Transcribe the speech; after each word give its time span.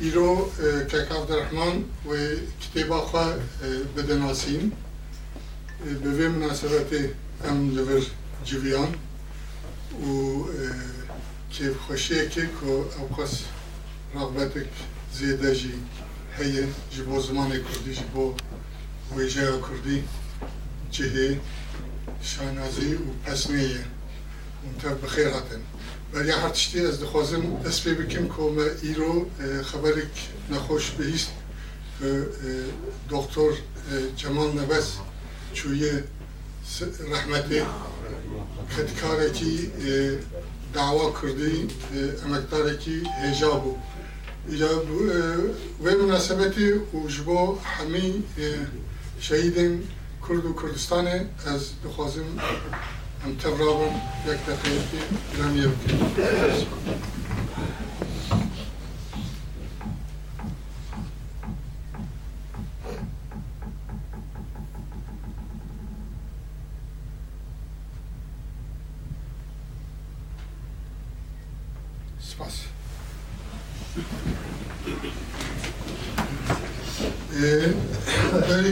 ایرو 0.00 0.50
کک 0.90 1.12
عبدالرحمن 1.12 1.84
و 2.06 2.10
کتاب 2.74 3.00
خواه 3.00 3.34
بدناسیم 3.96 4.72
به 6.02 6.10
وی 6.10 6.28
مناسبت 6.28 6.90
ام 7.44 7.76
لور 7.76 8.06
جویان 8.44 8.94
و 9.92 10.44
که 11.50 11.74
خوشیه 11.86 12.28
که 12.28 12.40
که 12.40 12.66
اوقاس 12.98 13.42
رغبتك 14.14 14.68
زیده 15.12 15.54
جی 15.54 15.74
هیه 16.38 16.68
جی 16.90 17.02
بو 17.02 17.20
زمان 17.20 17.50
کردی 17.50 17.94
جی 17.94 18.04
بو 18.14 18.34
ویجه 19.16 19.60
کردی 19.60 20.04
جهه 20.90 21.40
شانازی 22.22 22.94
و 22.94 22.98
پسمیه 23.24 23.84
منتر 24.64 24.94
بخیر 24.94 25.28
هاتن 25.28 25.62
ولی 26.14 26.30
هر 26.30 26.48
تشتی 26.48 26.80
از 26.80 27.00
دخوازم 27.00 27.62
دست 27.66 27.84
پی 27.84 27.94
بکم 27.94 28.28
که 28.28 28.34
ما 28.34 28.62
ایرو 28.82 29.26
خبرک 29.62 30.28
نخوش 30.50 30.90
بهیست. 30.90 31.30
که 32.00 32.26
دکتر 33.10 33.50
جمال 34.16 34.48
نبس 34.48 34.92
چوی 35.52 35.90
رحمتی 37.10 37.62
خدکارکی 38.76 39.70
دعوا 40.74 41.12
کردی 41.22 41.68
امکدارکی 42.24 43.02
هجابو 43.22 43.76
ایجاب 44.48 44.90
و 45.84 45.90
مناسبتی 45.90 46.72
و 46.72 47.08
جبو 47.08 47.58
همی 47.58 48.22
شهیدین 49.20 49.82
کرد 50.28 50.44
و 50.44 50.52
کردستان 50.62 51.06
از 51.46 51.70
دخوازم 51.84 52.24
أم 53.26 53.34
تضربهم 53.34 54.00
يكتفي 54.26 54.78
بلم 55.38 55.56
يبكي 55.56 55.96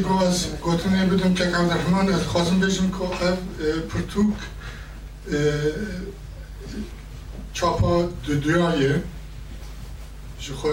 از 0.07 0.47
گوتنه 0.63 1.07
بدون 1.07 1.35
که 1.35 1.45
عبدالرحمن 1.45 2.13
از 2.13 2.23
خواستم 2.23 2.61
بشم 2.61 2.91
که 2.91 3.39
پرتوک 3.89 4.35
چاپا 7.53 8.03
دو 8.03 8.35
دویایه 8.35 9.03
جخوا 10.41 10.71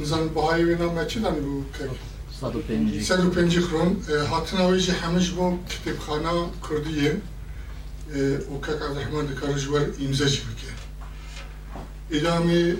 نزان 0.00 0.28
بهای 0.28 0.64
وینا 0.64 0.92
ما 0.92 1.04
چی 1.04 1.20
دانی 1.20 1.40
بو 1.40 1.62
که 1.78 1.84
150 2.40 3.02
150 3.02 3.68
کرون 3.68 4.02
هاتن 4.30 4.56
اویجی 4.56 4.90
همش 4.90 5.30
بو 5.30 5.58
کتابخانه 5.84 6.30
کردیه 6.70 7.20
و 8.50 8.66
که 8.66 8.72
عبدالرحمن 8.72 9.26
دکار 9.26 9.52
جوار 9.58 9.86
امضا 10.00 10.24
جی 10.24 10.40
بکه 10.40 10.74
ادامه 12.10 12.72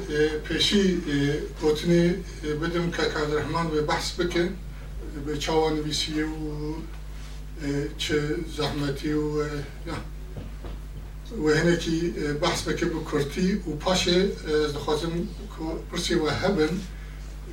پیشی 0.49 1.03
گوتنی 1.61 2.09
بدم 2.63 2.91
که 2.91 3.03
عبدالرحمن 3.03 3.71
به 3.71 3.81
بحث 3.83 4.13
بکه 4.13 4.51
به 5.27 5.39
چاوان 5.39 5.77
نویسیه 5.77 6.25
و 6.27 6.75
چه 7.99 8.37
زحمتی 8.57 9.13
و 9.13 9.39
یا 9.87 9.97
و 11.45 11.49
هنکی 11.49 12.11
بحث 12.43 12.63
بکه 12.63 12.87
به 12.87 12.99
کرتی 13.13 13.53
و 13.53 13.71
پاشه 13.71 14.29
از 14.65 14.73
دخوازم 14.75 15.11
پرسی 15.93 16.15
و 16.15 16.29
هبن 16.29 16.81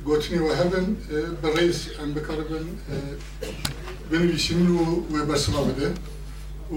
گوتنی 0.04 0.38
و 0.38 0.52
هبن 0.52 0.96
به 1.42 1.54
رئیس 1.56 1.86
ام 2.02 2.14
بکاربن 2.14 2.66
بنویسین 4.10 4.66
و 4.66 5.04
و 5.16 5.24
برسما 5.24 5.64
بده. 5.64 5.88
و 6.72 6.74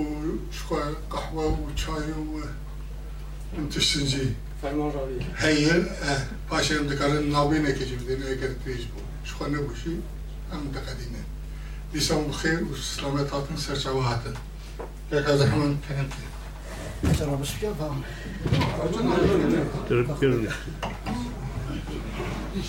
شخوا 0.51 0.77
قهوه 1.11 1.43
و 1.43 1.73
چای 1.75 2.11
و 2.11 2.43
انتشتنجی 3.57 4.35
فرمان 4.61 4.93
راوی. 4.93 5.19
هیل 5.35 5.85
پاشه 6.49 6.75
ام 6.75 6.87
دکارن 6.87 7.23
نابینه 7.23 7.73
که 7.73 7.85
جی 7.85 7.95
بدین 7.95 8.23
اگر 8.23 8.47
تیج 8.65 8.85
بو. 8.85 9.01
شخوا 9.23 9.47
نبوشی. 9.47 10.01
ام 10.53 10.71
دقدینه 10.71 11.23
دیسان 11.93 12.27
بخیر 12.27 12.63
و 12.63 12.75
سلامت 12.75 13.29
هاتن 13.29 13.55
سرچاوه 13.55 14.03
هاتن 14.03 14.33
ترى 17.13 17.37
بس 17.41 17.51
كيف 17.61 17.73
فاهم 17.79 18.01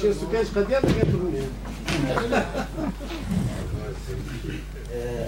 شيء 0.01 0.13
سكاش 0.13 0.47
قد 0.47 0.71
يلا 0.71 2.45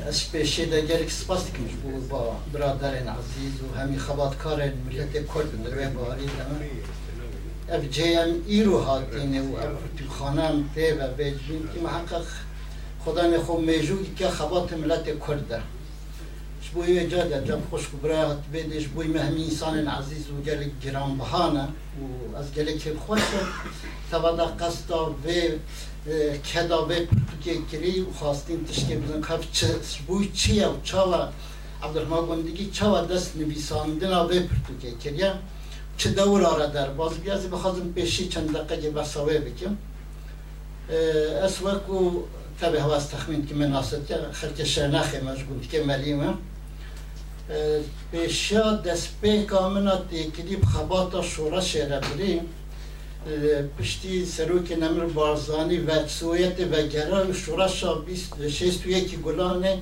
از 0.09 0.33
پیشه 0.33 0.67
در 0.67 0.81
گلک 0.81 1.11
سپاس 1.11 1.47
دکمش 1.47 1.71
بو 1.83 2.01
با 2.01 2.37
برادرین 2.53 3.09
عزیز 3.09 3.63
و 3.63 3.79
همی 3.79 3.99
خباتکارین 3.99 4.73
ملت 4.87 5.13
کرد 5.13 5.65
در 5.65 5.79
وی 5.79 5.87
باری 5.95 6.27
دمه 6.27 6.71
اف 7.73 7.91
جیم 7.91 8.45
ایرو 8.47 8.79
هاتینه 8.79 9.43
و 9.43 9.57
اف 9.57 10.09
خانم 10.19 10.71
تی 10.75 10.91
و 10.93 11.09
بیجبین 11.09 11.69
که 11.75 11.81
محقق 11.81 12.27
خدا 13.05 13.27
نخو 13.27 13.59
میجوگی 13.61 14.15
که 14.15 14.29
خبات 14.29 14.73
ملت 14.73 15.05
کرد 15.27 15.49
در 15.49 15.61
شبوی 16.63 17.07
جا 17.07 17.25
در 17.25 17.45
جب 17.45 17.61
خوش 17.71 17.89
کبرا 17.89 18.29
هات 18.29 18.39
بیدش 18.53 18.87
بوی 18.87 19.07
مهمی 19.07 19.45
انسان 19.45 19.89
عزیز 19.89 20.31
و 20.31 20.43
گلک 20.43 20.71
گران 20.85 21.19
بهانه 21.19 21.69
و 22.33 22.37
از 22.37 22.55
گلک 22.55 22.93
خوش 23.07 23.21
توادا 24.11 24.47
قصدا 24.47 25.11
و 25.11 25.15
کدا 26.55 26.83
به 26.83 27.09
کری 27.73 28.01
و 28.01 28.13
خواستیم 28.13 28.65
تشکی 28.65 28.97
بزن 28.97 29.21
که 29.21 29.49
چه 29.53 29.67
بوی 30.07 30.29
چیه 30.29 30.69
و 30.69 30.75
چاوا 30.83 31.29
عبدالرحمن 31.83 32.27
گندگی 32.27 32.71
چاوا 32.71 33.01
دست 33.01 33.37
نویساندن 33.37 34.15
و 34.15 34.27
به 34.29 34.41
پرتو 34.41 34.73
که 34.83 34.91
کریا 35.05 35.35
چه 35.99 36.11
دور 36.11 36.45
آره 36.45 36.67
در 36.67 36.89
باز 36.89 37.19
بیازی 37.19 37.49
بخواستم 37.49 37.93
پیشی 37.93 38.29
چند 38.29 38.53
دقیقه 38.53 38.83
که 38.83 38.91
بساوه 38.91 39.39
بکم 39.39 39.77
اس 41.43 41.63
وکو 41.63 42.23
تبه 42.61 42.83
هواز 42.83 43.11
تخمین 43.11 43.47
که 43.47 43.55
من 43.55 43.67
ناست 43.67 44.11
یا 44.11 44.33
خلک 44.33 44.65
شرنخه 44.65 45.21
مجبون 45.21 45.61
که 45.71 45.83
ملیمه 45.83 46.35
پیشیا 48.13 48.73
دست 48.73 49.09
پی 49.23 49.43
کامنا 49.43 49.97
تیکلی 50.11 50.57
بخباتا 50.57 51.23
شورا 51.23 51.61
شهره 51.61 52.01
بریم 52.01 52.41
پشتی 53.79 54.27
سروک 54.27 54.73
نمر 54.73 55.05
بارزانی 55.05 55.79
و 55.79 56.09
سویت 56.09 56.61
و 56.61 56.83
گرا 56.83 57.33
شوراشا 57.33 57.95
بیست 57.95 58.49
شیست 58.49 58.87
و 58.87 58.89
یکی 58.89 59.17
گلانه. 59.17 59.79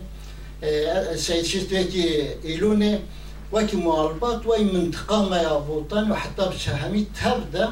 شیست 1.44 1.72
و 1.72 1.74
یکی 1.74 2.04
ایلونه. 2.42 3.00
وكي 3.52 3.76
معارضات 3.76 4.46
وي 4.46 4.64
منطقة 4.64 5.28
ما 5.28 5.42
يابوتان 5.42 6.10
وحتى 6.10 6.48
بشهامي 6.48 7.06
تبدا 7.20 7.68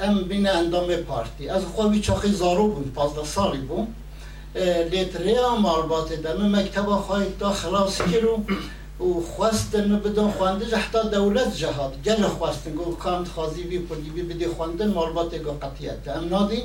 أم 0.00 0.22
بنا 0.28 0.50
عندما 0.50 0.96
بارتي. 1.08 1.50
أز 1.56 1.64
خواهی 1.64 2.00
چاقی 2.00 2.32
زارو 2.32 2.68
بون 2.68 2.92
پازده 2.96 3.24
سالی 3.24 3.58
بون 3.58 3.86
لیتره 4.90 5.36
هم 5.48 5.66
عربات 5.66 6.12
دمه 6.12 6.48
مکتبه 6.48 6.96
خواهی 6.96 7.26
دا 7.40 7.50
خلاص 7.50 8.02
کرو 8.02 8.40
و 9.00 9.20
خواستن 9.20 9.98
بدن 9.98 10.30
خوانده 10.30 10.76
حتا 10.76 11.02
دولت 11.02 11.56
جهاد. 11.56 11.92
جل 12.04 12.22
خواستن 12.22 12.72
گو 12.72 12.94
کامت 12.94 13.28
خازی 13.28 13.62
بي 13.62 13.78
پردی 13.78 14.10
بي 14.10 14.22
بدي 14.22 14.46
خواندن 14.46 14.88
مرباط 14.88 15.34
گو 15.34 15.52
قطيات 15.62 16.08
ام 16.08 16.28
نادي 16.28 16.64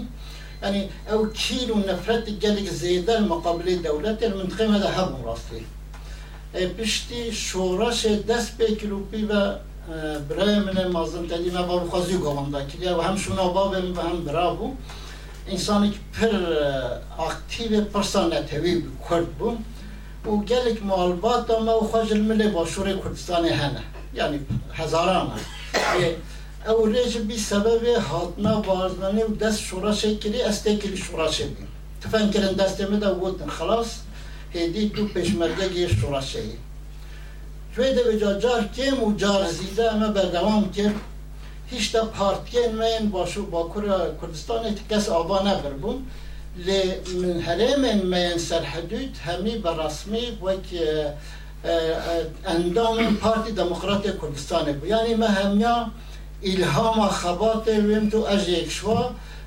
يعني 0.63 0.89
أو 1.11 1.27
كيلو 1.27 1.75
نفرت 1.75 2.29
جلك 2.29 2.69
زيدان 2.69 3.27
مقابل 3.27 3.81
دولة 3.81 4.17
المنطقة 4.23 4.75
هذا 4.75 4.89
هبو 4.97 5.29
راسي 5.29 5.63
پشتی 6.78 7.32
شورش 7.32 8.06
دست 8.06 8.56
به 8.56 8.66
کلوپی 8.66 9.24
و 9.24 9.54
برای 10.28 10.58
من 10.58 10.86
مازن 10.86 11.26
تدیم 11.26 11.62
با 11.62 11.80
خوازی 11.80 12.16
گوام 12.16 12.50
دا 12.50 12.64
کلیا 12.64 12.98
و 12.98 13.00
هم 13.00 13.16
شونا 13.16 13.48
بابم 13.48 13.98
و 13.98 14.00
هم 14.00 14.24
برابو 14.24 14.74
انسانی 15.48 15.90
که 15.90 15.98
پر 16.12 16.36
اکتیو 17.22 17.84
پرسانتوی 17.84 18.82
کرد 19.10 19.26
بون 19.38 19.58
و 20.26 20.30
گلک 20.30 20.82
معلومات 20.82 21.50
ما 21.50 21.78
و 21.78 21.88
خواج 21.88 22.12
الملی 22.12 22.48
با 22.48 22.66
شور 22.66 22.92
کردستان 22.92 23.44
هنه 23.44 23.82
یعنی 24.14 24.40
هزاران 24.72 25.30
هن 25.74 26.72
او 26.72 26.86
ریج 26.86 27.18
بی 27.18 27.38
سبب 27.38 27.84
هاتنا 27.84 28.60
بارزنانی 28.60 29.22
و 29.22 29.28
دست 29.28 29.60
شورا 29.60 29.94
شکلی 29.94 30.42
استه 30.42 30.76
کلی 30.76 30.96
شورا 30.96 31.30
شدیم 31.30 31.68
تفن 32.00 32.30
کردن 32.30 32.52
دست 32.52 32.80
مده 32.80 33.08
و 33.08 33.20
گفتن 33.20 33.46
خلاص 33.46 33.86
هدی 34.55 34.89
تو 34.89 35.07
پشمرگه 35.07 35.69
گیر 35.69 35.95
شورشه 35.95 36.39
ای. 36.39 36.49
توی 37.75 37.93
ده 37.93 38.03
بجا 38.03 38.39
جار 38.39 38.69
کم 38.75 39.03
و 39.03 39.15
جار 39.15 39.47
زیده 39.47 39.93
اما 39.93 40.07
بردوام 40.07 40.71
کرد 40.71 40.95
هیچ 41.67 41.91
تا 41.91 42.05
پارتین 42.05 42.75
من 42.75 43.09
باشو 43.09 43.45
با 43.45 43.71
کردستان 44.21 44.75
کس 44.89 45.09
آبا 45.09 45.39
نبر 45.39 45.69
بون. 45.69 46.05
لی 46.57 46.81
من 47.21 47.39
هرم 47.39 48.05
من 48.05 48.37
سر 48.37 48.63
حدود 48.63 49.17
همی 49.25 49.57
برسمی 49.57 50.37
وک 50.41 50.67
اندام 52.45 53.15
پارتی 53.15 53.51
دموکرات 53.51 54.21
کردستان 54.21 54.71
بود 54.71 54.89
یعنی 54.89 55.15
ما 55.15 55.27
همیا 55.27 55.91
الهام 56.43 57.07
خبات 57.07 57.67
ویم 57.67 58.09
تو 58.09 58.25
از 58.25 58.49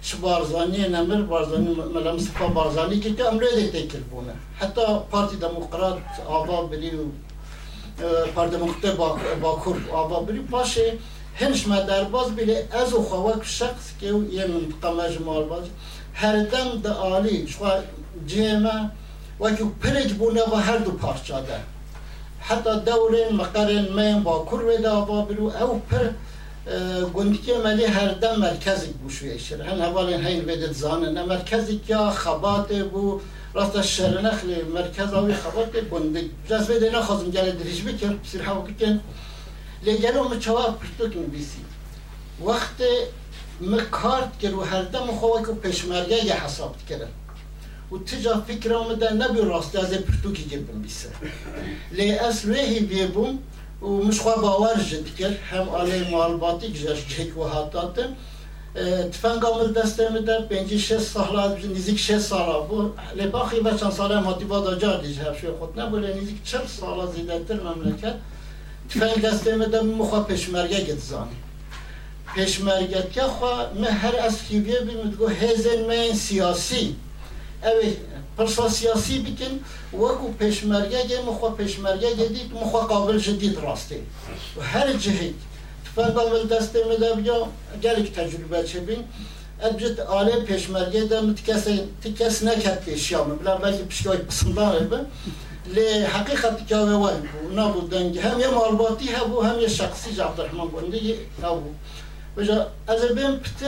شو 0.09 0.19
بارزاني 0.19 0.89
نمر 0.89 1.21
بارزاني 1.33 1.75
ملا 1.95 2.13
مصطفى 2.13 2.47
بارزاني 2.57 2.97
كي 2.97 3.11
كامل 3.11 3.45
هذيك 3.45 3.73
تيكلبونا 3.73 4.35
حتى 4.61 5.01
بارتي 5.13 5.37
ديمقراط 5.37 5.99
افا 6.29 6.63
بري 6.63 6.91
بارتي 8.37 8.57
ديمقراط 8.57 9.19
باكور 9.43 9.77
افا 9.91 10.19
بري 10.27 10.39
باشي 10.39 10.87
هنش 11.41 11.67
ما 11.69 11.81
درباز 11.81 12.29
بلي 12.37 12.57
از 12.73 12.95
خواك 12.95 13.45
شخص 13.45 13.85
كي 14.01 14.07
يه 14.37 14.47
منطقه 14.47 14.91
مجموعه 14.99 15.45
باز 15.51 15.67
هر 16.15 16.37
دم 16.53 16.69
د 16.85 16.87
عالی 16.87 17.47
شو 17.49 17.65
جيمه 18.27 18.91
وكو 19.41 19.65
بلج 19.83 20.13
بونا 20.13 20.45
بهر 20.53 20.79
دو 20.79 20.93
پارچاده 21.03 21.59
حتى 22.41 22.83
دولين 22.87 23.37
مقارن 23.37 23.87
مين 23.97 24.23
با 24.23 24.45
كروي 24.45 24.77
دا 24.77 25.01
بابلو 25.01 25.51
أو 25.51 25.81
پر 25.91 26.13
گندگی 27.15 27.53
ملی 27.53 27.85
هر 27.85 28.09
دم 28.09 28.41
مرکزی 28.41 28.87
بو 28.87 29.11
شوی 29.11 29.39
شر 29.39 29.63
هن 29.63 29.83
اولین 29.83 30.27
هین 30.27 30.45
بدت 30.45 30.73
زانه 30.73 31.11
نه 31.11 31.25
مرکزی 31.25 31.81
که 31.87 31.97
خبات 31.97 32.73
بو 32.73 33.21
راست 33.55 33.83
شر 33.83 34.21
نخلی 34.21 34.63
مرکز 34.63 35.13
اوی 35.13 35.35
خبات 35.35 35.77
گندگ 35.91 36.25
جز 36.51 36.67
بده 36.67 36.91
نخواستم 36.91 37.31
گله 37.31 37.53
دریج 37.53 37.83
بکر 37.83 38.13
بسیر 38.13 38.43
حوا 38.43 38.67
کن 38.81 39.01
لگلو 39.87 40.29
مچوا 40.29 40.63
پرتو 40.63 41.15
کن 41.15 41.27
بیسی 41.27 41.59
وقت 42.45 42.83
مکارت 43.61 44.39
کرد 44.39 44.55
و 44.55 44.61
هر 44.61 44.83
دم 44.83 45.07
خواه 45.07 45.43
که 45.43 45.53
پشمرگه 45.53 46.25
یه 46.25 46.45
حساب 46.45 46.77
کرد 46.89 47.09
و 47.93 47.99
تجا 47.99 48.45
فکر 48.49 48.75
آمده 48.75 49.13
نبی 49.13 49.41
راسته 49.41 49.79
از 49.81 49.93
پرتو 49.93 50.33
که 50.33 50.57
بیسه 50.57 51.09
لی 51.93 52.13
اصلوهی 52.13 52.81
بیبون 52.81 53.39
و 53.84 53.88
مش 53.88 54.20
خوا 54.20 54.36
باور 54.36 54.84
جد 54.84 55.16
کرد 55.16 55.38
هم 55.52 55.70
آلی 55.70 56.12
معلوماتی 56.12 56.74
گذاشت 56.74 57.08
جهک 57.10 57.38
و 57.38 57.44
هاتاتم 57.44 58.16
تفنگ 59.12 59.46
آمد 59.46 59.74
دسته 59.74 60.10
میده 60.10 60.42
پنجی 60.42 60.80
شش 60.80 60.98
سال 60.98 61.58
نزدیک 61.76 62.00
شش 62.00 62.18
سال 62.18 62.68
بود 62.68 63.00
لباخی 63.16 63.60
و 63.60 63.78
چند 63.78 63.92
سال 63.92 64.12
هم 64.12 64.24
هاتی 64.24 64.46
بادا 64.46 64.76
جا 64.76 64.98
دیج 64.98 65.20
هفشوی 65.20 65.52
خود 65.52 65.80
نبوله 65.80 66.14
نزدیک 66.16 66.44
چل 66.44 66.66
سال 66.68 67.12
زیده 67.12 67.40
تر 67.40 67.60
مملکت 67.60 68.16
تفنگ 68.90 69.22
دسته 69.22 69.56
میده 69.56 69.82
مخوا 69.82 70.24
پشمرگه 70.24 70.84
گت 70.84 71.00
زانی 71.00 71.36
پشمرگت 72.36 73.12
که 73.12 73.22
خوا 73.22 73.74
من 73.74 73.88
هر 73.88 74.16
از 74.16 74.44
کیویه 74.44 74.80
بیمید 74.80 75.22
هزن 75.22 75.86
من 75.88 76.14
سیاسی 76.14 76.96
اوی 77.64 77.94
پرسا 78.37 78.69
سیاسی 78.69 79.19
بکن 79.19 79.55
وکو 80.01 80.33
پیشمرگه 80.33 81.07
گه 81.07 81.23
مخوا 81.23 81.51
پیشمرگه 81.51 82.15
گه 82.15 82.29
دید 82.29 82.55
مخوا 82.55 82.81
قابل 82.81 83.19
جدید 83.19 83.59
راسته 83.59 84.01
و 84.57 84.63
هر 84.63 84.93
جهید 84.93 85.35
تفنگا 85.85 86.31
ول 86.31 86.47
دسته 86.49 86.85
مده 86.91 87.15
بیا 87.15 87.49
اگر 87.75 87.97
اک 87.97 88.13
تجربه 88.13 88.65
چه 88.65 88.81
بین. 88.81 89.05
اد 89.61 90.01
آله 90.01 90.41
پیشمرگه 90.41 91.05
ده 91.05 91.21
متکس 91.21 91.65
تکس 92.03 92.43
نکتی 92.43 92.99
شیام 92.99 93.37
بلا 93.37 93.57
بلا 93.57 93.79
بلا 94.05 94.55
بلا 94.55 94.79
بلا 94.79 95.05
لی 95.75 96.05
حقیقت 96.05 96.67
که 96.67 96.77
وای 96.77 97.15
بو 97.15 97.55
نا 97.55 97.69
بو 97.69 97.97
هم 97.97 98.41
یه 98.41 98.49
مالباتی 98.49 99.13
ها 99.13 99.25
بو 99.25 99.43
هم 99.43 99.61
یه 99.61 99.69
شخصی 99.69 100.15
جا 100.15 100.25
عبدالحمن 100.25 100.69
بو 100.69 100.77
اندی 100.77 100.99
یه 100.99 101.17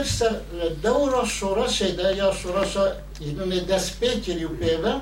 سر 0.03 0.35
دورا 0.83 1.25
شورا 1.25 1.67
شده 1.67 2.15
یا 2.15 2.33
شورا 2.33 2.65
شا 2.65 2.91
یدون 3.21 3.49
دست 3.49 3.99
پیکری 3.99 4.45
و 4.45 4.49
پیوه 4.49 4.93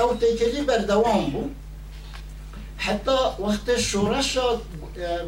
او 0.00 0.14
تکلی 0.14 0.62
بردوام 0.62 1.30
بو 1.30 1.48
حتی 2.76 3.10
وقت 3.38 3.80
شورا 3.80 4.22
شا 4.22 4.60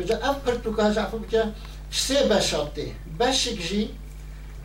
بجا 0.00 0.16
اف 0.16 0.36
پرتوکاج 0.38 0.98
عفو 0.98 1.18
بکه 1.18 1.44
سه 1.90 2.22
بشاته 2.22 2.86
بشک 3.20 3.58
جی 3.68 3.90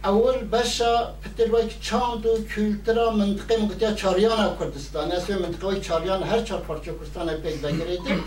اول 0.04 0.38
بشا 0.38 1.14
پتر 1.22 1.52
وای 1.52 1.70
چاند 1.82 2.26
و 2.26 2.44
کلترا 2.56 3.12
منطقه 3.12 3.58
مگتیا 3.58 3.94
چاریان 3.94 4.58
کردستان 4.60 5.12
از 5.12 5.30
منطقه 5.30 5.68
وای 5.68 5.82
چاریان 5.82 6.24
هر 6.24 6.42
چهار 6.42 6.62
پارچه 6.62 6.92
کردستان 6.92 7.34
پیدا 7.34 7.72
گرفته 7.72 8.20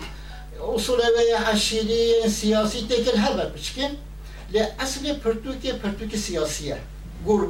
اصول 0.73 0.99
و 0.99 1.43
عشیری 1.51 2.29
سیاسی 2.29 2.81
تکل 2.81 3.17
هر 3.17 3.33
بر 3.33 3.45
بچکن 3.45 3.81
لی 3.81 4.08
اصل 4.57 5.13
پرتوک 5.13 5.71
پرتوک 5.71 6.15
سیاسیه 6.15 6.77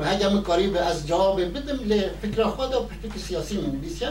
هگم 0.03 0.41
کاری 0.41 0.67
به 0.67 0.79
از 0.79 1.07
جواب 1.07 1.41
بدم 1.41 1.79
لی 1.85 2.03
فکر 2.21 2.43
خود 2.43 2.71
پرتوک 2.71 3.19
سیاسی 3.27 3.57
من 3.57 3.71
بیسیم 3.71 4.09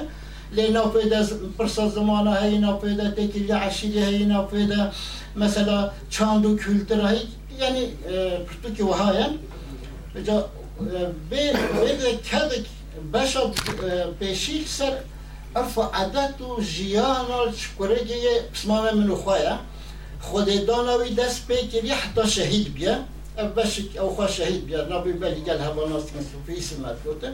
لی 0.52 0.68
ناپید 0.68 1.12
از 1.12 1.32
پرسا 1.58 1.88
زمان 1.88 2.26
های 2.26 2.58
ناپید 2.58 3.10
تکیل 3.10 3.52
عشیری 3.52 4.02
های 4.02 4.24
ناپید 4.24 4.72
مثلا 5.36 5.90
چاند 6.10 6.46
و 6.46 6.56
کلتر 6.56 7.00
های 7.00 7.18
یعنی 7.60 7.86
پرتوک 8.46 8.88
وهایم 8.88 9.38
جا 10.26 10.48
به 11.30 11.52
کدک 12.30 12.66
بشا 13.12 13.52
پیشی 14.20 14.64
سر 14.66 14.92
عرف 15.56 15.78
عادت 15.78 16.40
و 16.40 16.62
جیان 16.62 17.24
و 17.24 17.52
شکرگی 17.56 18.14
بسمان 18.54 18.94
منو 18.94 19.16
خواهی 19.16 19.44
خود 20.20 20.66
دانوی 20.66 21.14
دست 21.14 21.46
بکری 21.46 21.90
حتی 21.90 22.28
شهید 22.28 22.74
بیا 22.74 22.96
بشک 23.56 23.96
او 24.00 24.10
خواه 24.14 24.30
شهید 24.30 24.66
بیا. 24.66 24.98
نبی 24.98 25.12
بلی 25.12 25.40
گل 25.40 25.58
هواناست 25.58 26.06
که 26.06 26.18
صوفی 26.32 26.62
سمت 26.62 27.04
گوته 27.04 27.32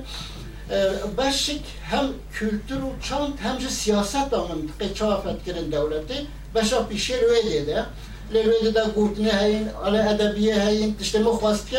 بشک 1.19 1.61
هم 1.91 2.15
کلتور 2.41 2.85
و 2.85 2.93
چند 3.03 3.39
همجا 3.39 3.69
سیاست 3.69 4.31
دا 4.31 4.47
منطقه 4.47 4.95
چافت 4.95 5.45
کردن 5.45 5.63
دولتی 5.63 6.15
بشا 6.55 6.83
پیشی 6.83 7.13
روی 7.15 7.43
دیده. 7.43 7.85
لروی 8.31 8.61
دیده 8.63 8.85
گوتنه 8.95 9.31
هین 9.41 9.69
آله 9.69 10.11
ادبیه 10.11 10.61
هین 10.61 10.97
تشتمو 10.97 11.33
خواست 11.33 11.69
که 11.71 11.79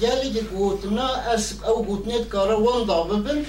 گلی 0.00 0.40
گوتنا 0.40 1.08
از 1.08 1.52
او 1.68 1.84
گوتنیت 1.84 2.28
کارا 2.28 2.62
وان 2.62 2.84
دا 2.84 3.02
ببن 3.02 3.44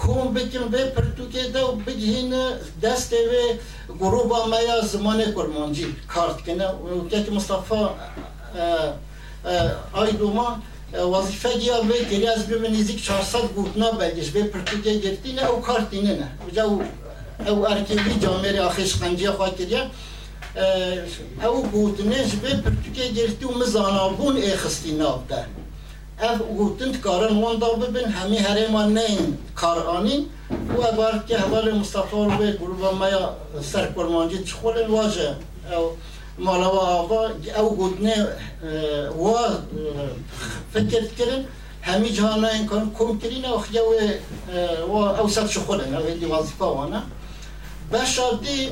کون 0.00 0.34
بکن 0.34 0.68
به 0.68 0.84
پرتوکه 0.84 1.42
دا 1.54 1.72
و 1.72 1.76
بگهین 1.76 2.34
دست 2.82 3.12
و 3.12 3.94
گروه 4.00 4.48
مایا 4.48 4.80
زمان 4.80 5.32
کرمانجی 5.32 5.86
کارت 6.08 6.38
کنه 6.46 6.68
و 6.68 7.08
که 7.08 7.30
مصطفى 7.30 7.82
آی 9.92 10.12
دوما 10.12 10.48
وظیفه 11.14 11.58
گیا 11.58 11.80
به 11.82 12.04
گری 12.10 12.26
از 12.26 12.46
به 12.46 12.68
نزدیک 12.68 13.04
400 13.04 13.38
گوتنا 13.38 13.90
بگش 13.90 14.28
به 14.30 14.42
پرتوکه 14.42 14.92
گرتی 14.94 15.32
نه 15.32 15.50
او 15.50 15.60
کارت 15.60 15.86
اینه 15.90 16.12
نه 16.12 16.28
وجا 16.46 16.64
او 17.48 17.68
ارکیبی 17.68 18.14
جامعه 18.22 18.62
آخش 18.62 18.94
خنجی 18.94 19.30
خواه 19.30 19.54
کریا 19.54 19.90
او 21.48 21.66
گوتنش 21.66 22.30
به 22.42 22.48
پرتوکه 22.48 23.08
گرتی 23.16 23.44
و 23.44 23.50
مزانابون 23.50 24.36
اخستی 24.36 24.92
ناب 24.92 25.24
اف 26.22 26.38
گوتند 26.38 27.00
کارن 27.00 27.36
وان 27.42 27.58
دا 27.58 27.68
ببین 27.68 28.08
همی 28.08 28.36
هره 28.36 28.68
ما 28.68 28.84
نین 28.84 29.38
کار 29.54 29.78
آنین 29.86 30.26
و 30.78 30.82
عبارت 30.82 31.26
که 31.26 31.38
حوال 31.38 31.72
مصطفى 31.78 32.16
رو 32.16 32.30
به 32.38 32.52
گروه 32.52 32.94
مایا 32.94 33.36
سر 33.62 33.92
کرمانجی 33.92 34.44
چخول 34.44 34.86
واجه 34.86 35.36
او 35.76 35.96
مالا 36.38 36.74
و 37.06 37.12
او 37.60 37.76
گوتنه 37.76 38.26
و 39.24 39.34
فکر 40.74 41.04
کرن 41.06 41.44
همی 41.82 42.10
جهانا 42.10 42.48
این 42.48 42.66
کار 42.66 42.86
کم 42.98 43.18
کرین 43.18 43.44
و 43.44 43.58
خیلی 43.58 43.78
و 44.88 44.92
او 44.92 45.28
سر 45.28 45.46
چخولن 45.46 45.94
او 45.94 46.10
دی 46.10 46.26
وظیفه 46.26 46.64
وانا 46.64 47.02
بشادی 47.92 48.68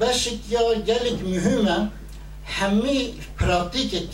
بشک 0.00 0.50
یا 0.50 0.74
گلک 0.74 1.22
مهمه 1.24 1.88
همی 2.44 3.14
پراتیک 3.38 4.10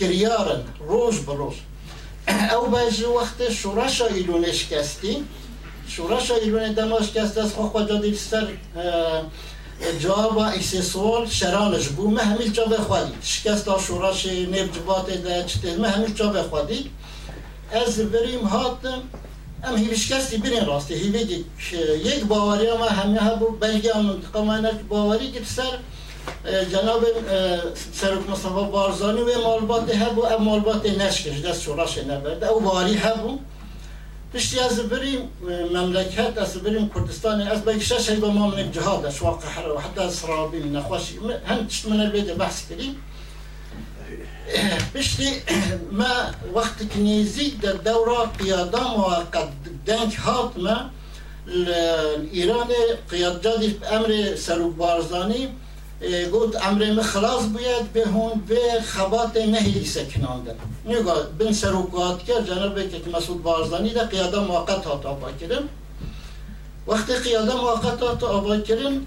او 2.29 2.67
بعضی 2.67 3.05
وقت 3.05 3.53
شورش 3.53 4.01
ایلون 4.01 4.53
شکستی. 4.53 5.25
شورش 5.89 6.31
ایلون 6.31 6.73
دما 6.73 7.03
شکست 7.03 7.39
از 7.39 7.53
خواه 7.53 7.71
خواهد 7.71 7.89
جادی 7.89 8.17
سر 8.17 8.49
جواب 10.01 10.39
اکسسوال 10.39 11.27
شرانش 11.29 11.89
بو 11.89 12.11
ما 12.11 12.21
همیل 12.21 12.53
جا 12.53 12.65
بخوادی 12.65 13.13
شکست 13.23 13.69
شورش 13.79 14.27
نیب 14.27 14.73
جبات 14.73 15.11
ده 15.11 15.45
چطه 15.47 15.77
ما 15.77 15.87
همیل 15.87 16.13
جا 16.15 16.29
بخوادی 16.29 16.91
از 17.73 17.99
بریم 17.99 18.41
هاتم 18.41 19.03
ام 19.65 19.77
هیوی 19.77 19.97
شکستی 19.97 20.37
برین 20.39 20.67
راستی 20.67 20.95
هیوی 20.95 21.45
یک 22.05 22.25
باوری 22.25 22.73
ما 22.79 22.85
همه 22.85 23.21
ها 23.21 23.35
بو 23.35 23.47
بلگی 23.47 23.89
هم 23.89 24.23
ما 24.35 24.61
باوری 24.89 25.45
سر. 25.45 25.79
جناب 26.73 27.05
سرک 27.93 28.31
مصطفى 28.31 28.71
بارزانی 28.73 29.21
و 29.21 29.41
مالبات 29.45 29.95
هبو 29.95 30.25
ام 30.27 30.43
مالبات 30.43 30.87
نشکش 30.87 31.41
دست 31.41 31.63
شورش 31.63 31.99
نبرد. 31.99 32.45
أو 32.45 32.61
باری 32.61 32.95
هبو. 32.95 33.39
پشتی 34.35 34.61
از 34.61 34.81
بریم 34.81 35.31
مملکت 35.73 36.39
از 36.39 36.57
بریم 36.57 36.91
کردستان 36.95 37.41
از 37.41 37.65
با 37.65 37.79
شش 37.79 38.11
با 38.11 38.31
ما 38.31 38.47
من 38.47 38.73
جهاد 38.73 39.11
شوا 39.11 39.31
قهر 39.31 39.73
و 39.73 39.79
حتی 39.79 40.11
سرابی 40.11 40.59
نخوشی 40.59 41.19
هم 41.47 41.67
تشت 41.67 41.89
من 41.89 42.01
البيت 42.01 42.31
بحث 42.31 42.69
کریم 42.69 42.97
پشتی 44.95 45.31
ما 45.93 46.05
وقت 46.55 46.95
کنیزی 46.95 47.51
در 47.51 47.73
دورة 47.73 48.27
قيادة 48.39 48.83
موقت 48.83 49.49
دنك 49.87 50.15
هات 50.15 50.53
ما 50.57 50.77
ایران 52.33 52.69
قیادجادی 53.11 53.81
أمر 53.93 54.37
سروک 54.37 54.75
بارزانی 54.75 55.49
گفت 56.33 56.57
امر 56.67 57.03
خلاص 57.03 57.43
باید 57.55 57.93
به 57.93 58.05
هون 58.05 58.43
به 58.49 58.61
خبات 58.85 59.37
نهی 59.37 59.85
سکنانده 59.85 60.55
نگاه 60.87 61.23
بن 61.39 61.53
سروکات 61.53 62.25
که 62.25 62.33
جناب 62.33 62.91
که 62.91 63.11
مسعود 63.17 63.43
بارزانی 63.43 63.91
ده 63.91 64.05
قیاده 64.05 64.39
موقت 64.39 64.85
هات 64.85 65.07
آبا 65.07 65.33
کرن 65.33 65.69
وقتی 66.87 67.15
قیاده 67.15 67.55
موقت 67.55 68.03
هات 68.03 68.23
آبا 68.23 68.57
کرن 68.57 69.07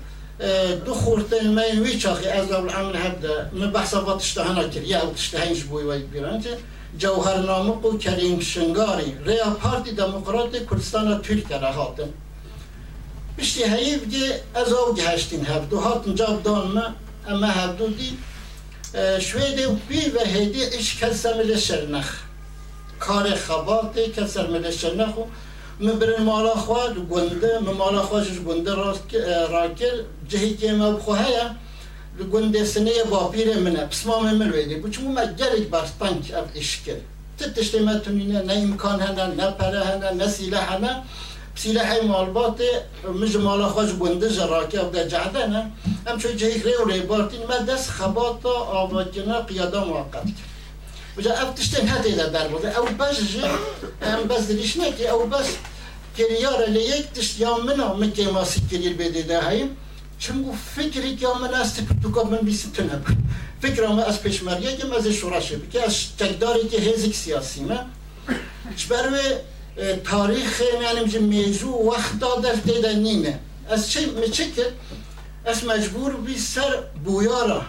دو 0.86 0.94
خورتن 0.94 1.48
مین 1.48 1.84
وی 1.84 1.98
چاخی 2.00 2.28
از 2.28 2.52
اول 2.52 2.70
عمل 2.70 2.96
هبده 2.96 3.50
من 3.54 3.72
بحثا 3.72 4.02
با 4.02 4.18
تشتهانا 4.18 4.68
کر 4.68 4.84
یا 4.84 5.02
او 5.02 5.14
تشتهینش 5.14 5.64
بوی 5.64 5.84
وی 5.84 6.00
بیرانچه 6.00 6.58
جوهر 6.98 7.38
نامق 7.38 7.86
و 7.86 7.98
کریم 7.98 8.40
شنگاری 8.40 9.18
ریا 9.26 9.50
پارتی 9.50 9.92
دموکرات 9.92 10.52
کردستان 10.52 11.22
ترک 11.22 11.52
را 11.52 11.72
هاتن 11.72 12.10
بشتی 13.38 13.64
هایی 13.64 13.98
بگه 13.98 14.42
از 14.56 14.74
او 14.74 14.94
گهشتین 14.94 15.46
هفدو 15.46 15.80
هاتن 15.80 16.16
جاب 16.16 16.44
دان 16.44 16.72
ما 16.72 16.84
اما 17.28 17.48
هفدو 17.48 17.88
دی 17.88 18.18
شویده 19.20 19.68
و 19.68 19.76
بی 19.90 20.10
و 20.10 20.20
هیدی 20.20 20.64
اش 20.64 20.98
کسر 21.00 21.34
مل 21.38 21.58
شرنخ 21.58 22.10
کار 23.00 23.36
خباته 23.36 24.10
کسر 24.10 24.48
مل 24.48 24.72
شرنخ 24.72 25.18
و 25.18 25.24
مبرن 25.80 26.24
مالا 26.24 26.56
خواه 26.56 26.94
گنده 26.94 27.60
مالا 27.60 28.02
خواهش 28.02 28.40
گنده 28.40 28.76
راکل 29.52 30.02
جهی 30.30 30.58
که 30.58 30.72
ما 30.72 30.92
بخواه 30.92 31.26
گنده 32.32 32.66
سنه 32.66 32.92
باپیر 33.12 33.58
منه 33.58 33.86
پس 33.86 34.06
ما 34.06 34.20
من 34.20 34.52
ویدی 34.52 34.76
بچمو 34.76 35.12
ما 35.12 35.26
گرک 35.26 35.68
برستانک 35.74 36.34
اف 36.34 36.48
اشکر 36.56 37.00
تتشتی 37.38 37.80
ما 37.80 37.94
تونینه 37.94 38.42
نه 38.42 38.54
امکان 38.54 39.00
هنه 39.00 39.26
نه 39.26 39.52
پره 39.52 39.84
هنه 39.84 40.12
نه 40.12 40.28
سیله 40.28 40.58
هنه 40.58 41.04
سلاح 41.58 41.90
مالبات 42.04 42.62
مش 43.22 43.36
مالا 43.36 43.70
خوش 43.70 43.90
گنده 43.94 44.30
جراکه 44.30 44.82
و 44.82 44.96
جعده 45.08 45.48
نه. 45.48 45.72
هم 46.08 46.18
چون 46.18 46.38
جهی 46.38 46.74
و 46.74 46.86
ری 46.86 47.00
بارتین 47.00 47.44
ما 47.50 47.58
دست 47.58 47.90
خباتا 47.90 48.56
آواجنا 48.82 49.42
قیادا 49.42 49.86
موقت 49.86 50.28
وجا 51.18 51.34
اف 51.34 51.54
تشتن 51.54 51.88
هاتی 51.88 52.12
دا 52.12 52.26
در 52.26 52.48
بوده. 52.48 52.78
او 52.78 52.86
بس 52.86 53.18
جه 53.32 53.48
هم 54.02 54.24
بس 54.28 54.48
دلیش 54.48 54.78
نکی 54.78 55.08
او 55.08 55.26
بس 55.26 55.48
کریار 56.18 56.70
لیک 56.70 57.06
تشت 57.16 57.40
یا 57.40 57.58
منا 57.58 57.94
مکی 57.94 58.26
ما 58.26 58.44
سکریر 58.44 58.94
بیده 58.94 59.22
ده 59.22 59.70
چون 60.20 60.38
فکری 60.76 61.16
که 61.16 61.28
من 61.42 61.54
است 61.54 61.82
تو 62.04 62.26
من 62.32 62.38
بیسی 62.38 62.72
تو 62.74 62.84
نبود 62.84 63.18
فکر 63.62 63.88
ما 63.88 64.04
از 64.04 64.22
پیشمریه 64.22 64.78
که 64.78 64.96
از 64.96 65.08
شورا 65.08 65.40
شد 65.40 65.70
که 65.70 65.84
از 65.84 65.96
تکداری 66.20 66.68
که 66.68 66.78
هزیک 66.78 67.16
سیاسی 67.16 67.62
ما 67.62 67.80
چبروه 68.76 69.22
تاریخ 70.05 70.63
یعنی 70.83 71.05
میشه 71.05 71.19
میجو 71.19 71.69
وقت 71.69 72.19
در 72.43 72.53
دیده 72.53 72.95
نیمه 72.95 73.39
از 73.69 73.91
چه 73.91 74.07
میچه 74.07 74.51
که 74.51 74.67
از 75.45 75.65
مجبور 75.65 76.17
بی 76.17 76.39
سر 76.39 76.83
بویارا 77.05 77.63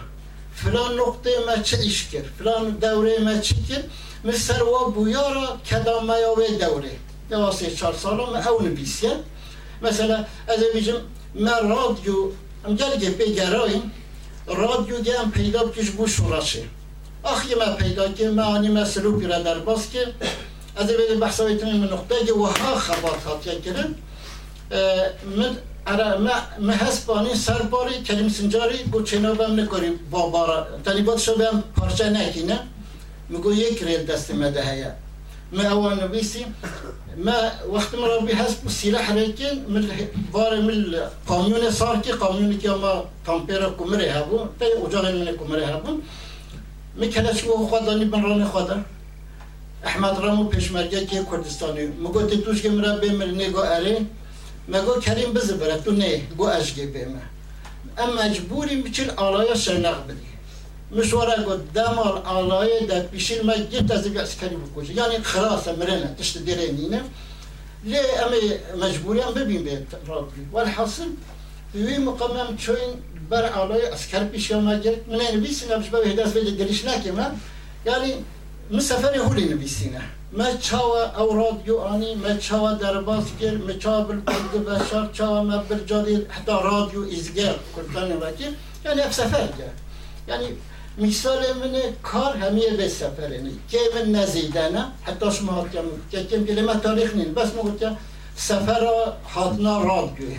فلان 0.54 0.94
نقطه 1.00 1.30
ما 1.46 1.62
چه 1.62 1.78
ایش 1.78 2.08
کرد 2.08 2.24
فلان 2.38 2.70
دوره 2.70 3.18
ما 3.18 3.38
چی 3.38 3.54
کرد 3.68 3.90
مثل 4.24 4.38
سر 4.38 4.62
و 4.62 4.90
بویارا 4.90 5.58
کدام 5.70 6.04
میاوه 6.04 6.58
دوره 6.60 6.90
دواسه 7.30 7.70
چهار 7.70 7.94
سالا 7.94 8.30
ما 8.30 8.48
اون 8.50 8.74
بیسیه 8.74 9.16
مثلا 9.82 10.24
از 10.48 10.60
بیجم 10.74 11.00
ما 11.34 11.58
رادیو 11.58 12.14
ام 12.64 12.76
گلگه 12.76 13.10
بگرایم 13.10 13.92
رادیو 14.46 14.96
گم 15.00 15.30
پیدا 15.30 15.64
بکش 15.64 15.90
بو 15.90 16.06
شورشه 16.06 16.62
آخی 17.22 17.54
ما 17.54 17.72
پیدا 17.72 18.12
که 18.12 18.30
ما 18.30 18.42
آنی 18.42 18.68
ما 18.68 18.84
سلوکی 18.84 19.26
را 19.26 19.38
در 19.38 19.58
باز 19.58 19.90
که 19.90 20.14
بین 20.87 21.19
بحث 21.19 21.39
من 21.39 21.83
نقطه 21.83 22.25
که 22.25 22.33
وها 22.33 22.73
هات 23.25 23.61
کردن 23.65 23.95
من 25.37 25.57
ارا 25.87 26.17
ما 26.59 26.71
هسپانی 26.73 27.35
سر 27.35 27.61
باری 27.61 28.03
کلیم 28.07 28.29
سنجاری 28.29 28.77
گو 28.91 29.01
چنا 29.03 29.33
بم 29.33 29.59
نکاری 29.59 29.89
با 30.11 30.29
بارا 30.29 30.67
طالبات 30.85 31.19
شو 31.19 31.37
بهم 31.37 31.63
پارچه 31.77 32.09
نکینه 32.09 32.59
میگو 33.29 33.53
یک 33.53 33.83
ریل 33.83 34.05
دست 34.05 34.31
مده 34.31 34.93
ما 35.51 35.63
اول 35.63 36.03
نبیسی 36.03 36.45
ما 37.25 37.33
وقت 37.73 37.95
مرا 37.95 38.19
بی 38.19 38.33
هسپ 38.33 38.69
سلاح 38.69 39.13
ریکن 39.13 39.55
من 39.69 39.83
بار 40.31 40.61
من 40.61 40.85
قانون 41.27 41.71
صار 41.71 41.99
کی 41.99 42.11
قانونی 42.11 42.57
که 42.57 42.69
ما 42.69 43.03
تامپیرا 43.25 43.69
کمره 43.79 44.11
هبون 44.11 44.49
تا 44.59 44.65
اجاق 44.87 45.05
من 45.05 45.25
کمره 45.25 45.67
هبون. 45.67 46.01
می‌کنه 46.95 47.33
شو 47.33 47.67
خدانی 47.67 48.05
بن 48.05 48.23
ران 48.23 48.45
خدا. 48.45 48.77
احمد 49.83 50.19
رامو 50.19 50.43
پشمرگه 50.43 51.05
که 51.05 51.25
کردستانی. 51.31 51.85
مگو 51.85 52.21
توش 52.21 52.61
که 52.61 52.69
مرا 52.69 52.97
بمر 52.97 53.25
نگو 53.25 53.59
اره 53.59 54.05
مگو 54.67 54.99
کریم 54.99 55.33
بزه 55.33 55.53
بره. 55.53 55.77
تو 55.77 55.91
نه 55.91 56.21
گو 56.37 56.43
اشگه 56.43 56.85
بیمه 56.85 57.21
اما 57.97 58.13
مجبوری 58.21 58.81
بچل 58.81 59.09
آلایا 59.09 59.55
شرنق 59.55 60.07
بدی. 60.07 60.29
مشوره 60.91 61.43
گو 61.43 61.53
دمال 61.73 62.17
آلای 62.25 62.85
در 62.85 62.99
پیشیل 62.99 63.45
ما 63.45 63.53
گیت 63.53 63.91
از 63.91 64.07
بی 64.07 64.17
عسکری 64.17 64.55
بکوشه 64.55 64.93
یعنی 64.93 65.17
خلاص 65.19 65.67
مرنه 65.67 66.15
تشت 66.19 66.37
دیره 66.37 66.71
نینه. 66.71 67.01
لی 67.83 67.97
اما 67.97 68.85
مجبوری 68.85 69.19
هم 69.19 69.33
ببین 69.33 69.63
بیت 69.63 69.81
رابی 70.07 70.41
والحاصل 70.51 71.09
وی 71.75 71.97
مقامم 71.97 72.57
چوین 72.57 72.93
بر 73.29 73.45
آلای 73.49 73.81
عسکر 73.81 74.23
پیشی 74.23 74.53
ما 74.53 74.75
گرد 74.75 75.09
من 75.09 75.21
این 75.21 75.39
بیسی 75.39 75.65
نبش 75.73 75.89
به 75.89 75.97
هداس 75.97 76.33
بید 76.33 76.57
دلیش 76.57 76.85
نکمه 76.85 77.25
یعنی 77.85 78.13
من 78.71 78.79
سفر 78.79 79.15
هولی 79.15 79.45
نبیسینه 79.53 80.01
ما 80.31 80.51
چاوا 80.61 81.03
او 81.19 81.35
رادیو 81.35 81.77
آنی 81.77 82.15
ما 82.15 82.33
چاوا 82.33 82.73
درباس 82.73 83.25
گر 83.39 83.57
ما 83.57 83.73
چاوا 83.73 84.01
بالبلد 84.01 84.65
بشار 84.65 85.09
چاوا 85.13 85.43
ما 85.43 85.57
برجالی 85.57 86.15
حتی 86.29 86.51
رادیو 86.51 87.01
ازگر 87.17 87.55
کردن 87.75 88.17
وکی. 88.17 88.47
یعنی 88.85 89.01
اف 89.01 89.13
سفر 89.13 89.47
گر 89.57 89.73
یعنی 90.27 90.47
مثال 90.97 91.39
من 91.61 91.73
کار 92.03 92.37
همیه 92.37 92.73
به 92.77 92.87
سفر 92.87 93.27
نی. 93.27 93.59
که 93.71 93.77
من 93.95 94.11
نزیدنه 94.11 94.85
حتی 95.03 95.31
شما 95.31 95.51
هاتیم 95.51 95.81
که 96.11 96.23
کم 96.23 96.45
کلمه 96.45 96.75
تاریخ 96.75 97.15
نین. 97.15 97.33
بس 97.33 97.47
مگوتیا 97.47 97.97
سفر 98.35 98.87
هاتنا 99.35 99.83
رادیو 99.83 100.29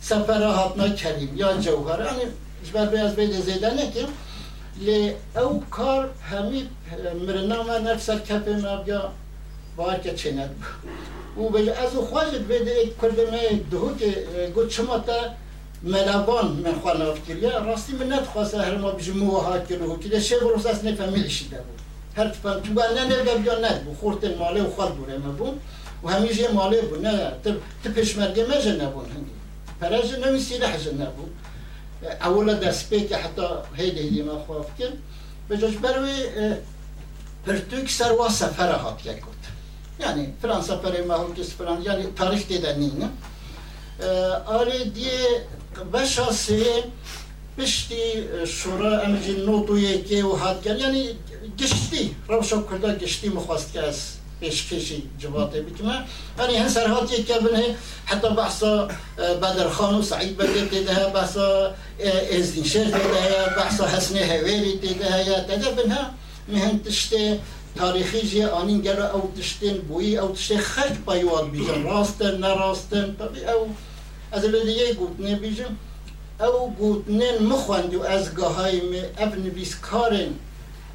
سفر 0.00 0.42
هاتنا 0.42 0.88
کریم 0.88 1.32
یا 1.36 1.56
جوهر 1.56 2.00
یعنی 2.04 2.24
جبر 2.64 2.86
بیاز 2.86 3.16
بید 3.16 3.40
زیدنه 3.40 3.90
که 3.90 4.06
لی 4.80 5.12
او 5.36 5.64
کار 5.70 6.10
همی 6.30 6.68
مرنا 7.26 7.62
ما 7.62 7.78
نفس 7.78 8.10
کپ 8.10 8.48
ما 8.48 8.76
بیا 8.76 9.12
بار 9.76 9.98
که 9.98 10.14
چند 10.14 10.50
او 11.36 11.50
به 11.50 11.78
از 11.78 11.90
خواهد 11.90 12.48
بده 12.48 12.70
ایک 12.70 13.00
کردمه 13.02 13.60
دهو 13.70 13.96
که 13.96 14.26
گوت 14.54 14.70
شما 14.70 14.98
تا 14.98 15.12
ملابان 15.82 16.46
من 16.46 16.74
خواه 16.74 16.98
نافکریا 16.98 17.58
راستی 17.58 17.92
من 17.92 18.12
ندخواسته 18.12 18.62
هر 18.62 18.76
ما 18.76 18.90
بجی 18.90 19.12
موها 19.12 19.58
کرو 19.58 19.98
که 19.98 20.20
شه 20.20 20.38
بروس 20.38 20.66
از 20.66 20.84
نفهمی 20.84 21.24
اشیده 21.24 21.56
بود 21.56 21.80
هر 22.16 22.28
تفهم 22.28 22.60
تو 22.60 22.72
بل 22.72 22.98
نه 22.98 23.04
نرگه 23.04 23.34
بیا 23.34 23.58
ند 23.58 23.84
بو. 23.84 23.94
خورتن 23.94 24.34
ماله 24.38 24.62
و 24.62 24.74
خال 24.76 24.92
بوره 24.92 25.18
ما 25.18 25.32
بون 25.32 25.54
و 26.04 26.08
همیشه 26.08 26.52
ماله 26.52 26.82
بود 26.82 27.06
نه 27.06 27.32
تو 27.84 27.90
پشمرگه 27.90 28.46
مجه 28.46 28.72
نبون 28.72 29.04
هنگی 29.04 29.30
پرج 29.80 30.14
نمی 30.26 30.40
سیلح 30.40 30.76
اولا 32.02 32.54
که 32.90 33.16
حتی 33.16 33.42
هیده 33.76 34.00
هیده 34.00 34.22
ما 34.22 34.38
خواف 34.38 34.66
به 35.48 35.58
جاش 35.58 35.74
بروی 35.74 36.24
پرتوک 37.46 37.90
سر 37.90 38.12
و 38.12 38.28
سفر 38.28 38.72
هات 38.72 39.06
یک 39.06 39.16
یعنی 40.00 40.32
فلان 40.42 40.62
سفر 40.62 41.02
ما 41.02 41.14
هم 41.14 41.34
کس 41.34 41.50
فلان 41.54 41.82
یعنی 41.82 42.06
تاریخ 42.16 42.46
دیده 42.48 42.76
نینه 42.76 43.08
آره 44.46 44.84
دیه 44.84 45.46
بشا 45.92 46.32
سه 46.32 46.84
پشتی 47.58 48.02
شورا 48.46 49.00
امجی 49.00 49.32
نوتو 49.32 49.78
یکی 49.78 50.22
و 50.22 50.32
هات 50.32 50.62
کرد. 50.62 50.78
یعنی 50.78 51.08
گشتی 51.58 52.16
روشا 52.28 52.62
کرده 52.62 52.94
گشتی 52.94 53.28
مخواست 53.28 53.72
که 53.72 53.80
از 53.82 54.19
پیشکشی 54.40 55.02
جواته 55.18 55.62
بکمه 55.62 56.04
یعنی 56.38 56.56
هن 56.56 56.68
سرهات 56.68 57.18
یک 57.18 57.26
کبنه 57.26 57.76
حتی 58.04 58.28
بحثا 58.28 58.88
بدر 59.42 59.68
خان 59.68 59.94
و 59.94 60.02
سعید 60.02 60.36
بدر 60.36 60.64
دیده 60.64 61.06
بحثا 61.14 61.74
ازدین 62.38 62.64
شهر 62.64 62.84
دیده 62.84 63.54
بحثا 63.56 63.86
حسن 63.86 64.16
هویری 64.16 64.78
دیده 64.78 65.24
یا 65.26 65.40
دیده 65.40 65.70
بنها 65.70 66.10
مهن 66.48 66.82
تشته 66.82 67.38
تاریخی 67.76 68.28
جه 68.28 68.48
آنین 68.48 68.80
گلو 68.80 69.02
أو 69.02 69.32
تشتین 69.38 69.76
بویی 69.88 70.18
أو 70.18 70.32
تشته 70.32 70.58
خرک 70.58 70.98
پایوال 71.06 71.50
بیجن 71.50 71.82
راستن 71.82 72.36
نراستن 72.38 73.16
طبی 73.18 73.44
أو 73.44 73.68
از 74.32 74.44
دیگه 74.44 74.94
گوتنه 74.94 75.34
بیجن. 75.36 75.76
أو 76.40 76.70
گوتنه 76.70 77.38
مخوند 77.38 77.94
و 77.94 78.02
از 78.02 78.34
گاهای 78.34 78.80
ابن 79.18 79.42
بیس 79.42 79.74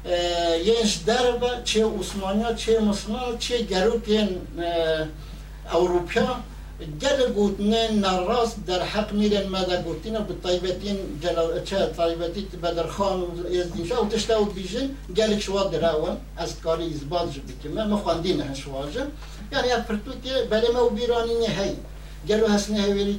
еждарба 0.06 1.62
че 1.64 1.84
усманя 1.84 2.56
че 2.56 2.80
мусмал 2.80 3.38
че 3.38 3.66
гарупен 3.70 4.40
اوروبيا 5.72 6.42
جل 6.80 7.34
قوتنين 7.34 8.04
الراس 8.04 8.54
در 8.66 8.84
حق 8.84 9.12
ميلن 9.12 9.48
ماذا 9.48 9.82
قوتنا 9.82 10.20
بالطيبتين 10.20 10.96
جل 11.22 11.92
طيبتي 11.96 12.46
بدر 12.62 12.86
خان 12.86 13.20
أو 13.80 13.84
شو 13.88 14.04
تشتاو 14.08 14.44
بيجن 14.44 14.88
قالك 15.16 15.38
شو 15.38 15.68
دراون 15.68 16.18
اسكاري 16.38 16.94
زباج 16.94 17.28
بكما 17.46 17.84
ما 17.86 17.96
خواندين 17.96 18.54
شواج 18.54 18.94
يعني 19.52 19.76
افرتوك 19.76 20.24
بلا 20.50 20.72
ما 20.72 20.80
وبيراني 20.80 21.48
هي 21.48 21.74
قالوا 22.28 22.56
هسني 22.56 22.80
هي 22.80 23.16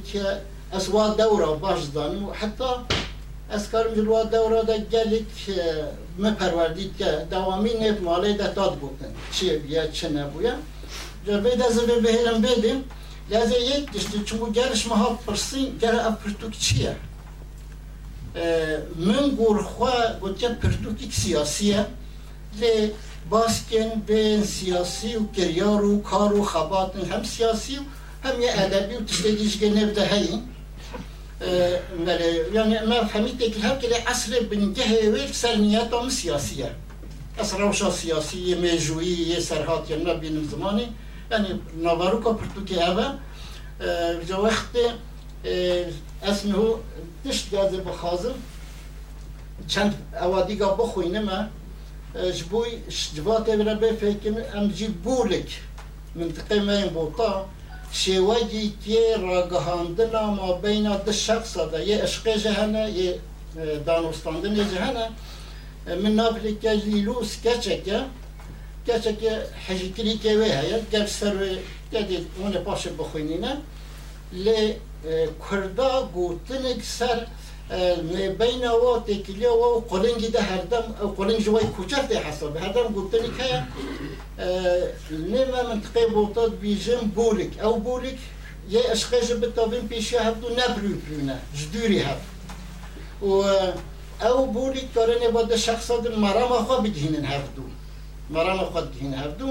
اسوا 0.72 1.08
دورة 1.08 1.54
باش 1.54 1.78
ظن 1.78 2.24
وحتى 2.24 2.70
حتی 3.49 3.55
از 3.55 3.69
کارم 3.69 3.93
جلوا 3.93 4.23
دورا 4.23 4.63
دا 4.63 4.77
گلک 4.77 5.31
ما 6.17 6.31
پروردید 6.31 6.97
که 6.97 7.27
دوامی 7.31 7.73
نیت 7.73 8.01
مالی 8.01 8.33
دا 8.33 8.47
داد 8.47 8.79
گوتن 8.79 9.13
چیه 9.31 9.57
بیا 9.57 9.87
چه 9.87 10.09
نبویا 10.09 10.53
جربه 11.27 11.55
دا 11.55 11.69
زبه 11.69 11.99
بهرم 11.99 12.41
بدیم 12.41 12.83
لازم 13.29 13.51
یک 13.51 13.91
دشتی 13.91 14.23
چون 14.25 14.51
گرش 14.51 14.87
مها 14.87 15.19
پرسین 15.27 15.77
گر 15.77 15.95
اپرتوک 15.95 16.59
چیه 16.59 16.95
من 18.97 19.29
گورخوا 19.37 19.91
گوتیا 20.21 20.49
پرتوک 20.49 21.13
سیاسیه 21.13 21.85
لی 22.59 22.91
باسکن 23.29 23.89
بین 24.07 24.43
سیاسی 24.43 25.15
و 25.15 25.31
کریار 25.31 25.85
و 25.85 26.01
کار 26.01 26.33
و 26.33 26.43
خباتن 26.43 27.05
هم 27.05 27.23
سیاسی 27.23 27.77
و 27.77 27.81
هم 28.27 28.41
یه 28.41 28.51
ادبی 28.53 28.95
و 28.95 29.01
تشتی 29.01 29.35
دیش 29.35 29.57
که 29.57 29.69
نبده 29.69 30.05
هین 31.40 32.08
يعني 32.54 32.86
ما 32.86 33.04
فهمت 33.04 33.38
که 33.38 33.60
هر 33.60 33.76
کلی 33.76 33.94
عصر 33.94 34.40
بنجه 34.50 35.10
ویل 35.10 35.32
سلمیت 35.32 35.92
هم 35.94 36.08
سیاسیه. 36.08 36.70
از 37.38 37.54
روشا 37.54 37.90
سیاسی 37.90 38.54
میجویی 38.54 39.40
سرهات 39.40 39.90
یا 39.90 40.14
بین 40.14 40.48
زمانی. 40.52 40.88
yani 41.30 41.48
Navaruka 41.82 42.30
Portuki 42.38 42.76
ava 42.88 43.06
جا 44.28 44.42
وقت 44.42 44.74
اسمه 46.22 46.54
تشت 47.24 47.50
گازه 47.50 47.76
بخازم 47.76 48.34
چند 49.72 49.92
اوادیگا 50.24 50.68
بخوینه 50.80 51.20
ما 51.20 51.38
جبوی 52.38 52.70
جبات 53.16 53.50
برا 53.50 53.74
بفکر 53.74 54.34
ام 54.54 54.68
جی 54.76 54.86
بولک. 55.04 55.50
منطقه 56.14 56.60
ما 56.60 56.72
این 56.72 56.90
شواجی 57.92 58.74
که 58.84 59.16
راگهاندن 59.20 60.24
ما 60.24 60.52
بین 60.52 60.96
دو 60.96 61.12
شخص 61.12 61.56
دا 61.56 61.80
یه 61.80 62.02
عشق 62.02 62.36
جهنه 62.36 62.90
یه 62.90 63.18
دانستاندن 63.86 64.54
جهنه 64.54 65.08
من 66.02 66.14
نابلی 66.14 66.54
که 66.62 66.70
لیلوس 66.70 67.36
کچکه 67.36 68.04
کچکه 68.86 69.42
حجیکلی 69.68 70.18
که 70.18 70.36
وی 70.38 70.52
هیا 70.52 70.78
گل 70.92 71.06
سر 71.06 71.58
گدید 71.92 72.26
اون 72.36 72.52
پاش 72.52 72.88
بخوینینه 72.98 73.56
لی 74.32 74.74
کردا 75.50 76.08
گوتنک 76.14 76.82
سر 76.82 77.26
بین 78.38 78.68
و 78.68 79.00
تکیلیا 79.06 79.56
و 79.56 79.80
قلنگی 79.80 80.28
ده 80.28 80.42
هر 80.42 80.56
دم 80.56 80.80
قلنگ 81.16 81.38
جوای 81.38 81.64
کوچر 81.64 82.02
ده 82.02 82.18
حساب. 82.18 82.56
هر 82.56 82.72
دم 82.72 82.82
گوتنک 82.82 83.40
هیا 83.40 83.62
نما 85.10 85.62
منطقه 85.68 86.06
بوتاد 86.06 86.58
بیجم 86.58 87.00
بولک 87.14 87.64
او 87.64 87.80
بولک 87.80 88.18
یه 88.70 88.80
اشقه 88.90 89.20
جبتابین 89.20 89.88
پیشی 89.88 90.16
هفتو 90.16 90.48
نبرو 90.48 90.96
پرونه 91.06 91.38
جدوری 91.54 91.98
هفت. 91.98 92.26
و 93.22 93.26
او 94.26 94.46
بولک 94.46 94.94
کارنه 94.94 95.28
با 95.28 95.42
ده 95.42 95.56
شخصات 95.56 96.16
مرام 96.18 96.64
خواه 96.64 96.82
بگهینن 96.82 97.24
هفتو 97.24 97.62
مرام 98.30 98.58
خواه 98.58 98.86
بگهینن 98.86 99.14
هفتو 99.14 99.46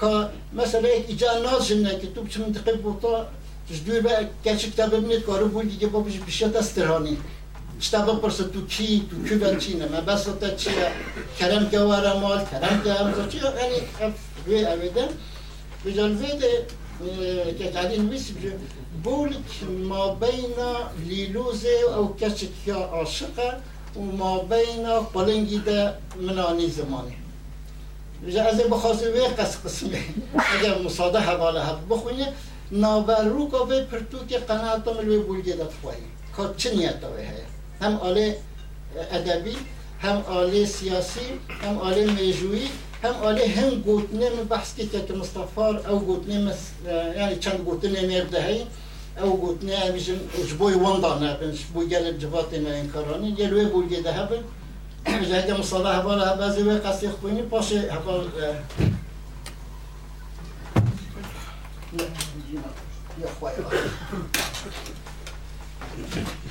که 0.00 0.28
مثلا 0.52 0.88
یک 0.88 1.04
ایجا 1.08 1.60
جنه 1.60 1.98
که 1.98 2.06
تو 2.06 2.22
بچه 2.22 2.40
منطقه 2.40 2.72
بوتا 2.72 3.26
جدور 3.70 4.00
به 4.00 4.28
گچه 4.44 4.70
کتاب 4.70 4.96
ببینید 4.96 5.22
کارو 5.22 5.48
بود 5.48 5.68
دیگه 5.68 5.86
با 5.86 6.00
بشه 6.00 6.18
بیشت 6.18 6.56
از 6.56 6.74
ترانی 6.74 7.18
کتاب 7.80 8.22
پرسه 8.22 8.44
تو 8.44 8.66
کی 8.66 9.08
تو 9.10 9.28
کی 9.28 9.34
بل 9.34 9.58
چی 9.58 9.74
نه 9.76 10.00
بس 10.00 10.24
تا 10.24 10.50
چیه 10.50 10.72
کرم 11.38 11.70
که 11.70 11.78
وارا 11.78 12.18
مال 12.18 12.44
کرم 12.44 12.82
که 12.84 12.92
هم 12.92 13.28
چی 13.28 13.38
یعنی 13.38 13.80
وی 14.46 14.64
اویده 14.64 15.08
بجان 15.84 16.16
ویده 16.16 16.66
که 17.58 17.64
قدیم 17.64 18.06
نویسی 18.06 18.32
بجه 18.32 18.52
بولک 19.04 19.62
ما 19.88 20.14
بین 20.14 20.54
لیلوزه 21.06 21.68
او 21.96 22.16
کچه 22.16 22.48
که 22.64 22.74
عاشقه 22.74 23.52
و 23.96 24.00
ما 24.00 24.38
بین 24.38 25.00
قلنگی 25.14 25.58
ده 25.58 25.94
منانی 26.20 26.68
زمانی 26.68 27.16
از 28.48 28.60
بخواست 28.60 29.02
وی 29.02 29.20
قص 29.20 29.56
قسمه 29.64 30.00
اگر 30.34 30.78
مصاده 30.82 31.18
حواله 31.18 31.60
هفت 31.60 31.88
بخونی 31.90 32.26
نابرو 32.70 33.50
که 33.50 33.56
به 33.68 33.84
پرتو 33.84 34.26
که 34.28 34.38
قناعتم 34.38 34.98
الوی 34.98 35.18
بولگی 35.18 35.52
داد 35.52 35.72
خواهی 35.82 35.98
که 36.36 36.42
چه 36.56 36.74
نیت 36.74 37.04
هم 37.04 37.55
آله 37.81 38.37
ادبی 39.11 39.55
هم 40.01 40.17
آله 40.27 40.65
سیاسی 40.65 41.27
هم 41.63 41.77
آله 41.77 42.05
میجویی 42.11 42.69
هم 43.03 43.13
آله 43.13 43.47
هم 43.47 43.69
گوتنه 43.69 44.29
من 44.29 44.43
بحث 44.43 44.75
که 44.75 44.87
که 45.07 45.13
مصطفار 45.13 45.89
او 45.89 45.99
گوتنه 45.99 46.39
مس 46.39 46.57
یعنی 47.17 47.35
چند 47.35 47.59
گوتنه 47.59 48.01
میرده 48.01 48.43
هی 48.43 48.67
او 49.23 49.37
گوتنه 49.37 49.75
همیشن 49.77 50.19
جبوی 50.49 50.73
وندانه 50.73 51.33
بن 51.33 51.51
جبوی 51.51 51.87
گل 51.87 52.17
جبات 52.17 52.53
نه 52.53 52.69
انکارانی 52.69 53.35
یلوی 53.37 53.65
بولگی 53.65 54.01
ده 54.01 54.13
هبن 54.13 54.43
جهد 55.05 55.51
مصالح 55.51 56.01
بالا 56.01 56.35
بعضی 56.35 56.61
وی 56.61 56.77
قصی 56.77 57.09
خوینی 57.09 57.41
پاشه 57.41 57.79
هبال 57.79 58.27
یا 63.21 63.27
خواهی 63.39 63.55
من 63.57 63.67
ما 63.67 63.79
اف 63.79 63.89
اف 64.67 64.79
کچکه 66.05 66.44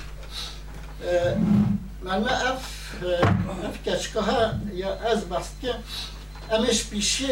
ها 4.21 4.51
یا 4.73 4.93
از 4.93 5.29
بحث 5.29 5.47
که 5.61 5.73
امش 6.51 6.87
پیشه 6.87 7.27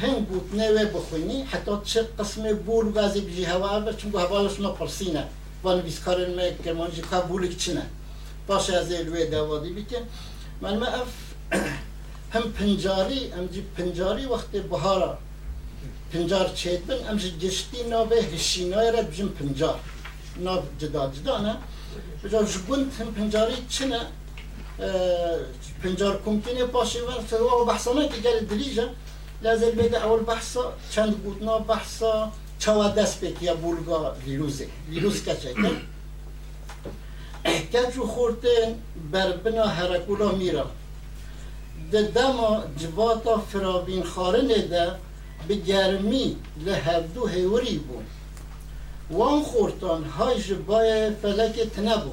هنگ 0.00 0.26
بود 0.26 0.60
نوه 0.60 0.84
بخوینی 0.84 1.42
حتی 1.42 1.70
چه 1.84 2.02
قسم 2.18 2.52
بول 2.52 2.92
وزی 2.94 3.20
بجی 3.20 3.44
هوا 3.44 3.92
چون 3.92 4.12
هوالش 4.12 4.60
ما 4.60 4.70
پرسینه 4.70 5.24
وان 5.62 5.80
بیسکارن 5.80 6.34
ما 6.34 6.42
کرمانجی 6.64 7.02
که 7.02 7.16
بولک 7.28 7.56
چنه 7.58 7.82
باشه 8.46 8.76
از 8.76 8.92
الوی 8.92 9.26
دوادی 9.26 9.72
بیکن 9.72 10.02
من 10.60 10.76
ما 10.76 10.86
اف 10.86 11.08
هم 12.32 12.42
پنجاری 12.42 13.30
هم 13.30 13.46
جی 13.46 13.64
پنجاری 13.76 14.26
وقت 14.26 14.50
بهارا 14.50 15.18
پنجار 16.12 16.48
چید 16.54 16.86
بن 16.86 17.08
امش 17.10 17.32
گشتی 17.40 17.82
نابه 17.90 18.16
هشینای 18.16 18.92
بجا 22.24 22.42
جبون 22.42 22.90
هم 23.00 23.14
پنجاری 23.14 23.54
چنه 23.68 24.00
پنجار 25.82 26.22
کمتینه 26.24 26.64
پاشی 26.64 27.00
ور 27.00 27.24
سوا 27.30 27.64
بحثانه 27.64 28.08
که 28.08 28.20
گل 28.20 28.40
دلیجه 28.40 28.88
لازم 29.42 29.70
بیده 29.70 30.04
اول 30.04 30.24
بحثا 30.24 30.72
چند 30.90 31.18
بودنا 31.22 31.58
بحثا 31.58 32.32
چوا 32.58 32.88
دست 32.88 33.20
بک 33.20 33.42
یا 33.42 33.54
بولگا 33.54 34.16
لیروزه 34.26 34.68
لیروز 34.90 35.24
کچه 35.24 35.54
کن 35.54 35.76
بر 39.12 39.32
بنا 39.32 39.66
هرکولا 39.66 40.32
میرا 40.32 40.66
ده 41.92 42.02
دما 42.02 42.62
جواتا 42.78 43.38
فرابین 43.38 44.02
خارنه 44.02 44.58
ده 44.58 44.92
به 45.48 45.54
گرمی 45.54 46.36
لهردو 46.64 47.26
هوری 47.26 47.78
بود 47.78 48.06
وان 49.10 49.42
خورتان 49.42 50.04
های 50.04 50.42
جبای 50.42 51.10
فلک 51.22 51.60
تنبو. 51.76 52.10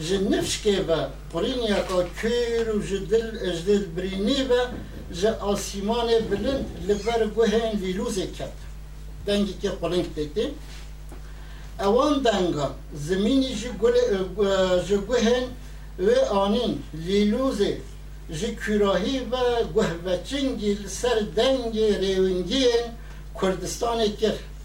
جنفش 0.00 0.62
که 0.62 0.80
با 0.80 1.08
قرین 1.32 1.62
یکا 1.62 2.02
کیر 2.20 2.70
و 2.70 2.82
جدل 2.82 3.38
اجدل 3.42 3.84
برینی 3.96 4.42
و 4.50 4.52
ج 5.20 5.26
آسیمان 5.26 6.08
بلند 6.30 6.66
لبر 6.88 7.26
گوهن 7.26 7.70
لیلوز 7.80 8.18
کت. 8.18 8.56
دنگی 9.26 9.54
که 9.62 9.70
قرین 9.70 10.06
دیتی 10.16 10.46
اوان 11.80 12.22
دنگا 12.22 12.68
زمینی 12.94 13.54
جی 13.54 13.68
گوهن 15.08 15.44
و 15.98 16.08
آنین 16.30 16.82
لیلوز 16.94 17.60
ji 18.30 18.56
kürahi 18.56 19.20
ve 19.32 19.62
guhveçin 19.74 20.76
ser 20.88 21.18
dengê 21.36 21.88
rêwingiyên 22.02 22.90
Kurdistanê 23.34 24.16
kir. 24.16 24.28
Ew 24.30 24.34
ji 24.34 24.55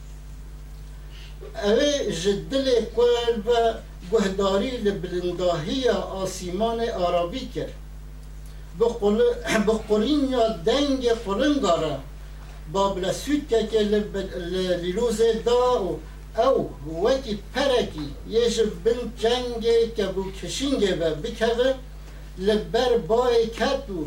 اوه 1.55 2.11
جدل 2.11 2.67
کل 2.95 3.35
و 3.47 3.73
گهداری 4.11 4.77
لبلنداهی 4.77 5.89
آسیمان 5.89 6.79
عربی 6.79 7.47
کرد. 7.55 7.73
بخورین 9.67 10.29
یا 10.29 10.47
دنگ 10.49 11.11
فرنگارا 11.25 11.97
با 12.73 12.89
بلسوید 12.89 13.49
که 13.49 13.67
که 13.67 13.79
لیلوز 14.81 15.21
دا 15.45 15.77
او 15.79 15.99
او 16.37 16.69
وکی 17.05 17.39
پرکی 17.55 18.07
یه 18.29 18.41
بن 18.85 19.11
جنگ 19.17 19.93
که 19.95 20.05
بو 20.05 20.31
کشینگ 20.31 20.97
و 21.01 21.15
بکوه 21.15 21.73
لبر 22.37 22.97
بای 22.97 23.47
کرد 23.47 23.89
و 23.89 24.05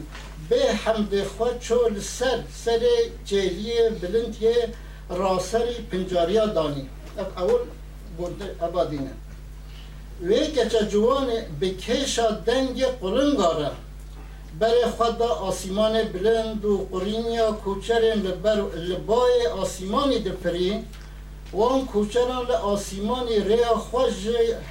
به 0.48 0.72
حمد 0.72 1.24
خود 1.24 1.58
چول 1.60 2.00
سر 2.00 2.38
سر 2.64 2.80
جهلی 3.24 3.72
بلند 4.02 4.42
یه 4.42 4.68
راسری 5.08 5.74
پنجاریا 5.90 6.46
دانیم 6.46 6.90
اف 7.18 7.38
اول 7.38 7.60
برده 8.18 8.56
ابادینه 8.62 9.10
وی 10.22 10.46
کچه 10.46 10.86
جوان 10.86 11.28
به 11.60 11.70
کشا 11.70 12.30
دنگ 12.30 12.84
قرنگاره 12.84 13.70
برای 14.58 14.84
خود 14.96 15.22
آسیمان 15.22 16.02
بلند 16.02 16.64
و 16.64 16.88
قرینیا 16.92 17.52
کوچرین 17.52 18.22
لبر 18.22 18.60
لبای 18.76 19.46
آسیمانی 19.46 20.18
دپری 20.18 20.84
و 21.52 21.62
آن 21.62 21.86
کوچران 21.86 22.46
لآسیمانی 22.46 23.40
ریا 23.40 23.74
خوش 23.74 24.12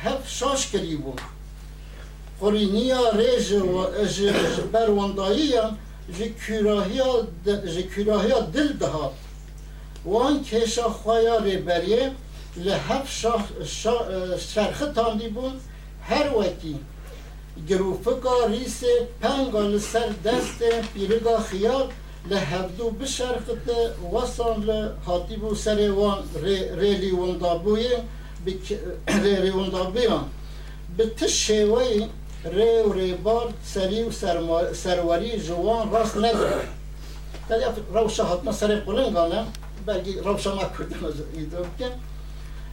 هف 0.04 0.30
شاش 0.30 0.72
کری 0.72 1.04
قرینیا 2.42 3.10
ریج 3.10 3.52
و 3.52 3.88
بروندایی 4.72 5.54
جی 6.18 6.36
کراهیا 7.96 8.40
دل 8.54 8.74
دهات 8.74 9.12
و 10.06 10.18
آن 10.18 10.44
کشا 10.44 10.90
خوایا 10.90 11.38
ریبریه 11.38 12.12
لحف 12.58 13.26
شرخه 14.38 14.86
تاندی 14.96 15.28
بون 15.28 15.54
هر 16.10 16.38
وکی 16.38 16.80
گروفکا 17.70 18.46
ریس 18.46 18.84
پنگا 19.22 19.62
لسر 19.62 20.10
دست 20.26 20.60
پیرگا 20.94 21.38
خیال 21.40 21.88
لحفدو 22.30 22.90
بشرخت 22.90 23.70
وصان 24.14 24.64
لحاتی 24.64 25.36
بو 25.36 25.56
سر 25.56 25.92
وان 25.92 26.24
ریلی 26.78 27.12
وندابوی 27.12 27.88
ریلی 29.08 29.50
وندابویان 29.50 30.26
به 30.98 31.06
تشیوی 31.06 32.08
ری 32.46 32.80
و 32.80 32.94
ریبار 32.94 33.54
سری 33.64 34.04
و 34.04 34.12
سروری 34.74 35.40
جوان 35.40 35.92
راست 35.92 36.18
نداره 36.18 36.68
ولی 37.50 37.64
روشا 37.94 38.26
حتما 38.26 38.52
سر 38.52 38.76
قلنگانه 38.76 39.46
بلگی 39.86 40.14
روشا 40.14 40.56
ما 40.56 40.62
کردن 40.62 41.06
از 41.06 41.14
ایدو 41.34 41.58
بکن 41.58 41.92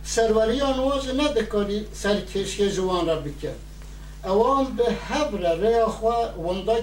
سروریان 0.04 0.78
واج 0.78 1.08
ندکاری 1.08 1.86
سرکشی 1.92 2.70
جوان 2.70 3.06
را 3.06 3.16
بکن 3.16 3.54
اوان 4.24 4.64
به 4.76 4.84
حبر 5.08 5.54
ریا 5.54 5.88
خوا 5.88 6.28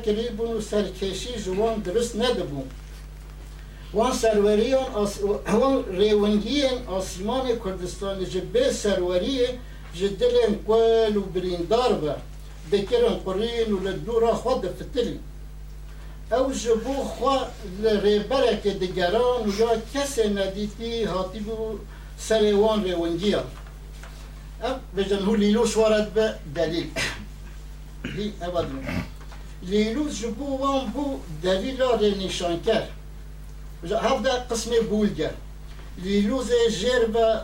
کلی 0.05 0.29
بون 0.29 0.57
و 0.57 0.61
سرکشی 0.61 1.33
جوان 1.45 1.79
درست 1.79 2.15
ندبون. 2.15 2.69
وان 3.93 4.13
سروریان 4.13 4.91
آس... 4.93 5.19
وان 5.21 5.85
ریونگیان 5.91 6.87
آسیمان 6.87 7.47
کردستان 7.65 8.25
جبه 8.25 8.71
سروریه 8.71 9.49
جدلن 9.95 10.55
کول 10.67 11.17
و 11.17 11.21
بریندار 11.21 11.93
با 11.93 12.15
بکرن 12.71 13.15
قرین 13.25 13.73
و 13.73 13.79
لدورا 13.79 14.33
خود 14.35 14.65
فتلی 14.65 15.19
او 16.31 16.51
جبو 16.51 16.93
خوا 16.93 17.47
لریبرک 17.81 18.63
دگران 18.63 19.49
و 19.49 19.59
یا 19.59 19.69
کسی 19.93 20.29
ندیدی 20.29 21.03
هاتی 21.03 21.39
بو 21.39 21.77
سري 22.19 22.53
وان 22.53 22.83
ري 22.83 22.93
ونجير 22.93 23.39
أب 23.39 23.45
آه، 24.63 24.79
بجنهو 24.95 25.35
ليلوش 25.35 25.77
ورد 25.77 26.35
بدليل 26.55 26.89
لي 28.15 28.31
أبدو 28.41 28.77
آه، 28.87 29.03
ليلوش 29.63 30.21
جبو 30.21 30.57
وان 30.57 30.87
بو 30.91 31.17
دليل 31.43 31.81
ري 31.99 32.25
نشانكر 32.25 32.85
هذا 33.83 34.45
قسم 34.49 34.71
بولجر 34.89 35.31
ليلوز 36.03 36.49
جربة 36.69 37.41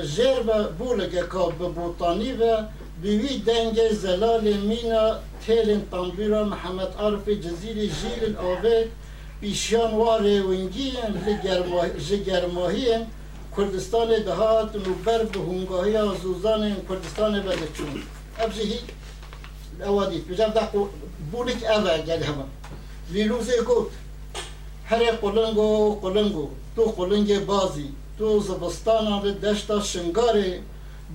جربة 0.00 0.54
آه، 0.54 0.70
بولجة 0.78 1.22
كاب 1.22 1.58
بوطاني 1.74 2.32
و 2.32 2.64
بوي 3.02 3.38
دنجة 3.46 3.92
زلال 3.92 4.66
مينا 4.68 5.20
تيلن 5.46 5.82
طنبيرا 5.92 6.42
محمد 6.44 6.90
عرفي 6.98 7.34
جزيرة 7.34 7.90
جيل 7.98 8.22
الأوبي 8.22 8.90
بيشان 9.40 9.94
واري 9.94 10.40
ونجيين 10.40 11.12
لجرماهيين 12.10 13.08
کردستان 13.56 14.08
دهات 14.22 14.76
و 14.76 14.94
بر 15.04 15.24
به 15.24 15.40
هنگاهی 15.40 15.96
آزوزان 15.96 16.76
کردستان 16.88 17.42
بدچون 17.42 18.02
ابزی 18.38 18.62
هی 18.62 18.78
اوادی 19.84 20.18
بجام 20.18 20.50
دقو 20.50 20.86
بولک 21.32 21.64
اوه 21.70 21.98
گل 21.98 22.22
همه. 22.22 22.44
لیلوزه 23.10 23.62
گوت 23.62 23.90
هر 24.84 25.10
قلنگو 25.10 25.94
قلنگو. 25.94 26.48
تو 26.76 26.82
قلنگ 26.82 27.46
بازی. 27.46 27.88
تو 28.18 28.40
زبستان 28.40 29.22
دشتا 29.22 29.80
شنگاره 29.80 30.60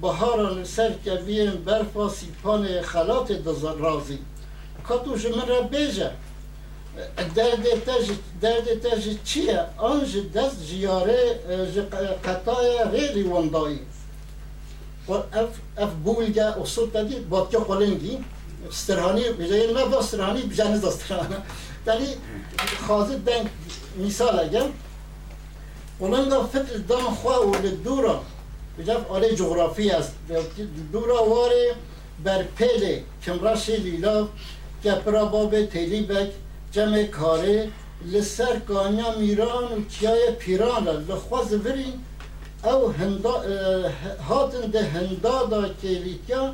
بهاران 0.01 0.63
سر 0.63 0.93
کبیم 1.05 1.51
برفا 1.51 2.09
سیپان 2.09 2.81
خلات 2.81 3.31
دزر 3.31 3.73
رازی. 3.73 4.19
کاتو 4.87 5.17
جمن 5.17 5.67
بیجه. 5.71 6.11
درد 7.35 7.63
تج 7.85 8.11
درد 8.41 8.79
تج 8.79 9.17
چیه؟ 9.23 9.65
آنج 9.77 10.31
دست 10.35 10.65
جیاره 10.65 11.39
قطای 12.25 12.79
ریلی 12.91 13.23
وندایی 13.23 13.79
و 15.07 15.11
اف 15.11 15.49
اف 15.77 15.89
بولگا 16.03 16.43
اصول 16.43 16.89
تدی 16.89 17.15
با 17.15 17.47
که 17.51 17.57
قلنگی 17.57 18.23
استرهانی 18.69 19.23
بجای 19.23 19.73
ما 19.73 19.85
با 19.85 19.99
استرهانی 19.99 20.41
بجانز 20.41 20.85
استرهانه 20.85 21.37
دلی 21.85 22.07
خازی 22.87 23.15
دنگ 23.15 23.49
مثال 23.99 24.39
اگه 24.39 24.61
قلنگا 25.99 26.43
فتر 26.43 26.77
دان 26.87 27.03
خواه 27.03 27.45
و 27.45 27.55
لدورا 27.55 28.21
بجاف 28.79 29.11
آله 29.11 29.35
جغرافی 29.35 29.91
است. 29.91 30.13
دورا 30.91 31.29
واره 31.29 31.75
بر 32.23 32.43
پله 32.43 33.03
کمراش 33.25 33.69
لیلا 33.69 34.27
گپرا 34.83 35.25
باب 35.25 35.65
تیلی 35.65 36.01
بک 36.01 36.31
جمع 36.71 37.03
کاره 37.03 37.69
لسر 38.11 38.59
کانیا 38.59 39.09
میران 39.19 39.63
و 39.63 39.81
کیای 39.89 40.31
پیران 40.39 40.87
لخواز 41.09 41.53
ورین 41.53 41.93
او 42.63 42.89
هندا 42.91 43.35
هاتن 44.29 44.71
ده 44.71 44.83
هندا 44.83 45.45
دا 45.51 45.61
کلیکیا 45.81 46.53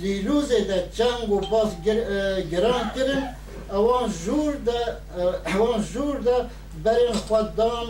لیلوز 0.00 0.48
ده 0.48 0.88
جنگ 0.98 1.30
و 1.30 1.40
باز 1.40 1.70
گران 2.50 2.90
کرن. 2.96 3.22
اوان 3.70 4.12
جور 4.24 4.54
ده 4.66 4.80
اوان 5.54 5.84
جور 5.92 6.16
ده 6.16 6.36
برین 6.84 7.12
خودان 7.12 7.86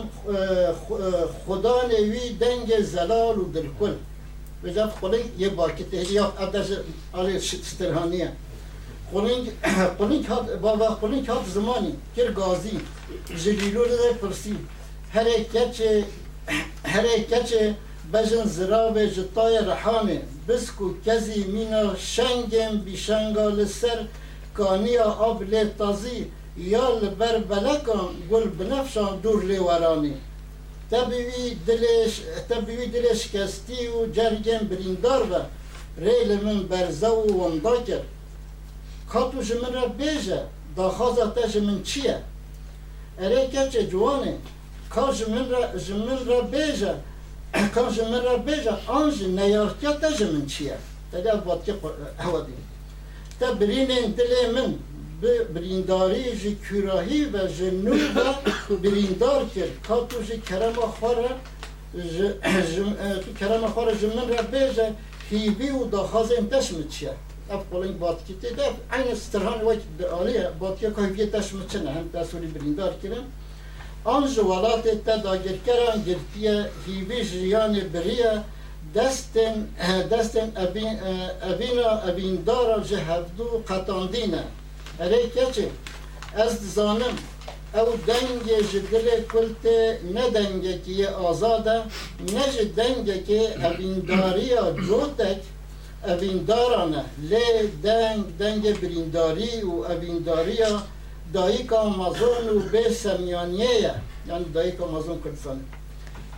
خدا 1.47 1.77
نوی 1.89 2.31
دنگ 2.41 2.81
زلال 2.81 3.39
و 3.39 3.53
دلکل. 3.53 3.95
بجاب 4.65 4.91
خلنگ 5.01 5.25
یه 5.39 5.49
باکت 5.49 5.93
یا 5.95 6.33
ابدش 6.39 6.67
آلی 7.13 7.41
سترهانیه 7.41 8.33
خلنگ 9.13 9.53
خلنگ 9.99 10.27
هات 10.27 10.51
بابا 10.51 10.89
خلنگ 11.01 11.27
هات 11.27 11.47
زمانی 11.55 11.93
کر 12.17 12.33
گازی 12.33 12.81
جلیلو 13.45 13.85
ده 13.85 14.13
پرسی 14.21 14.57
هر 15.15 15.29
کچه 15.55 16.05
هر 16.85 17.07
کچه 17.31 17.75
بجن 18.13 18.45
زراب 18.45 19.05
جتای 19.07 19.59
رحانه 19.59 20.23
بسکو 20.49 20.87
کزی 21.07 21.45
مینا 21.45 21.97
شنگم 21.97 22.79
بیشنگا 22.85 23.49
لسر 23.49 23.99
کانیا 24.55 25.05
آب 25.05 25.45
تازی 25.79 26.27
یا 26.57 26.99
لبر 26.99 27.39
بلکان 27.39 28.09
گل 28.31 28.45
بنفشان 28.59 29.21
دور 29.23 29.45
لیورانی 29.45 30.15
تبیوی 30.91 31.57
دلش 31.67 32.13
تبیوی 32.49 32.87
دلش 32.87 33.31
کستی 33.33 33.89
و 33.89 34.13
جرگم 34.13 34.59
بریندار 34.71 35.23
و 35.31 35.35
ریل 36.05 36.31
من 36.45 36.63
برزه 36.63 37.09
و 37.09 37.23
وندا 37.41 37.83
کرد 37.83 38.16
کاتو 39.10 39.44
جمن 39.44 39.74
را 39.74 39.88
بیجه 39.88 40.42
داخواز 40.76 41.20
آتش 41.20 41.56
من 41.56 41.84
چیه 41.84 42.18
اره 43.20 43.48
کچه 43.48 43.88
جوانه 43.88 44.38
کا 44.90 45.14
جمن 45.14 45.50
را 45.50 45.78
جمن 45.78 46.26
را 46.26 46.42
بیجه 46.42 46.94
کا 47.76 47.92
جمن 47.92 48.24
را 48.24 48.38
بیجه 48.38 48.74
آنج 48.88 49.24
نیارکیا 49.24 49.94
تا 49.94 50.12
جمن 50.12 50.46
چیه 50.46 50.78
تدا 51.12 51.36
بات 51.36 51.66
که 51.66 51.74
هوا 52.20 52.42
دیم 52.42 52.64
تا 53.40 53.54
برینین 53.54 54.12
دل 54.12 54.52
من 54.56 54.76
به 55.22 55.44
برینداری 55.44 56.38
جی 56.38 56.58
کراهی 56.70 57.26
و 57.26 57.48
جنو 57.48 57.96
و 58.70 58.76
بریندار 58.76 59.46
کرد 59.56 59.76
که 59.88 59.94
تو 60.10 60.24
جی 60.28 60.42
کرم 60.50 60.74
خوره 60.74 61.30
تو 63.24 63.34
کرم 63.40 63.68
خوره 63.68 63.98
جمن 63.98 64.30
را 64.30 64.42
بیجه 64.42 64.94
هیبی 65.30 65.70
و 65.70 65.86
داخواز 65.86 66.32
انتش 66.32 66.74
مچیه 66.74 67.10
اف 67.10 67.25
قولنگ 67.55 67.99
بات 67.99 68.19
کتی 68.25 68.55
ده 68.55 68.67
این 68.93 69.13
استرهان 69.13 69.61
وقت 69.65 70.11
آلیه 70.13 70.51
بات 70.59 70.81
که 70.81 70.89
هیبی 70.99 71.27
تش 71.27 71.55
مچنه 71.55 71.91
هم 71.91 72.09
دستوری 72.15 72.47
بریندار 72.47 72.95
کرن 73.03 73.25
آن 74.05 74.27
جوالات 74.35 75.05
تا 75.05 75.17
داگر 75.17 75.57
کرن 75.67 76.03
گرتیه 76.07 76.67
هیبی 76.87 77.25
جریان 77.25 77.81
بریه 77.81 78.43
دستن 78.95 79.69
دستن 80.13 80.53
ابین 80.57 80.99
ابینا 81.43 81.91
ابیندارا 82.09 82.81
جهدو 82.81 83.63
قطاندینه 83.69 84.45
اره 85.01 85.19
کچه 85.27 85.71
از 86.35 86.75
زانم 86.75 87.17
أو 87.75 87.97
دنگ 88.07 88.47
جدل 88.73 89.23
کلت 89.33 89.65
نه 90.15 90.31
دنگ 90.31 90.83
که 90.85 91.09
آزاده 91.09 91.83
نه 92.33 92.65
دنگ 92.77 93.27
که 93.27 93.67
ابینداری 93.67 94.49
جوتک 94.87 95.41
ابیندارانه. 96.05 97.05
لی 97.23 97.69
دنگ 97.83 98.37
دنگ 98.39 98.81
برینداری 98.81 99.63
و 99.63 99.73
ابینداری 99.73 100.59
دایی 101.33 101.65
که 101.65 101.75
آمازون 101.75 102.49
و 102.57 102.61
به 102.73 102.91
سمیانیه. 102.91 103.95
یعنی 104.29 104.45
دایی 104.55 104.73
که 104.73 104.83
آمازون 104.83 105.23
کردستانه. 105.25 105.61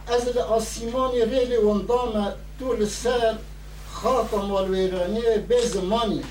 از 0.08 0.36
آسیمانی 0.36 1.24
ریل 1.24 1.56
وندام 1.56 2.32
تو 2.58 2.86
سر 2.86 3.34
خاک 3.92 4.34
مال 4.34 4.70
ویرانی 4.70 5.20
به 5.48 5.66
زمانی. 5.66 6.22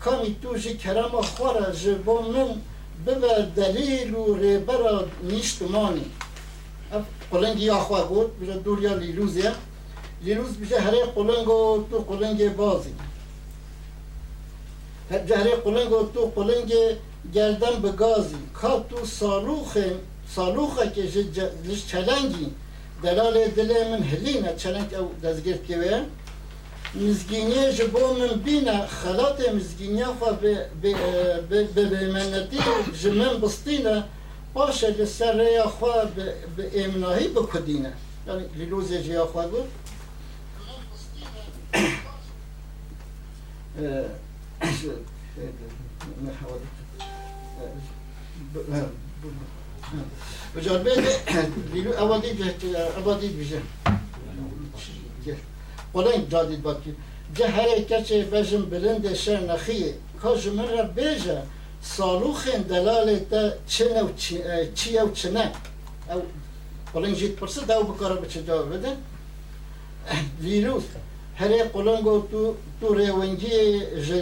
کامی 0.00 0.36
تو 0.42 0.56
جی 0.56 0.76
کرم 0.76 1.10
خوره 1.10 1.72
جی 1.72 1.94
با 1.94 2.20
من 2.20 2.48
ببر 3.06 3.40
دلیل 3.56 4.14
و 4.14 4.34
ریبر 4.34 5.04
نیشتمانی. 5.22 6.04
قلنگی 7.30 7.64
یا 7.64 7.78
خواه 7.78 8.08
بود 8.08 8.40
بجا 8.40 8.56
دوریا 8.56 8.94
لیلوزه 10.22 10.56
لیلوز 10.56 10.56
بجا 10.56 10.80
هره 10.80 11.06
قلنگو 11.06 11.86
تو 11.90 11.98
قلنگ 11.98 12.56
بازی. 12.56 12.94
جهره 15.10 15.56
قلنگ 15.56 15.92
و 15.92 16.08
تو 16.14 16.32
قلنگ 16.36 16.72
گردن 17.34 17.80
به 17.82 17.92
گازی. 17.92 18.36
کا 18.54 18.80
تو 18.90 19.06
سالوخ 19.06 19.76
سالوخه 20.34 20.90
که 20.94 21.02
جش 21.66 21.86
چلنگی. 21.86 22.50
دلال 23.02 23.46
دل 23.48 23.88
من 23.90 24.02
هلینه 24.02 24.54
چلنگ 24.56 24.94
او 24.94 25.10
دزگرد 25.24 25.66
که 25.66 25.78
ویم 25.78 26.04
مزگینی 26.94 27.72
جبو 27.72 28.14
من 28.14 28.28
بینه 28.44 28.86
خلات 28.86 29.48
مزگینی 29.48 30.04
خوا 30.04 30.32
به 30.32 32.08
منتی 32.14 32.58
جمن 33.02 33.40
بستینه 33.40 34.04
باشه 34.54 34.90
لسر 34.90 35.32
ریا 35.32 35.68
خوا 35.68 36.04
به 36.56 36.84
امناهی 36.84 37.28
بکدینه 37.28 37.92
یعنی 38.26 38.44
لیلوزی 38.56 39.02
جیا 39.02 39.26
خوا 39.26 39.46
بود. 39.46 39.68
Hocam 50.54 50.84
ben 50.84 50.96
de 50.96 51.12
dili 51.74 51.96
avadid 51.96 52.40
avadid 53.02 53.38
bize. 53.38 53.60
Olan 55.94 56.30
dadid 56.30 56.64
bakıyor. 56.64 56.96
جهل 57.34 57.84
کسی 57.90 58.22
بزن 58.22 58.62
بلند 58.72 59.14
سر 59.14 59.40
نخیه 59.40 59.94
کاش 60.22 60.46
من 60.46 60.68
را 60.68 60.82
بیزه 60.82 61.42
صاروخین 61.82 62.62
دلال 62.62 63.18
تا 63.30 63.50
چنه 63.66 64.02
و 64.02 64.08
چیه 64.74 65.02
و 65.02 65.10
چنه 65.20 65.52
أو 66.10 66.20
بلند 66.94 67.14
جید 67.14 67.34
پرسه 67.36 67.60
دو 67.66 67.82
بکاره 67.82 68.14
بچه 68.20 68.42
جواب 68.42 68.74
بده 68.74 68.96
دیروز 70.40 70.82
هر 71.40 71.52
قلنگو 71.74 72.22
تو 72.30 72.54
تو 72.80 72.94
ریونگی 72.94 73.80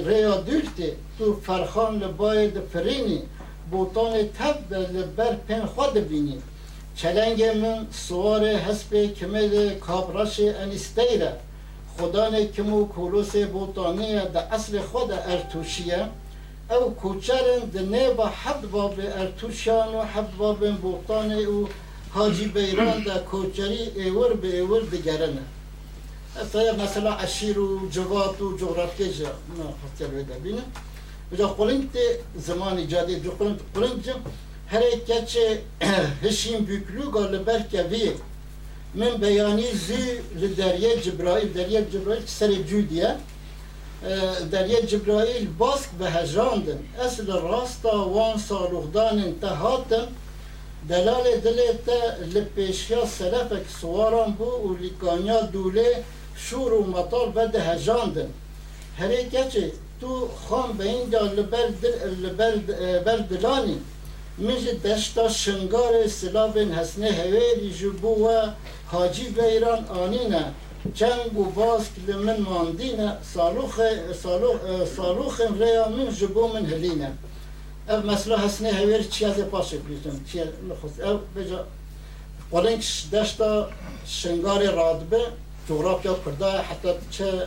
ریا 0.08 0.36
دلتی 0.48 0.90
تو 1.18 1.40
فرخان 1.46 1.98
لبای 2.02 2.50
فرینی 2.72 3.22
بوتان 3.70 4.14
تب 4.38 4.74
لبر 4.74 5.34
پن 5.48 5.66
خود 5.66 5.94
بینی. 6.08 6.38
چلنگ 6.96 7.42
من 7.44 7.86
سوار 7.92 8.46
حسب 8.46 9.14
کمل 9.14 9.74
کابراش 9.74 10.40
انیستیره 10.40 11.32
خدا 11.98 12.44
کمو 12.44 12.84
کولوس 12.84 13.36
بوتانی 13.36 14.20
دا 14.34 14.40
اصل 14.40 14.80
خود 14.80 15.12
ارتوشیه 15.12 16.08
او 16.70 16.94
کوچرن 16.94 17.60
د 17.74 17.76
نیبا 17.94 18.26
حد 18.42 18.70
باب 18.70 18.96
ارتوشان 19.20 19.94
و 19.94 20.02
حد 20.02 20.36
باب 20.36 20.70
بوتان 20.82 21.32
او 21.32 21.68
حاجی 22.14 22.46
بیران 22.46 23.02
دا 23.02 23.18
کوچری 23.30 23.82
ایور 23.94 24.32
به 24.32 24.48
ایور 24.56 24.80
دگرنه 24.80 25.44
اصلا 26.42 26.84
مثلا 26.84 27.12
عشیر 27.12 27.58
و 27.58 27.88
جوات 27.90 28.42
و 28.42 28.56
جغرافیه 28.56 29.12
جا 29.12 29.30
خسته 29.80 30.06
بده 30.06 30.38
بینه 30.44 30.62
بجا 31.32 31.48
قلنگ 31.48 31.88
زمانی 32.46 32.86
جدید 32.86 33.22
جو 33.24 33.30
قلنگ 33.30 33.58
قلنگ 33.74 34.04
هر 34.72 34.82
کچه 35.08 35.62
هشیم 36.22 36.66
büyüklüğü 36.66 37.06
galiba 37.16 37.56
kevi 37.72 38.06
من 38.94 39.14
بیانی 39.22 39.70
زی 39.86 40.02
لدریه 40.40 40.92
جبرائیل 41.04 41.48
دریه 41.58 41.80
جبرائیل 41.92 42.24
سر 42.38 42.52
جودیه. 42.70 43.10
دریه 44.52 44.80
جبرائیل 44.92 45.44
باسک 45.58 45.90
به 45.98 46.10
هجراندن 46.10 46.80
اصل 47.06 47.26
راستا 47.50 48.08
وان 48.14 48.36
سالوخدان 48.48 49.16
انتهاتن 49.28 50.06
دلال 50.88 51.26
دلتا 51.44 52.00
لپیشیا 52.34 53.06
سلفک 53.18 53.66
سواران 53.80 54.30
بو 54.38 54.50
و 54.66 54.76
لیکانیا 54.82 55.40
دوله 55.40 56.04
شور 56.46 56.72
و 56.72 56.86
مطال 56.86 57.30
بد 57.30 57.56
هجاندن. 57.56 58.30
هره 58.98 59.24
کچه 59.24 59.72
تو 60.00 60.28
خان 60.48 60.72
به 60.72 60.84
اینجا 60.84 61.22
لبر 61.22 61.68
لبر 62.24 63.16
دلانی. 63.16 63.78
میج 64.38 64.64
دشتا 64.68 65.28
شنگار 65.28 66.06
سلابن 66.06 66.72
حسنه 66.72 67.10
هویری 67.10 67.70
جبو 67.80 68.12
و 68.28 68.28
حاجی 68.86 69.28
بیران 69.28 69.84
آنینه. 69.84 70.44
جنگ 70.94 71.38
و 71.38 71.44
باز 71.44 71.82
که 72.06 72.12
من 72.12 72.40
ماندینه. 72.40 73.16
سالوخ 73.34 73.80
سالوخ 74.22 74.56
سالوخ 74.96 75.40
ریا 75.60 75.88
من 75.88 76.08
جبو 76.20 76.48
من 76.48 76.64
هلینه. 76.66 77.10
ev 77.88 78.04
mesela 78.04 78.42
hasne 78.42 78.72
hever 78.72 79.10
çiyaze 79.10 79.44
paşa 79.48 79.76
biliyorsun. 79.84 80.22
Çiya 80.32 80.44
nüfus 80.68 80.98
ev 80.98 81.16
beca 81.36 81.60
قولنگ 82.52 82.82
دشتا 83.12 83.50
شنگار 84.20 84.62
رادبه. 84.80 85.22
جغرافیا 85.68 86.16
کرده 86.24 86.50
حتی 86.50 86.88
چه 87.10 87.46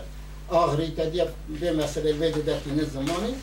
آخری 0.50 0.88
تدیه 0.88 1.28
به 1.62 1.72
مسئله 1.72 2.12
ویده 2.12 2.42
دکتین 2.42 2.84
زمانی. 2.94 3.34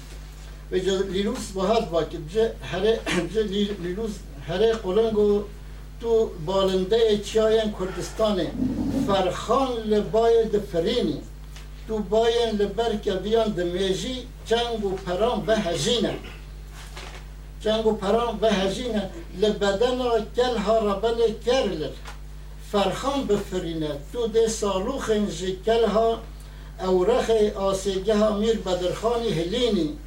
و 0.70 0.74
لیلوس 1.12 1.50
با 1.54 1.66
هر 1.66 1.80
باکی 1.80 2.16
بجه 2.16 2.52
هره 2.62 3.00
بجه 3.06 3.42
لیلوس 3.82 4.10
هره 4.48 4.72
قولنگو 4.72 5.42
تو 6.00 6.30
بالنده 6.46 7.18
چیاین 7.18 7.74
کردستان 7.80 8.46
فرخان 9.06 9.72
لبای 9.76 10.44
دفرینی. 10.44 11.20
تو 11.88 11.98
باین 11.98 12.50
لبر 12.58 12.96
که 12.96 13.12
بیان 13.12 13.48
دمیجی 13.48 14.26
جنگ 14.46 14.84
و 14.84 14.90
پرام 14.90 15.40
به 15.46 15.56
هجینه. 15.56 16.14
جنگ 17.60 17.86
و 17.86 17.92
پرام 17.92 18.38
و 18.40 18.46
هجینه. 18.46 19.10
لبدن 19.40 19.98
کل 20.36 20.56
ها 20.56 20.78
ربل 20.78 21.32
کرلر. 21.46 21.90
فرخان 22.72 23.26
بفرینه. 23.26 23.90
تو 24.12 24.26
ده 24.26 24.48
سالوخ 24.48 25.10
جی 25.10 25.58
کل 25.66 25.84
ها 25.84 26.18
اورخ 26.80 27.30
آسیگه 27.56 28.16
ها 28.16 28.38
میر 28.38 28.58
بدرخانی 28.58 29.28
هلینی. 29.28 29.98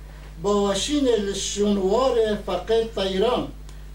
باوشین 0.43 1.07
لشنوار 1.07 2.35
فقه 2.45 2.89
طیران. 2.95 3.47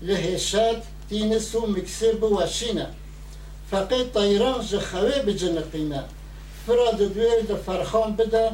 لهشت 0.03 0.77
تینس 1.09 1.55
و 1.55 1.67
مکسه 1.67 2.13
بوشینه 2.13 2.87
فقه 3.71 4.05
طیران 4.05 4.67
جه 4.67 4.81
خواه 4.81 5.19
بجنقینه 5.23 6.05
فراد 6.67 6.99
دویر 6.99 7.41
ده 7.49 7.55
فرخان 7.55 8.17
بده. 8.17 8.51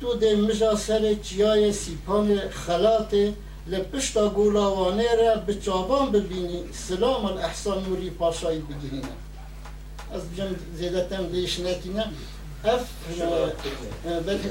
تو 0.00 0.14
ده 0.14 0.36
مجا 0.36 0.76
سر 0.76 1.14
چیای 1.14 1.72
سیپان 1.72 2.40
خلاته 2.50 3.32
لپشتا 3.66 4.28
گولاوانه 4.28 5.14
را 5.14 5.34
به 5.46 5.54
چابان 5.54 6.12
ببینی. 6.12 6.62
سلام 6.72 7.24
الاحسان 7.24 7.84
نوری 7.84 8.10
پاشایی 8.10 8.58
بگیرینه. 8.58 9.08
از 10.14 10.30
بجم 10.30 10.54
زیادتم 10.76 11.26
دیش 11.26 11.60
نتینه 11.60 12.04
اف 12.64 12.88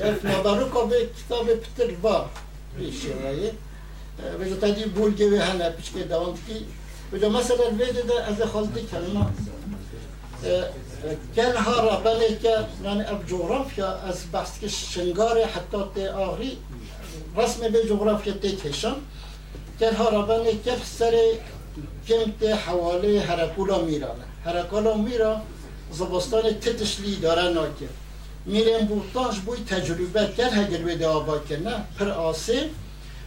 اف 0.03 0.25
نباروکا 0.25 0.85
به 0.85 1.09
کتاب 1.25 1.55
پتر 1.55 1.91
با 1.91 2.25
بیشتره 2.77 3.51
وجه 4.39 4.55
تدی 4.55 4.85
بولگه 4.85 5.37
و 5.37 5.41
هنه 5.41 5.69
پیچکه 5.69 6.03
دوام 6.03 6.33
کی. 6.33 6.65
وجه 7.13 7.29
مثلا 7.29 7.69
ویده 7.69 8.01
ده 8.01 8.23
از 8.23 8.41
خالدی 8.41 8.81
کلمه. 8.81 9.25
کل 11.35 11.55
ها 11.55 11.83
را 11.83 11.95
بله 11.95 12.37
که 12.41 12.55
یعنی 12.83 13.01
اف 13.01 13.25
جغرافیا 13.27 13.91
از 13.91 14.17
بحث 14.33 14.59
که 14.59 14.67
شنگار 14.67 15.43
حتی 15.43 15.77
تی 15.95 16.07
آخری 16.07 16.57
رسم 17.37 17.69
به 17.69 17.85
جغرافیا 17.87 18.33
تی 18.33 18.55
کشم 18.55 18.95
کل 19.79 19.93
ها 19.93 20.09
را 20.09 20.21
بله 20.21 20.51
که 20.65 20.71
سر 20.85 21.13
کم 22.07 22.31
تی 22.39 22.47
حواله 22.47 23.19
هرکولا 24.45 24.93
میرا 24.93 25.41
زبستان 25.91 26.43
تتشلی 26.63 27.15
داره 27.15 27.43
ناکه 27.53 27.89
میرم 28.45 28.85
بوتانش 28.85 29.39
بوی 29.39 29.59
تجربه 29.59 30.33
کرد 30.37 30.73
ویده 30.85 31.07
آبا 31.07 31.37
کنه 31.39 31.75
پر 31.99 32.09
آسه. 32.09 32.69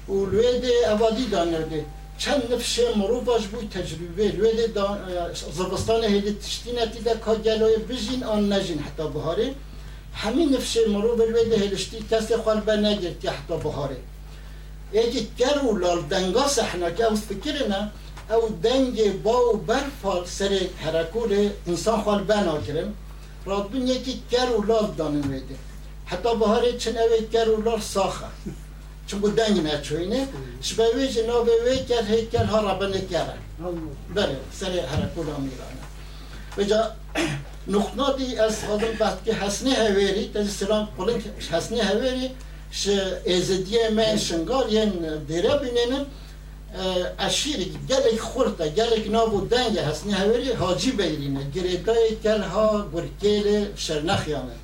و 0.08 0.12
لویده 0.12 0.72
اوادی 0.92 1.26
دانرده. 1.26 1.84
چند 2.18 2.52
نفشه 2.52 2.94
مروفاش 2.96 3.46
بوی 3.46 3.68
تجربه. 3.68 4.28
لویده 4.28 4.80
زبستان 5.52 6.04
هیده 6.04 6.32
تشتینتی 6.32 7.00
ده 7.00 7.20
که 7.24 7.34
گلوی 7.44 7.76
بجین 7.76 8.24
آن 8.24 8.52
نجین 8.52 8.78
حتی 8.78 9.08
بهاره. 9.08 9.54
همین 10.14 10.54
نفشه 10.54 10.80
مروف 10.88 11.20
لویده 11.20 11.56
هیلشتی 11.56 12.04
کسی 12.10 12.36
خالبه 12.36 12.76
نگرد 12.76 13.20
که 13.20 13.30
حتی 13.30 13.56
بهاره. 13.58 13.96
ایگه 14.92 15.26
گر 15.38 15.58
و 15.58 15.78
لال 15.78 16.00
که 16.96 17.04
اوز 17.04 17.20
فکر 17.20 17.68
نه. 17.68 17.90
او 18.30 18.58
دنگ 18.62 19.22
با 19.22 19.54
و 19.54 19.56
برفال 19.56 20.26
سر 20.26 20.60
حرکول 20.76 21.50
انسان 21.66 22.02
خالبه 22.02 22.40
ناکرم 22.40 22.94
رادبین 23.46 23.88
یکی 23.88 24.22
گر 24.30 24.50
و 24.50 24.62
لال 24.62 24.94
دانن 24.98 25.30
ویده 25.30 25.56
حتی 26.06 26.36
بهاره 26.36 26.78
چن 26.78 26.96
اوی 26.96 27.28
گر 27.32 27.48
و 27.48 27.62
لال 27.62 27.80
ساخه. 27.80 28.26
چون 29.06 29.20
بو 29.20 29.28
دنگ 29.28 29.66
نچوینه 29.66 30.28
شبوی 30.60 31.08
جناب 31.08 31.48
وی 31.66 31.84
کر 31.84 32.04
هیکل 32.04 32.44
ها 32.44 32.60
ربنه 32.60 33.00
کرن 33.06 33.38
بله 34.14 34.36
سر 34.52 34.80
حرکول 34.80 35.26
میرانه 35.26 35.84
بجا 36.58 36.90
نقطاتی 37.66 38.36
از 38.36 38.64
خادم 38.64 38.92
بعد 38.98 39.24
که 39.24 39.32
حسنی 39.34 39.70
هویری 39.74 40.30
تازه 40.34 40.50
سلام 40.50 40.88
قلن 40.98 41.22
حسنی 41.50 41.80
هویری 41.80 42.30
ش 42.70 42.88
ازدیه 43.26 43.90
من 43.90 44.16
شنگال 44.16 44.72
ین 44.72 44.90
دیره 45.28 45.58
بیننن 45.58 46.06
اشیری 47.18 47.78
گلک 47.88 48.20
خورتا 48.20 48.66
گلک 48.68 49.10
نابو 49.10 49.40
دنگ 49.40 49.78
حسنی 49.78 50.12
هویری 50.12 50.52
حاجی 50.52 50.90
بیرینه. 50.90 51.50
گریدای 51.54 52.16
گل 52.24 52.42
ها 52.42 52.88
گرکیل 52.94 53.66
شرنخیانه. 53.76 54.56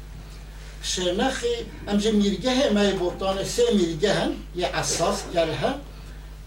شرنخی 0.83 1.47
امجا 1.89 2.11
میرگه 2.11 2.71
مای 2.71 2.93
بوتان 2.93 3.45
سه 3.45 3.63
میرگه 3.73 4.13
هن 4.15 4.31
یه 4.57 4.67
اساس 4.67 5.23
گل 5.35 5.53
ها 5.53 5.75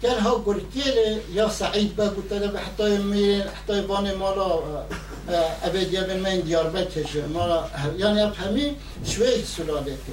گل 0.02 0.18
ها 0.18 0.42
گرکیل 0.46 0.94
یا 1.32 1.48
سعید 1.48 1.96
با 1.96 2.08
گوتده 2.08 2.58
حتی 2.58 2.96
میرین 2.98 3.40
حتی 3.40 3.80
بان 3.80 4.14
مالا 4.14 4.62
ابدیه 5.62 6.00
بین 6.00 6.20
من 6.20 6.40
دیار 6.40 6.70
بکشه 6.70 7.26
مالا 7.26 7.64
یعنی 7.98 8.20
اب 8.20 8.34
همین 8.34 8.76
شوی 9.04 9.44
سلاله 9.44 9.90
که. 9.90 10.12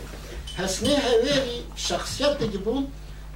حسنه 0.63 0.89
هویری 0.89 1.63
شخصیت 1.75 2.39
که 2.51 2.57
بون 2.57 2.87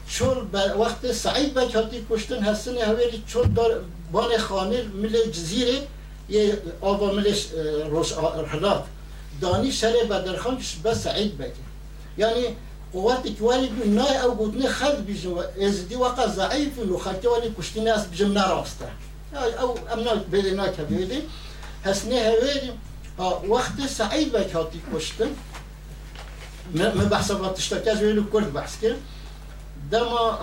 چون 0.09 0.49
وقت 0.53 1.11
سعید 1.11 1.53
بکاتی 1.53 2.05
کشتن 2.09 2.43
حسن 2.43 2.77
هویری 2.77 3.23
چون 3.27 3.53
دار 3.53 3.81
بان 4.11 4.37
خانه 4.37 4.83
مل 4.83 5.31
جزیره 5.31 5.87
یه 6.29 6.61
ملش 6.83 7.47
روش 7.89 8.13
حلات 8.51 8.83
دانی 9.41 9.71
شر 9.71 9.93
بدرخان 10.09 10.57
بس 10.83 11.03
سعید 11.03 11.37
بکه 11.37 11.65
یعنی 12.17 12.55
قوات 12.93 13.27
كوالي 13.27 13.69
ناي 13.85 14.23
او 14.23 14.31
قدني 14.31 14.67
خد 14.69 15.05
بيجم 15.05 15.43
ازدي 15.59 15.95
وقع 15.95 16.25
ضعيف 16.25 16.79
انه 16.79 16.97
خدت 16.97 17.25
والي 17.25 17.51
كشتي 17.57 17.79
ناس 17.79 18.05
بيجم 18.05 18.33
ناراسته 18.33 18.89
او 19.35 19.77
امنا 19.93 20.13
بيلي 20.31 20.51
ناك 20.51 20.81
بيلي 20.81 21.21
هسني 21.85 22.27
هويري 22.27 22.73
وقت 23.47 23.81
سعيد 23.87 24.31
بكاتي 24.31 24.79
كشتن 24.93 25.29
من 26.73 27.07
بحث 27.11 27.31
تشتكاز 27.55 28.03
ويلو 28.03 28.23
كرد 28.33 28.53
بحث 28.53 28.81
كده 28.81 28.95
دما 29.91 30.39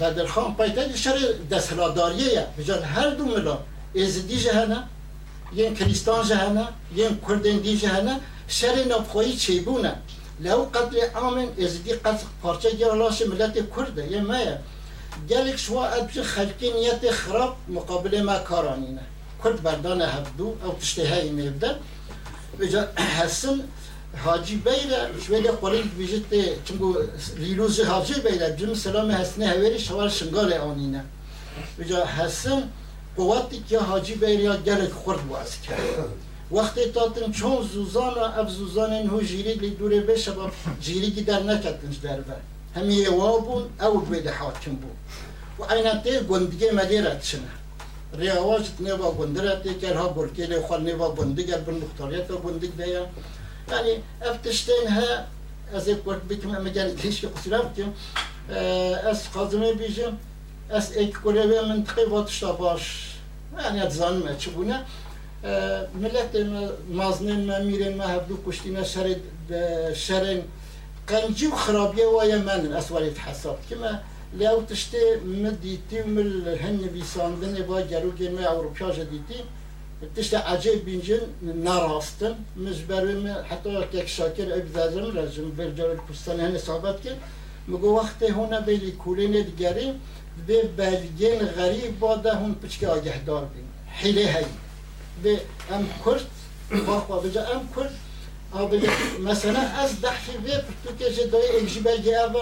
بدرخان 0.00 0.54
پایتای 0.54 0.96
شر 0.96 1.18
دستهلاداریه 1.50 2.46
بجان 2.58 2.82
هر 2.82 3.10
دو 3.10 3.24
ملا. 3.24 3.58
ازدی 3.96 4.36
جهنه 4.40 4.80
ین 5.54 5.74
کریستان 5.74 6.28
جهنه 6.28 6.68
ین 6.96 7.20
کردن 7.28 7.56
دی 7.64 7.76
جهنه 7.78 8.14
شر 8.48 8.76
نبخویی 8.90 9.36
چیبونه 9.36 9.92
لو 10.40 10.60
قتل 10.74 10.96
آمن 11.14 11.48
ازدی 11.64 11.92
قتل 11.92 12.26
پارچه 12.42 12.70
گرالاش 12.80 13.22
ملت 13.22 13.54
کرده 13.76 14.02
یه 14.12 14.20
مایه 14.20 14.58
گلک 15.30 15.56
شوا 15.56 15.86
ادبش 15.86 16.18
خلقی 16.18 16.72
نیت 16.72 17.10
خراب 17.10 17.56
مقابل 17.68 18.22
ما 18.22 18.38
کارانینه. 18.38 19.04
کرد 19.44 19.62
بردان 19.62 20.00
هبدو 20.02 20.46
او 20.64 20.72
تشتهی 20.80 21.30
میبدن. 21.30 21.76
بجا 22.58 22.88
حسن 23.16 23.60
حاجی 24.16 24.56
بیره 24.56 25.20
شویده 25.26 25.50
قرین 25.50 25.82
بیجت 25.98 26.64
چنگو 26.64 26.96
لیلوز 27.36 27.80
حاجی 27.80 28.14
بیره 28.14 28.56
جم 28.56 28.74
سلام 28.74 29.10
حسنه 29.10 29.46
هوری 29.46 29.78
شوار 29.78 30.08
شنگال 30.08 30.52
آنینه. 30.52 31.04
بجا 31.78 32.04
حسن 32.04 32.62
قواتی 33.16 33.64
که 33.68 33.78
حاجی 33.78 34.14
بیره 34.14 34.34
یا 34.34 34.56
گلک 34.56 34.90
خورد 34.90 35.28
باز 35.28 35.60
کرد. 35.60 35.80
وقتی 36.52 36.84
تاتن 36.94 37.32
چون 37.32 37.62
زوزان 37.62 38.18
اف 38.18 38.48
زوزان 38.50 38.92
انهو 38.92 39.22
جیری 39.22 39.54
لی 39.54 39.70
دوره 39.70 40.00
بشه 40.00 40.30
با 40.30 40.50
جیری 40.80 41.10
کی 41.10 41.22
در 41.22 41.42
نکتنش 41.42 41.96
در 41.96 42.20
بر. 42.20 42.36
همی 42.76 42.94
یوابون 42.94 43.62
او 43.80 44.00
بیده 44.00 44.32
حاکم 44.32 44.74
بود 44.74 44.96
و 45.58 45.72
اینته 45.72 46.22
گندگی 46.22 46.70
مدیرت 46.70 47.22
چنه 47.22 47.52
ریاواج 48.18 48.64
نوا 48.80 49.10
گندرت 49.12 49.80
که 49.80 49.94
ها 49.94 50.08
برکیل 50.08 50.60
خال 50.60 50.82
نوا 50.82 51.14
گندگر 51.14 51.58
بر 51.58 51.72
مختاریت 51.72 52.30
و 52.30 52.36
گندگ 52.38 52.70
بیا 52.70 52.86
yani 52.86 53.06
يعني 53.70 53.98
افتشتينها 54.22 55.26
از 55.74 55.88
ekort 55.88 56.30
bitme 56.30 56.58
megal 56.58 56.96
keşke 56.96 57.28
kusuram 57.34 57.74
ki 57.74 57.84
as 59.10 59.32
kazını 59.32 59.78
bizim 59.78 60.10
as 60.72 60.96
ekore 60.96 61.50
ve 61.50 61.60
mıntıkı 61.60 62.12
vatışta 62.12 62.60
baş 62.60 63.14
yani 63.64 63.90
zanme 63.90 64.36
ki 64.38 64.50
bu 64.56 64.68
ne 64.68 64.80
millet 65.94 66.46
maznin 66.94 67.40
memirin 67.40 67.96
mehebdu 67.96 68.44
kuştine 68.44 68.84
şerid 68.84 69.20
şerin 69.94 70.42
قنجي 71.08 71.46
وخرابية 71.48 72.06
ويا 72.16 72.38
من 72.46 72.72
أسوار 72.80 73.02
يتحسب 73.02 73.56
كما 73.70 74.02
لو 74.40 74.62
تشتي 74.70 75.16
مديتي 75.44 76.02
من 76.02 76.18
الهن 76.18 76.80
بيسان 76.94 77.40
دني 77.40 77.62
با 77.62 77.80
جارو 77.90 78.10
جماعة 78.18 78.52
أوروبيا 78.54 78.90
جديتي 78.98 79.38
İşte 80.18 80.44
acı 80.44 80.86
bincin 80.86 81.22
narastım, 81.64 82.34
mizberimi 82.56 83.30
hatta 83.48 83.90
kek 83.90 84.08
şakir 84.08 84.50
ebzazım 84.50 85.16
lazım, 85.16 85.58
bercavir 85.58 85.98
kustanene 86.08 86.58
sabit 86.58 87.02
ki, 87.02 87.12
مگو 87.68 87.88
وقت 87.98 88.20
هونه 88.22 88.60
بلی 88.60 88.90
کولین 89.02 89.34
دیگری 89.50 89.88
به 90.46 90.62
بلگین 90.78 91.40
غریب 91.58 91.92
باده 92.00 92.32
هون 92.40 92.52
پچکی 92.62 92.86
آگه 92.86 93.24
دار 93.28 93.44
بین. 93.52 93.66
حیله 94.00 94.26
هی 94.34 94.44
به 95.22 95.40
ام 95.70 95.88
کرد 96.04 96.26
باقوا 96.86 97.16
بجا 97.20 97.42
ام 97.54 97.68
کرد 97.76 97.94
آبی 98.52 98.76
مثلا 99.24 99.60
از 99.82 100.00
دحفی 100.00 100.36
به 100.44 100.50
پتو 100.66 100.96
که 100.98 101.12
جدای 101.12 101.56
اگجی 101.60 101.80
بلگی 101.80 102.14
أو 102.14 102.36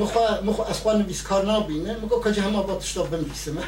مخوا 0.00 0.40
مخوا 0.46 0.64
اسقان 0.64 1.02
بیس 1.02 1.22
کار 1.22 1.42
نبینه 1.52 1.96
مگو 2.02 2.20
کجا 2.20 2.42
همه 2.42 2.62
با 2.62 2.74
تشتا 2.74 3.02
بنویسمه 3.02 3.62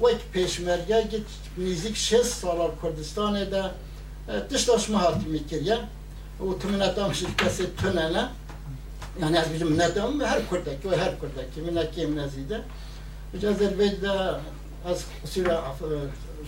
وک 0.00 0.20
پیشمرگه 0.32 1.02
گیت 1.02 1.22
نزدیک 1.58 1.96
6 1.96 2.22
سال 2.22 2.70
کردستان 2.82 3.44
ده 3.44 3.70
تشتاش 4.50 4.90
مهاتی 4.90 5.26
میکریا 5.26 5.78
و 6.40 6.52
تو 6.60 6.68
منتام 6.68 7.12
شرکت 7.12 7.76
تننه 7.76 8.28
yani 9.20 9.40
az 9.40 9.52
bizim 9.54 9.68
minnetim 9.68 10.20
her 10.20 10.48
kurdaki 10.48 10.90
ve 10.90 10.96
her 10.96 11.20
kurdaki 11.20 11.60
minnaki 11.60 12.06
minnezide. 12.06 12.60
Biraz 13.34 13.62
elbette 13.62 14.10
az 14.84 15.04
usulü 15.24 15.54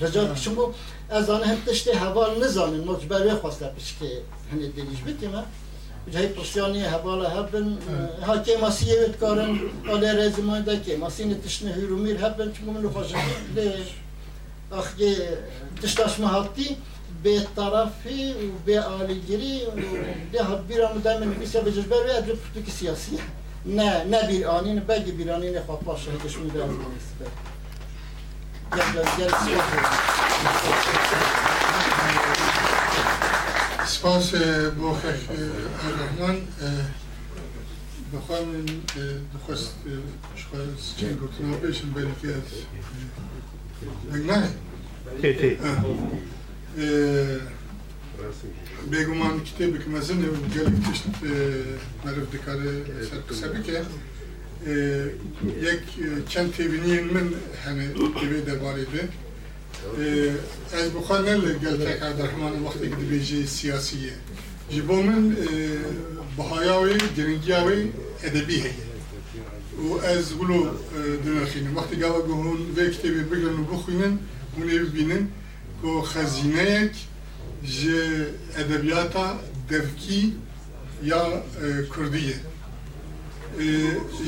رجال 0.00 0.34
شما 0.34 0.74
از 1.10 1.30
آن 1.30 1.42
هم 1.42 1.58
تشتی 1.66 1.92
حوال 1.92 2.44
نزانن 2.44 2.84
مجبر 2.84 3.34
خواسته 3.34 3.68
پیش 3.76 3.88
که 3.98 4.08
هنی 4.52 4.68
دلیش 4.68 5.00
بتیمه 5.06 5.42
جای 6.12 6.26
پرسیانی 6.26 6.82
حوال 6.82 7.26
هبن 7.26 7.78
ها 8.26 8.38
که 8.38 8.56
ماسی 8.60 8.86
یوت 8.86 9.16
کارن 9.20 9.58
آلی 9.92 10.06
رزمان 10.06 10.62
دا 10.62 10.76
که 10.76 10.96
ماسی 10.96 11.24
نتشنه 11.24 11.74
هیرومیر 11.74 12.16
هبن 12.24 12.52
چون 12.52 12.64
من 12.74 12.90
خوشم 12.90 13.18
لی 13.56 13.72
اخی 14.72 15.16
تشتاش 15.82 16.20
مهاتی 16.20 16.76
به 17.22 17.46
طرفی 17.56 18.32
و 18.32 18.34
به 18.66 18.80
آلیگیری 18.80 19.60
و 19.64 19.70
ده 20.32 20.44
بیران 20.68 20.98
دا 20.98 21.18
من 21.18 21.30
بیسا 21.30 21.60
به 21.60 21.72
جزبر 21.72 21.96
و 21.96 22.10
ادرو 22.16 22.36
پرتوکی 22.36 22.70
سیاسی 22.70 23.18
نه 23.66 24.04
نه 24.04 24.26
بیرانی 24.26 24.72
نه 24.72 24.80
بگی 24.80 25.12
بیرانی 25.12 25.50
نه 25.50 25.60
خواه 25.66 25.80
پاشه 25.80 26.10
هدشون 33.82 33.82
دا 33.82 33.82
نیست 33.82 33.92
سپاس 33.94 34.30
بۆ 34.78 34.90
ئەرحمان 35.82 36.36
بخوا 38.12 38.38
من 38.44 38.66
دخواست 39.34 39.74
چی 40.98 41.06
گوتنەوە 41.20 41.56
پێشم 41.62 41.88
بەریکات 41.96 42.48
نایە 44.28 44.50
بێگومان 48.90 49.36
کتێبێک 49.46 49.84
مەزنێ 49.94 50.28
و 50.32 50.38
گەلێک 50.54 50.76
تشت 50.84 51.04
مەرف 52.04 52.26
دکارێ 52.34 52.72
سەر 53.08 53.20
قسە 53.28 53.46
بکە 53.54 53.80
یک 55.68 55.84
چند 56.28 56.48
تیبینین 56.56 57.04
من 57.14 57.28
همه 57.64 57.86
تیبی 58.20 58.40
درباره 58.48 58.84
ده 58.92 59.02
از 60.73 60.93
بخواه 60.93 61.21
نل 61.21 61.53
گلتک 61.53 62.01
عبدالرحمن 62.01 62.63
وقتی 62.63 62.89
که 62.89 62.95
بیجی 62.95 63.47
سیاسیه 63.47 64.13
جبو 64.69 65.01
من 65.01 65.37
بهایاوی 66.37 66.97
گرنگیاوی 67.17 67.91
ادبی 68.23 68.55
هیه 68.55 68.73
و 69.89 70.05
از 70.05 70.35
گلو 70.35 70.65
دنخینم 71.25 71.77
وقتی 71.77 71.95
گاوا 71.95 72.21
گهون 72.21 72.57
وی 72.75 72.89
کتابی 72.89 73.23
بگرن 73.23 73.59
و 73.59 73.63
بخوینن 73.63 74.19
اونی 74.55 74.79
ببینن 74.79 75.27
که 75.81 76.01
خزینه 76.01 76.81
یک 76.81 76.95
جه 77.63 78.27
ادبیاتا 78.57 79.39
devki 79.69 80.33
ya 81.03 81.43
Kurdiye. 81.89 82.35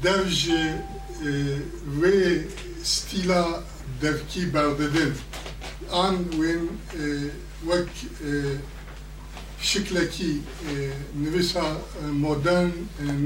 dev 0.03 0.29
ji 0.29 0.75
wê 2.01 2.43
stîla 2.85 3.65
devkî 4.03 4.55
berdidin. 4.55 5.13
An 5.93 6.17
wên 6.31 6.69
wek 7.63 7.89
شکلکی 9.71 10.33
نویسا 11.25 11.67
مدرن 12.25 12.73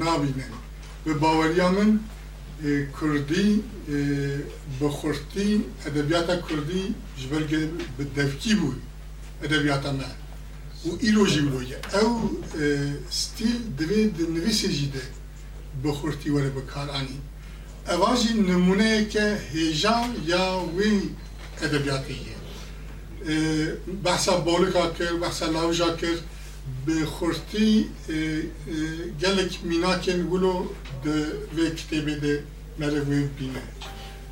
نابینن 0.03 0.53
به 1.05 1.15
باوریا 1.15 1.69
من 1.77 1.91
کردی 3.01 3.49
بخورتی 4.81 5.65
ادبیات 5.87 6.29
کردی 6.49 6.95
به 9.44 9.56
ادبیات 9.56 9.86
ما 9.86 10.04
و 10.86 10.98
ایرو 11.00 11.28
جیولویه 11.28 11.78
او 12.02 12.44
ستیل 13.10 13.58
دوی 13.78 14.14
نویسی 14.36 14.68
جیده 14.68 15.02
بخورتی 15.84 16.30
وره 16.30 16.50
بکارانی 16.50 17.20
اواجی 17.88 18.34
نمونه 18.34 19.06
که 19.06 19.38
هیجان 19.54 20.10
یا 20.26 20.66
وی 20.78 21.02
ادبیاتیه 21.62 22.34
بحثا 24.04 24.40
بولکا 24.40 24.90
کرد 24.90 25.20
بحثا 25.20 25.46
لاوجا 25.46 25.96
کرد 25.96 26.22
به 26.86 27.06
خورتی 27.06 27.86
گلک 29.22 29.60
میناکن 29.64 30.22
ولو 30.22 30.66
ده 31.04 31.26
وی 31.56 31.70
کتابه 31.72 32.16
ده 32.16 32.44
مره 32.80 33.00
وی 33.00 33.24
بینه 33.40 33.64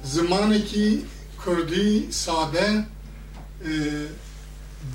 زمانی 0.04 0.62
که 0.62 0.98
کردی 1.46 2.08
ساده 2.10 2.86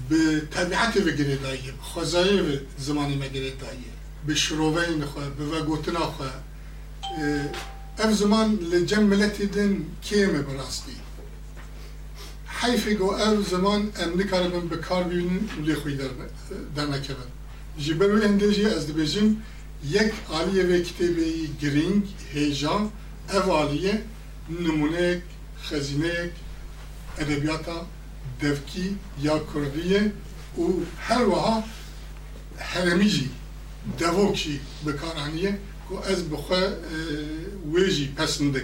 به 0.08 0.40
طبیعت 0.40 0.96
و 0.96 1.00
گره 1.00 1.36
دایه 1.36 1.72
خوزایه 1.80 2.42
و 2.42 2.56
زمانی 2.78 3.16
مگره 3.16 3.50
دایه 3.50 3.92
به 4.26 4.34
شروعه 4.34 4.90
نخواه 4.90 5.30
به 5.30 5.44
وگوتنا 5.44 6.00
خواه 6.00 6.34
اف 7.98 8.12
زمان 8.12 8.54
لجم 8.54 9.02
ملتی 9.02 9.46
دن 9.46 9.84
کیمه 10.02 10.42
براستی؟ 10.42 10.96
حیفی 12.46 12.94
گو 12.94 13.10
اف 13.10 13.48
زمان 13.48 13.92
ام 13.96 14.20
نکاربن 14.20 14.68
بکار 14.68 15.04
بینن 15.04 15.40
ولی 15.58 15.74
خوی 15.74 15.96
در, 16.76 16.84
نکبن 16.84 17.30
جبروی 17.78 18.24
هندجی 18.24 18.64
از 18.64 18.86
دبیجیم 18.86 19.42
یک 19.84 20.12
آلیه 20.28 20.64
و 20.64 20.78
کتابی 20.78 21.50
گرینگ 21.60 22.02
هیجان 22.32 22.92
اف 23.28 23.48
آلیه 23.48 24.02
نمونه 24.60 25.22
خزینه 25.62 26.30
ادبیاتا. 27.18 27.86
devki 28.40 28.92
ya 29.22 29.34
kurdiye 29.52 30.12
û 30.58 30.64
her 31.08 31.24
wiha 31.24 31.64
heremî 32.58 33.08
jî 33.08 33.28
devok 34.00 34.36
jî 34.36 34.60
bikaraniye 34.86 35.58
ku 35.88 35.94
ez 36.12 36.20
bi 36.30 36.36
xwe 36.46 36.62
e, 36.94 36.96
wê 37.72 37.90
jî 37.90 38.14
pesend 38.16 38.56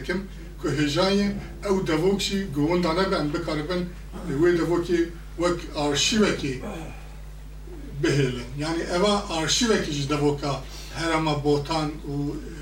ku 0.60 0.68
hêjayê 0.68 1.28
ew 1.68 1.76
devok 1.86 2.20
jî 2.20 2.38
giwinda 2.54 2.92
nebe 2.98 3.16
em 3.16 3.28
bikaribin 3.34 3.82
wê 4.40 4.50
devokê 4.60 5.00
wek 5.42 5.58
arşîvekê 5.84 6.54
bihêlin 8.02 8.48
yani 8.58 8.82
eva 8.96 9.14
arşîvekê 9.38 9.90
jî 9.92 10.08
devoka 10.08 10.62
herema 10.94 11.44
botan 11.44 11.88
û 12.12 12.14
e, 12.30 12.52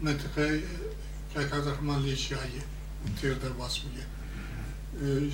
metiqe 0.00 0.48
Kaykadarman 1.34 2.06
Leşyayi 2.06 2.62
tırda 3.20 3.58
basmıyor. 3.58 4.07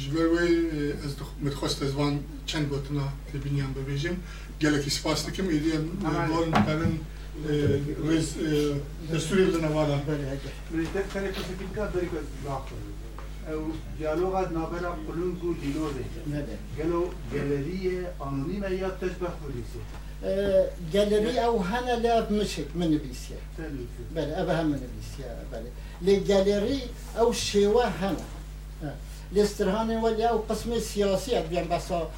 جبروی 0.02 0.92
از 0.92 1.12
متخواست 1.42 1.82
از 1.82 1.92
وان 1.92 2.20
چند 2.46 2.68
گوتنا 2.68 3.08
تبینیان 3.32 3.72
ببیجیم 3.72 4.22
گلکی 4.60 4.90
سپاس 4.90 5.26
دکم 5.26 5.48
ایدی 5.48 5.70
بول 5.70 6.48
مکرن 6.48 6.98
ویز 8.08 8.34
دستوری 9.12 9.44
لنا 9.44 9.68
والا 9.68 9.98
Militer 10.72 11.04
care 11.12 11.28
că 11.34 11.40
se 11.46 11.54
pică 11.58 11.90
doi 11.94 12.08
că 12.12 12.18
dacă 12.44 12.74
او 13.52 13.72
دیالوگات 13.98 14.52
نابرا 14.52 14.90
قلون 15.06 15.32
کو 15.40 15.46
دینوزه 15.62 16.04
نده 16.32 16.56
گلو 16.78 17.02
گالریه 17.32 17.98
انونیمه 18.26 18.70
یا 18.82 18.90
تشبه 19.00 19.28
پلیسی 19.40 19.80
گالری 20.94 21.38
او 21.38 21.62
هنه 21.70 21.94
لاب 22.04 22.32
مشک 22.32 22.68
من 22.74 22.90
بیسیه 23.04 23.38
بله 24.14 24.32
أبا 24.42 24.52
هم 24.60 24.66
من 24.66 24.80
بيسيا 24.94 25.30
بله 25.52 25.70
للجاليري 26.02 26.80
أو 27.18 27.30
الشيوة 27.30 27.86
هنا 28.00 28.33
الاسترهان 29.32 29.90
يولي 29.90 30.26
قسم 30.26 30.72
السياسي 30.72 31.42
بيان 31.50 31.64
باسا 31.64 32.10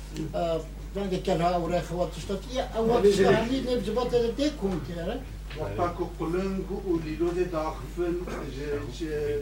بيان 0.94 1.10
ديك 1.10 1.30
الاوراق 1.30 1.92
والتشتاتيه 1.92 2.62
أو 2.62 3.00
تشتاني 3.00 3.28
إيه، 3.28 3.30
يعني 3.30 3.58
اللي 3.58 3.70
إيه، 3.70 3.76
بجبط 3.76 4.14
ديكم 4.36 4.80
كيرا 4.88 5.06
يعني. 5.06 5.20
وقتاكو 5.60 6.04
قلن 6.20 6.62
قو 6.70 6.96
ليلو 7.04 7.28
دي 7.28 7.44
داخفن 7.44 8.14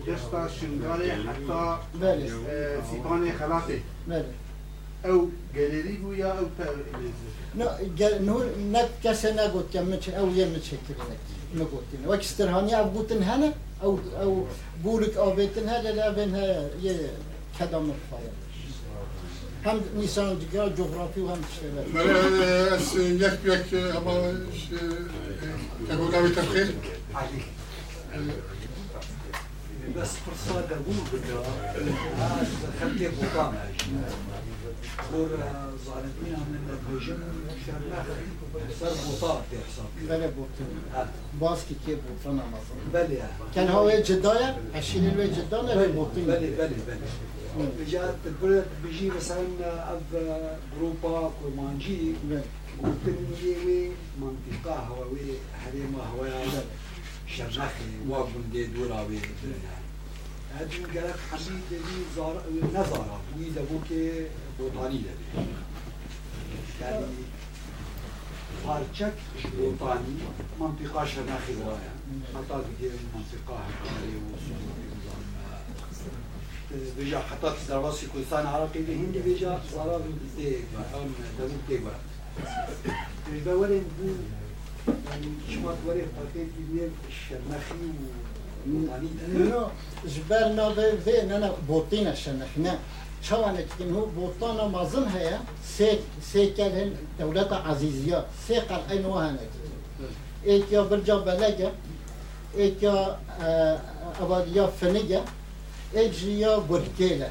دشتا 0.06 0.48
شنغالي 0.60 1.12
حتى 1.12 1.78
سيباني 2.90 3.30
آه، 3.30 3.36
خلاتي 3.38 3.80
أو 5.06 5.28
جاليري 5.54 5.98
ويا 6.04 6.38
أو 6.38 6.46
تا 6.58 8.18
نو 8.18 8.42
نك 8.72 8.88
كسنا 9.04 9.42
قلت 9.42 9.74
يمتش 9.74 10.08
أو 10.08 10.26
يمتش 10.26 10.70
كده 10.70 11.04
نقولتين 11.54 12.00
وكسترهاني 12.06 12.78
أو 12.78 13.06
هنا 13.10 13.52
أو 13.82 13.98
أو 14.20 14.44
بولك 14.84 15.16
أو 15.16 15.34
بيتن 15.34 15.68
هذا 15.68 15.92
لا 15.92 16.10
بينها 16.10 16.68
كدم 17.58 17.90
الفيض 17.90 18.32
hem 19.64 19.80
Nisan 19.96 20.40
Dikya 20.40 20.76
coğrafi 20.76 21.20
hem 21.20 21.38
şeyler. 21.60 21.84
Böyle 21.94 23.24
yek 23.24 23.38
yek 23.46 23.96
ama 23.96 24.12
şey, 24.68 24.78
tekrar 25.88 26.24
bir 26.24 26.34
takdir. 26.34 26.70
بس 29.96 30.08
فرصة 30.16 30.60
قبول 30.60 30.94
بدا 31.12 31.42
خلتي 32.80 33.06
وطامع 33.06 33.58
بور 35.12 35.28
ظالمين 35.86 36.38
من 36.50 36.68
البجن 36.70 37.18
شرنا 37.66 38.04
صار 38.80 38.94
بوطاق 39.06 39.44
تحصل 39.52 39.82
بلا 40.02 40.26
بوطاق 40.26 41.08
باسكي 41.40 41.74
كي 41.86 41.96
بوطانا 41.96 42.42
مصر 42.46 42.74
بلي 42.94 43.22
كان 43.54 43.68
هو 43.68 43.90
جدايا 43.90 44.56
عشين 44.74 45.08
الوي 45.08 45.28
جدانا 45.28 45.74
بلي 45.74 45.86
بلي 46.16 46.24
بلي 46.26 46.50
بلي 46.58 47.66
بجات 47.80 48.14
البلد 48.26 48.66
بيجي 48.84 49.10
بس 49.10 49.32
عنا 49.32 49.92
اب 49.92 50.02
جروبا 50.78 51.32
كورمانجي 51.42 52.12
وتنجي 52.82 53.90
منطقة 54.20 54.74
هواوي 54.74 55.20
حريمة 55.64 56.02
هوايا 56.14 56.46
شرناخي 57.26 57.84
واقم 58.08 58.42
دي 58.52 58.66
دوراوي 58.66 59.16
الدنيا 59.16 59.83
هادي 60.58 60.78
گلک 60.94 61.18
همی 61.30 61.62
دلی 61.70 61.98
زار... 62.16 62.42
نزارا 62.74 63.20
بوی 63.34 63.50
دبو 63.50 63.80
که 63.88 64.26
بوتانی 64.58 64.98
دبی 64.98 65.48
یعنی 66.80 67.24
پارچک 68.64 69.12
بوتانی 69.56 70.20
منطقة 70.58 71.06
شنا 71.06 71.36
خضرایا 71.44 71.94
حتا 72.34 72.60
دیگه 72.60 72.92
منطقه 73.14 73.54
هکاری 73.68 74.16
و 74.16 74.18
بيجا 76.98 77.18
حتى 77.18 77.50
تصدر 77.50 77.78
راسي 77.78 78.06
كردستان 78.06 78.46
عراقي 78.46 78.78
الهند 78.80 79.18
بيجا 79.24 79.60
صار 79.72 80.02
بالديك 80.02 80.64
عم 80.94 81.12
دمو 81.38 81.58
ديك 81.68 81.80
برا 81.80 82.00
بيجا 83.32 83.54
ولين 83.54 83.84
بو 83.98 84.08
يعني 84.86 85.26
شمات 85.50 85.76
وري 85.86 86.02
قتيل 86.02 86.48
بين 86.72 86.90
الشمخي 87.08 87.88
و 88.66 89.68
jiber 90.08 90.56
nave 90.56 90.92
ve 91.06 91.28
nana 91.28 91.50
botina 91.68 92.16
şenehne 92.16 92.76
çavanek 93.22 93.78
dinhu 93.78 94.10
botana 94.20 94.68
mazın 94.68 95.06
heye 95.06 95.38
se 95.62 95.98
se 96.22 96.54
kelhen 96.54 96.90
devleta 97.18 97.64
aziziya 97.64 98.24
se 98.46 98.66
kal 98.66 98.80
envahanek 98.90 99.48
ek 100.46 100.74
ya 100.74 100.90
birca 100.90 101.26
belege 101.26 101.70
ek 102.58 102.86
ya 102.86 103.18
e, 103.46 103.76
abadiya 104.24 104.66
fenige 104.66 105.20
ek 105.94 106.26
ya 106.26 106.68
burkele 106.68 107.28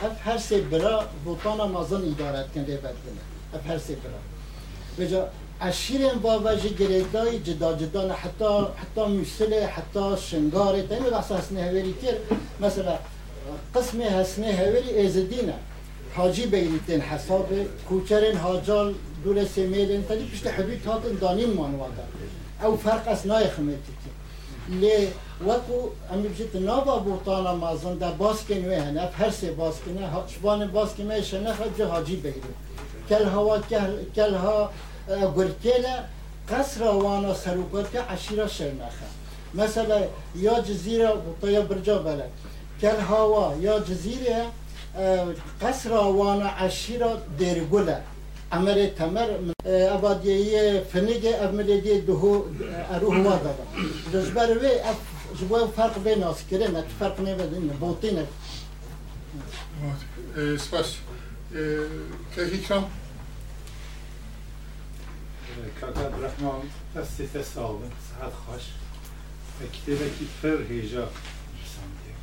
hep 0.00 0.12
her 0.24 0.38
se 0.38 0.70
bira 0.70 1.06
botana 1.26 1.66
mazın 1.66 2.14
idare 2.14 2.38
etken 2.38 2.66
rebet 2.66 2.96
Hep 3.52 3.66
her 3.66 3.78
se 3.78 3.92
bira. 3.92 4.18
Beca 4.98 5.30
عشیرین 5.62 6.18
بابا 6.22 6.54
جی 6.54 6.74
گریدای 6.74 7.38
جدا 7.38 7.76
جدا 7.76 8.06
نه 8.06 8.12
حتی 8.12 8.50
حتی 8.82 9.04
موسله 9.04 9.66
حتی 9.66 10.16
شنگاره 10.16 10.82
تایمی 10.82 11.10
بحث 11.10 11.32
هسنه 11.32 11.62
هوری 11.62 11.94
کر 12.02 12.16
مثلا 12.60 12.98
قسم 13.74 14.00
هسنه 14.00 14.52
هوری 14.52 15.06
ازدینه 15.06 15.54
حاجی 16.14 16.46
بیریتین 16.46 17.00
حساب 17.00 17.48
کوچرین 17.88 18.36
حاجال 18.36 18.94
دول 19.24 19.44
سمیلین 19.44 20.02
تلی 20.04 20.24
پشت 20.24 20.46
حدود 20.46 20.86
هاتن 20.86 21.14
دانین 21.20 21.52
مانوادا 21.52 22.04
او 22.64 22.76
فرق 22.76 23.08
از 23.08 23.26
نای 23.26 23.48
خمیتی 23.48 23.92
لی 24.68 25.08
وکو 25.46 25.78
امی 26.12 26.28
بجید 26.28 26.56
نابا 26.56 26.98
بوتانا 26.98 27.54
مازن 27.54 27.94
در 27.94 28.10
باسکن 28.10 28.54
وی 28.54 28.74
هنه. 28.74 29.00
هر 29.00 29.30
سه 29.30 29.52
باسکنه 29.52 30.10
شبان 30.28 30.66
باسکن 30.66 31.10
وی 31.10 31.22
شنه 31.22 31.52
خد 31.52 31.80
حاجی 31.80 32.16
بیرید 32.16 32.44
کل 33.08 33.24
هوا 33.24 33.58
کل 34.16 34.34
ها 34.34 34.70
گرکیلا 35.08 36.04
قصر 36.48 36.82
وانا 36.82 37.34
سروکات 37.34 37.96
عشیرة 37.96 38.46
شرنخه 38.46 39.06
مثلا 39.54 40.00
یا 40.36 40.60
جزیره 40.60 41.12
یا 41.42 41.62
برجا 41.62 41.98
بلد 41.98 42.30
کل 42.80 43.00
هوا 43.10 43.54
یا 43.60 43.78
جزیره 43.78 44.44
قصر 45.62 45.92
وانا 45.92 46.48
عشیرة 46.48 47.16
دیرگوله. 47.38 47.96
امر 48.52 48.86
تمر 48.98 49.28
ابادیه 49.66 50.82
فنیگ 50.92 51.26
امریدی 51.40 52.00
دهو 52.00 52.42
اروه 52.94 53.16
وادا 53.18 53.54
دزبر 54.12 54.58
وی 54.58 54.80
اف 54.80 54.96
جبو 55.40 55.66
فرق 55.76 56.02
بین 56.04 56.22
آس 56.22 56.40
کرن 56.50 56.74
فرق 56.98 57.20
نمیدن 57.20 57.68
بوتینه 57.80 58.26
سپاس. 60.58 60.94
که 62.34 62.40
اکرام 62.54 62.84
کاکا 65.81 66.01
عبدالرحمن 66.01 66.61
دستی 66.95 67.27
تساوم 67.27 67.91
ساعت 68.09 68.33
خوش 68.33 68.61
کتابکی 69.73 70.27
پر 70.41 70.61
هیجا 70.69 71.09
رسانده 71.63 72.13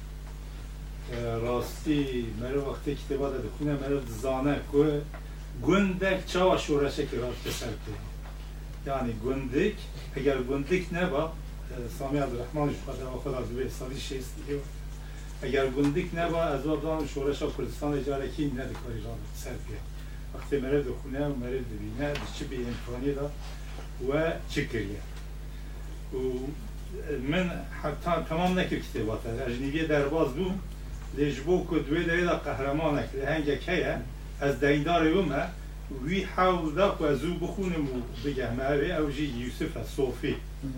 راستی 1.46 2.26
مرا 2.40 2.70
وقتی 2.70 2.94
کتابا 2.94 3.30
ده 3.30 3.38
بخونه 3.38 3.72
مرا 3.72 4.00
زانه 4.22 4.60
که 4.72 5.02
گندک 5.62 6.26
چاوا 6.26 6.56
شورشه 6.56 7.06
که 7.06 7.16
راست 7.16 7.44
بسر 7.48 7.66
که 7.66 7.92
یعنی 8.90 9.12
گندک 9.12 9.74
اگر 10.16 10.42
گندک 10.42 10.94
نبا 10.94 11.32
سامی 11.98 12.18
عبدالرحمن 12.18 12.74
خدا 12.86 13.16
و 13.16 13.20
خدا 13.20 13.40
به 13.40 13.68
سالی 13.68 14.00
شیست 14.00 14.34
دیگه 14.36 14.60
اگر 15.42 15.66
گندک 15.66 16.14
نبا 16.14 16.42
از 16.42 16.66
وابدان 16.66 17.06
شورش 17.06 17.42
کردستان 17.58 17.98
اجاره 17.98 18.28
کی 18.28 18.46
نده 18.46 18.74
کاری 18.84 19.00
را 19.00 19.16
سر 19.36 19.50
بیاد 19.50 19.80
وقتی 20.35 20.57
مرد 20.57 20.85
خونه 21.01 21.25
و 21.25 21.35
مرد 21.35 21.51
ببینه 21.51 22.13
چه 22.39 22.45
به 22.45 22.55
امکانی 22.55 23.13
دا 23.13 23.31
و 24.09 24.31
چه 24.49 24.65
کریه. 24.65 25.01
و 26.13 26.17
من 27.31 27.51
حتی 27.83 28.11
تمام 28.29 28.59
نکر 28.59 28.79
کتابات 28.79 29.25
اجنبی 29.25 29.87
درباز 29.87 30.33
بوم 30.33 30.59
لجبو 31.17 31.67
که 31.69 31.79
دوی 31.79 32.03
دایی 32.03 32.21
دا 32.21 32.35
قهرمانک 32.35 33.09
لهنگک 33.15 33.69
هیه 33.69 33.97
از 34.41 34.59
دیندار 34.59 35.07
یومه 35.07 35.43
وی 36.05 36.23
حاول 36.23 36.75
دا 36.75 36.95
که 36.99 37.05
ازو 37.05 37.33
بخونم 37.33 37.83
و 37.83 38.01
بگم. 38.25 38.59
اوی 38.59 38.91
او 38.91 39.11
جی 39.11 39.25
یوسف 39.25 39.77
از 39.77 39.87
صوفی. 39.87 40.35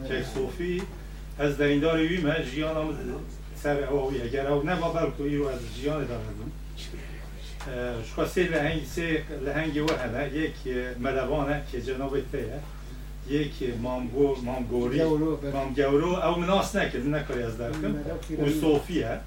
که 0.08 0.24
صوفی 0.34 0.82
از 1.40 1.62
دیندار 1.62 2.00
یومه 2.00 2.46
جیانم 2.46 2.98
سر 3.56 3.84
اوی 3.84 4.22
اگر 4.22 4.48
او 4.48 4.70
نبا 4.70 4.90
بلکو 4.90 5.24
ایرو 5.24 5.48
از 5.48 5.60
جیان 5.76 6.06
دارم 6.06 6.52
شخص 8.17 8.35
سه 8.35 8.43
لهنگ 8.43 8.85
سه 8.85 9.23
لهنگ 9.45 9.91
وهنه 9.91 10.31
یک 10.35 10.55
ملوانه 11.01 11.63
که 11.73 11.83
جناب 11.83 12.21
تیه 12.33 12.61
یک 13.29 13.53
مامگو 13.83 14.37
مامگوری 14.43 14.99
گورو، 14.99 15.37
بله. 15.37 15.53
مامگورو 15.53 16.09
او 16.09 16.41
مناس 16.41 16.77
نکرد 16.77 17.07
نکاری 17.07 17.43
از 17.43 17.59
درکم 17.59 17.95
و 18.43 18.51
صوفیه 18.61 19.19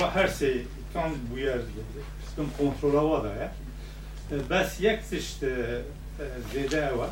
و 0.00 0.04
هر 0.04 0.26
سه 0.26 0.54
کان 0.94 1.12
بویر 1.12 1.52
کم 2.36 2.46
کنترل 2.58 2.94
وادا 2.94 3.32
بس 4.50 4.80
یک 4.80 5.00
تشت 5.00 5.40
زیده 6.52 6.88
و 6.88 7.04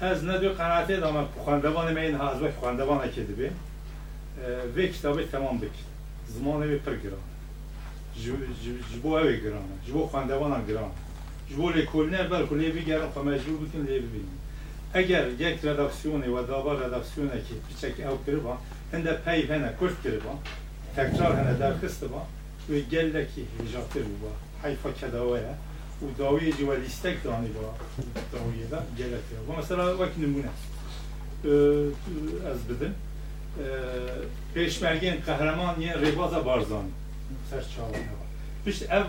از 0.00 0.24
ندو 0.24 0.48
قناعته 0.48 0.96
دامن 0.96 1.24
خواندوان 1.44 1.94
من 1.94 2.14
ها 2.14 2.30
از 2.30 2.42
وقت 2.42 2.56
خواندوان 2.56 3.10
که 3.10 3.22
دبی 3.22 3.50
و 4.76 4.86
کتابه 4.86 5.26
تمام 5.26 5.58
بکن 5.58 5.70
زمانه 6.28 6.66
به 6.66 6.78
پر 6.78 6.92
ji 8.23 9.03
bo 9.03 9.19
evê 9.19 9.35
giran 9.41 9.67
e 9.73 9.85
ji 9.85 9.93
bo 9.93 10.01
xwendevanan 10.11 10.65
giran 10.67 10.83
e 10.83 11.49
ji 11.49 11.57
bo 11.57 11.71
lêkolînê 11.71 12.29
belkû 12.31 12.53
lê 12.61 12.75
bigerin 12.75 13.09
xwe 13.13 13.21
mecbûr 13.23 13.57
bikin 13.63 13.83
lê 13.87 13.97
bibînin. 14.03 14.37
Eger 14.95 15.27
yek 15.39 15.63
redaksiyonê 15.63 16.29
ve 16.35 16.47
dava 16.47 16.79
redaksiyonekî 16.79 17.55
piçek 17.67 17.99
ew 17.99 18.17
kiriba 18.25 18.57
hinde 18.93 19.17
peyv 19.25 19.49
hene 19.49 19.71
kurt 19.79 20.03
kiriba 20.03 20.33
tekrar 20.95 21.37
hene 21.37 21.59
derxistiba 21.59 22.27
ve 22.69 22.79
gelekî 22.79 23.41
hêjatir 23.41 24.05
bûba 24.09 24.31
heyfa 24.63 24.93
kedawaye 24.93 25.53
û 26.03 26.05
dawiyê 26.19 26.51
jî 26.57 26.63
we 26.69 26.81
lîstek 26.81 27.23
danîba 27.23 27.67
dawiyê 28.33 28.71
de 28.71 28.79
gelek 28.97 29.23
bu 29.47 29.53
mesela 29.57 29.97
wek 29.97 30.17
nimûne 30.17 30.51
ez 32.51 32.69
bidim 32.69 32.93
pêşmergên 34.55 35.17
qehreman 35.25 35.81
yên 35.81 35.93
rêbaza 35.93 36.45
barzanî. 36.45 36.91
بارزانی 37.29 37.61
سر 37.61 37.61
چاوانه 37.75 37.97
با 37.97 38.71
پشت 38.71 38.91
او 38.91 39.05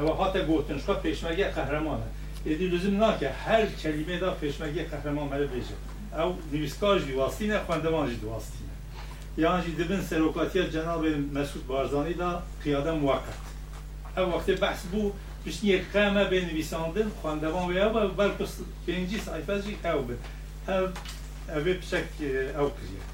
او 0.00 0.08
هات 0.08 0.36
گوتن 0.38 0.78
شکا 0.78 0.94
پیشمرگی 0.94 1.44
قهرمانه 1.44 2.02
ایدی 2.44 2.68
لزوم 2.68 2.96
نا 2.96 3.18
که 3.18 3.28
هر 3.28 3.66
کلمه 3.66 4.18
دا 4.18 4.30
پیشمرگی 4.34 4.82
قهرمان 4.82 5.28
مره 5.28 5.46
بیجه 5.46 5.76
او 6.18 6.38
نویسکار 6.52 7.00
جی 7.00 7.12
واسطی 7.12 7.46
نه 7.46 7.58
خواندمان 7.58 8.08
جی 8.10 8.16
دواسطی 8.16 8.64
نه 8.64 9.44
یعنی 9.44 9.62
جی 9.64 9.72
دبن 9.72 10.02
سروکاتی 10.02 10.68
جناب 10.70 11.06
مسعود 11.06 11.66
بارزانی 11.66 12.14
دا 12.14 12.42
قیاده 12.64 12.92
موقت 12.92 13.38
او 14.16 14.22
وقت 14.22 14.50
بحث 14.50 14.82
بو 14.92 15.12
پشت 15.46 15.64
یک 15.64 15.82
قمه 15.92 16.24
به 16.24 16.44
نویساندن 16.44 17.10
خواندمان 17.22 17.76
و 17.76 17.96
او 17.96 18.08
بلکه 18.08 18.44
پنجی 18.86 19.18
سایفه 19.20 19.62
جی 19.62 19.76
او 19.84 20.02
بن 20.02 20.18
او 20.68 20.88
اوی 21.54 21.74
پشک 21.74 22.04
او 22.58 22.70
کریه 22.76 23.04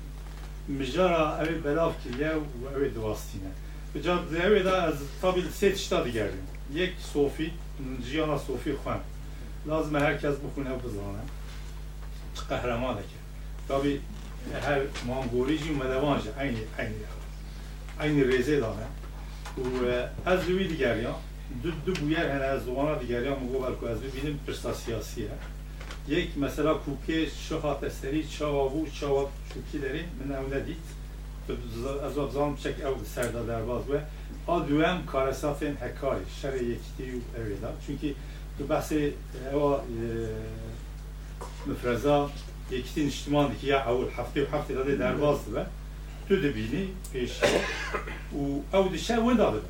مجارا 0.79 1.39
اوی 1.39 1.55
بلاف 1.55 1.95
کریه 2.05 2.33
و 2.33 2.77
اوی 2.77 2.89
دواسطی 2.89 3.41
نه 3.95 4.01
بجا 4.01 4.25
اوی 4.49 4.63
دا 4.63 4.77
از 4.77 4.95
تابیل 5.21 5.49
سه 5.49 5.73
تشتا 5.73 6.03
دیگریم. 6.03 6.49
یک 6.73 6.91
صوفی 7.13 7.51
جیانا 8.05 8.39
صوفی 8.39 8.73
خوان. 8.73 9.01
لازم 9.67 9.97
هر 9.97 10.17
کس 10.17 10.35
بخونه 10.35 10.71
و 10.71 10.79
بزانه 10.79 11.19
چه 12.35 12.43
قهرمانه 12.49 13.01
که. 13.01 13.07
تابی 13.69 14.01
هر 14.63 14.81
مانگوری 15.07 15.59
جی 15.59 15.71
مدوان 15.71 16.21
جی 16.21 16.29
عینی 16.41 16.61
عینی 16.79 16.95
عینی 18.01 18.25
ریزه 18.25 18.61
دانه. 18.61 18.87
و 19.59 20.09
از 20.29 20.47
دوی 20.47 20.69
دیگریان. 20.69 21.15
دو 21.63 21.71
دو 21.71 21.93
بویر 21.93 22.19
هنه 22.19 22.45
از 22.45 22.65
زوانا 22.65 22.95
دیگریان 22.95 23.39
مگو 23.43 23.59
بلکو 23.59 23.87
از 23.87 24.01
ببینیم 24.01 24.41
پرستا 24.47 24.75
سیاسیه. 24.75 25.31
یک 26.09 26.39
مثلا 26.39 26.75
کوکه 26.75 27.27
شهات 27.49 27.89
سری 27.89 28.25
چاوابو 28.25 28.87
چاواب 29.01 29.33
چوکی 29.55 29.79
داریم. 29.79 30.05
من 30.21 30.37
او 30.37 30.55
ندید 30.55 31.02
از 32.05 32.19
ابزان 32.19 32.57
چک 32.57 32.85
او 32.85 33.05
سردا 33.05 33.43
درباز 33.43 33.91
و 33.91 33.99
ها 34.47 34.61
دوام 34.61 35.07
کارسات 35.07 35.63
هکاری 35.63 36.25
شر 36.43 36.55
یکتی 36.57 37.11
و 37.11 37.41
اویدا. 37.41 37.73
چونکی 37.87 38.15
تو 38.59 38.65
مفرزا 41.67 42.31
یکتی 42.71 43.07
نشتمان 43.07 43.49
دی 43.51 43.59
که 43.59 43.67
یا 43.67 43.81
اول 43.81 44.07
هفته 44.17 44.45
و 44.45 44.57
هفته 44.57 44.75
داده 44.75 44.97
درباز 44.97 45.39
و 45.55 45.65
تو 46.29 46.37
دبینی 46.37 46.89
پیش 47.13 47.31
و 48.33 48.77
او 48.77 48.89
دشه 48.89 49.17
وين 49.21 49.37
داده 49.37 49.61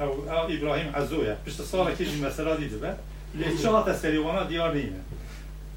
او 0.00 0.06
او 0.06 0.50
ابراهیم 0.50 0.92
عزویا 0.94 1.34
پشت 1.34 1.62
سال 1.62 1.94
که 1.94 2.04
جی 2.06 2.20
مثلا 2.20 2.56
دیده 2.56 2.76
به 2.76 2.94
لیچات 3.34 3.96
سریوانا 3.96 4.44
دیار 4.44 4.74
نیمه. 4.74 5.00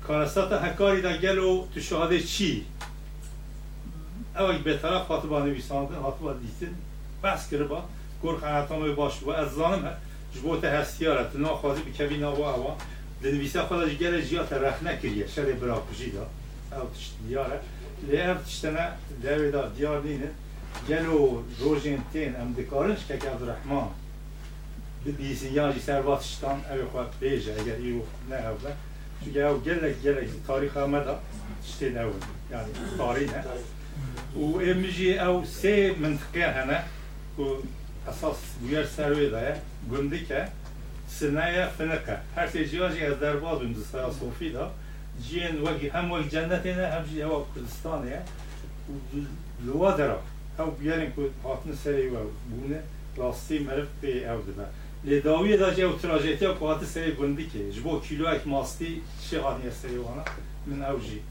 کارسات 0.08 0.54
هکاری 0.54 1.02
دا 1.02 1.18
گلو 1.18 1.66
تو 1.74 1.80
شهاده 1.80 2.20
چی؟ 2.20 2.66
او 4.40 4.64
به 4.64 4.78
طرف 4.78 5.08
هاتو 5.08 5.28
با 5.28 5.40
نویساندن 5.40 5.96
هاتو 5.96 6.24
با 6.24 6.34
دیتن 6.34 6.76
بس 7.24 7.50
کرده 7.50 7.64
با. 7.64 7.84
گر 8.24 8.32
قناتان 8.32 8.96
باش. 8.96 9.24
و 9.24 9.30
از 9.30 9.52
زانم 9.52 9.94
جبوت 10.36 10.64
هستیارت. 10.64 11.36
ناخوازی 11.36 11.82
بکوی 11.82 12.18
ناوا 12.18 12.54
هوا. 12.54 12.78
دنویسه 13.24 13.62
خودش 13.62 13.98
گل 13.98 14.22
جیات 14.22 14.54
رخ 14.54 14.84
نکریه. 14.84 15.28
شر 15.28 15.52
برا 15.52 15.84
کجی 15.92 16.12
دا. 16.12 16.28
او 16.78 16.90
تشت 16.90 17.14
دیاره. 17.28 17.60
لیه 18.08 18.36
تشتنه 18.46 18.88
لیه 19.24 19.52
دا 19.52 19.70
دیار 19.70 20.04
نینه 20.04 20.30
گلو 20.90 21.44
روژین 21.60 22.02
تین. 22.14 22.36
ام 22.36 22.54
دکارنش 22.54 23.06
که 23.08 23.18
که 23.18 23.30
عبدالرحمن. 23.30 23.88
بیسین 25.18 25.54
یاجی 25.54 25.80
سرواتشتان 25.80 26.62
او 26.72 26.90
خواهد 26.92 27.08
بیجه. 27.20 27.54
اگر 27.62 27.76
ایرو 27.76 28.02
نه 28.30 28.36
اوه 28.36 28.72
چون 29.26 29.44
او 29.44 29.60
گلک 29.60 30.02
گلک 30.02 30.28
تاریخ 30.48 30.78
آمده. 30.78 31.16
تشتی 31.64 31.90
نو 31.90 32.12
یعنی 32.52 32.72
تاریخ. 32.98 33.34
نه 33.34 33.44
و 34.36 34.60
ام 34.60 34.82
جي 34.82 35.20
أو 35.20 35.46
سي 35.46 35.92
منطقية 35.92 36.64
هنا 36.64 36.84
و 37.38 37.56
أساس 38.08 38.36
بير 38.62 38.86
سرويدا 38.86 39.62
جنديكا 39.92 40.50
سنايا 41.10 41.68
فنكا 41.68 42.24
هر 42.36 42.50
سي 42.50 42.64
جيواجي 42.64 43.08
از 43.08 43.14
درباز 43.14 43.62
من 43.62 43.74
دستايا 43.74 44.10
صوفي 44.10 44.50
دا 44.50 44.72
جين 45.30 45.62
وكي 45.62 45.92
هم 45.94 46.12
وكي 46.12 46.28
جنتنا 46.28 47.00
هم 47.00 47.06
جي 47.14 47.24
هوا 47.24 47.46
كردستان 47.56 48.08
يا 48.08 48.26
لوادرا 49.66 50.22
أو 50.60 50.72
بيان 50.72 51.12
كو 51.16 51.22
هاتن 51.46 51.76
سري 51.84 52.10
و 52.10 52.32
بونه 52.50 52.82
راستي 53.18 53.60
مرف 53.60 53.88
بي 54.02 54.32
أو 54.32 54.42
دبا 54.42 54.68
لداوية 55.06 55.56
دا 55.56 55.74
جي 55.74 55.84
أو 55.84 55.92
تراجيتيا 55.92 56.52
كو 56.52 56.72
هاتن 56.72 56.86
سري 56.86 57.12
جنديكي 57.12 57.70
جبو 57.70 58.00
كيلو 58.00 58.28
اك 58.28 58.48
ماستي 58.48 59.02
شي 59.30 59.40
هاتن 59.40 59.72
سري 59.82 59.98
وأنا؟ 59.98 60.26
من 60.68 60.82
أو 60.82 61.00
جي 61.00 61.22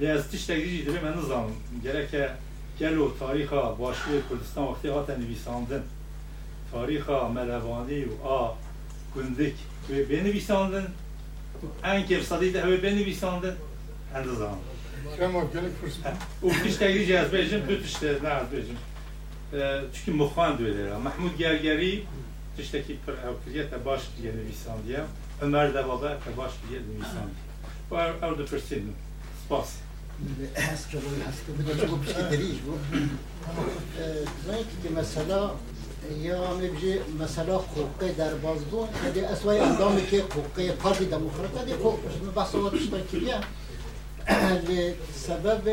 Li 0.00 0.06
ez 0.06 0.28
tiştekî 0.30 0.68
jî 0.68 0.86
dilê 0.86 1.00
me 1.04 1.16
nizanim. 1.16 1.54
Geleke 1.82 2.30
gelo 2.78 3.12
tarîxa 3.20 3.62
başûrê 3.80 4.20
Kurdistan 4.28 4.64
wextê 4.64 4.90
hate 4.94 5.20
nivîsandin. 5.20 5.82
Tarîxa 6.72 7.28
melevanî 7.28 8.00
û 8.04 8.14
a 8.38 8.54
gundik 9.14 9.56
wê 9.90 10.08
bê 10.10 10.24
nivîsandin 10.24 10.84
en 11.82 12.06
kevsadî 12.06 12.54
de 12.54 12.58
hewê 12.58 12.82
bê 12.82 12.96
nivîsandin 12.96 13.54
en 14.16 14.22
nizanim. 14.28 14.58
Û 16.42 16.62
tiştekî 16.62 17.04
jî 17.04 17.12
ez 17.12 17.28
bêjim 17.32 17.68
du 17.68 17.74
tiştê 17.84 18.06
ne 18.24 18.28
ez 18.28 18.48
bêjim. 18.54 18.78
Ee, 19.52 19.80
çünkü 19.94 20.10
muxan 20.18 20.58
duyulera. 20.58 20.98
Mahmud 20.98 21.38
Gergeri 21.38 22.04
tiştekî 22.56 22.96
pir 23.06 23.12
ew 23.12 23.34
kiriye 23.44 23.70
te 23.70 23.84
baş 23.84 24.02
kiriye 24.16 24.32
nivîsandiye. 24.32 25.00
Ömer 25.42 25.74
de 25.74 25.88
baba 25.88 26.08
te 26.24 26.36
baş 26.36 26.52
kiriye 26.62 26.80
nivîsandiye. 26.80 27.46
Bu 27.90 27.94
ew 28.26 28.38
de 28.38 28.44
pirsin. 28.50 28.92
Spas. 29.46 29.85
از 30.56 30.90
جلوی 30.90 31.22
هست 31.28 31.46
که 31.46 31.52
بده 31.52 31.86
چگو 31.86 31.96
پشتی 31.96 32.22
دریج 32.22 32.58
بود 32.58 32.80
زنی 34.46 34.64
که 34.82 35.00
مثلا 35.00 35.50
یا 36.22 36.54
می 36.54 36.68
بجی 36.68 36.94
مثلا 37.20 37.58
حقوقی 37.58 38.12
در 38.12 38.34
باز 38.34 38.60
بون 38.60 38.88
یعنی 39.04 39.20
اسوای 39.20 39.58
اندامی 39.58 40.06
که 40.06 40.18
حقوقی 40.18 40.70
پارتی 40.70 41.04
دموکراتا 41.04 41.64
دی 41.64 41.72
بحث 42.36 42.54
وقت 42.54 42.76
شتا 42.76 43.00
کریه 43.12 43.40
لسبب 44.68 45.68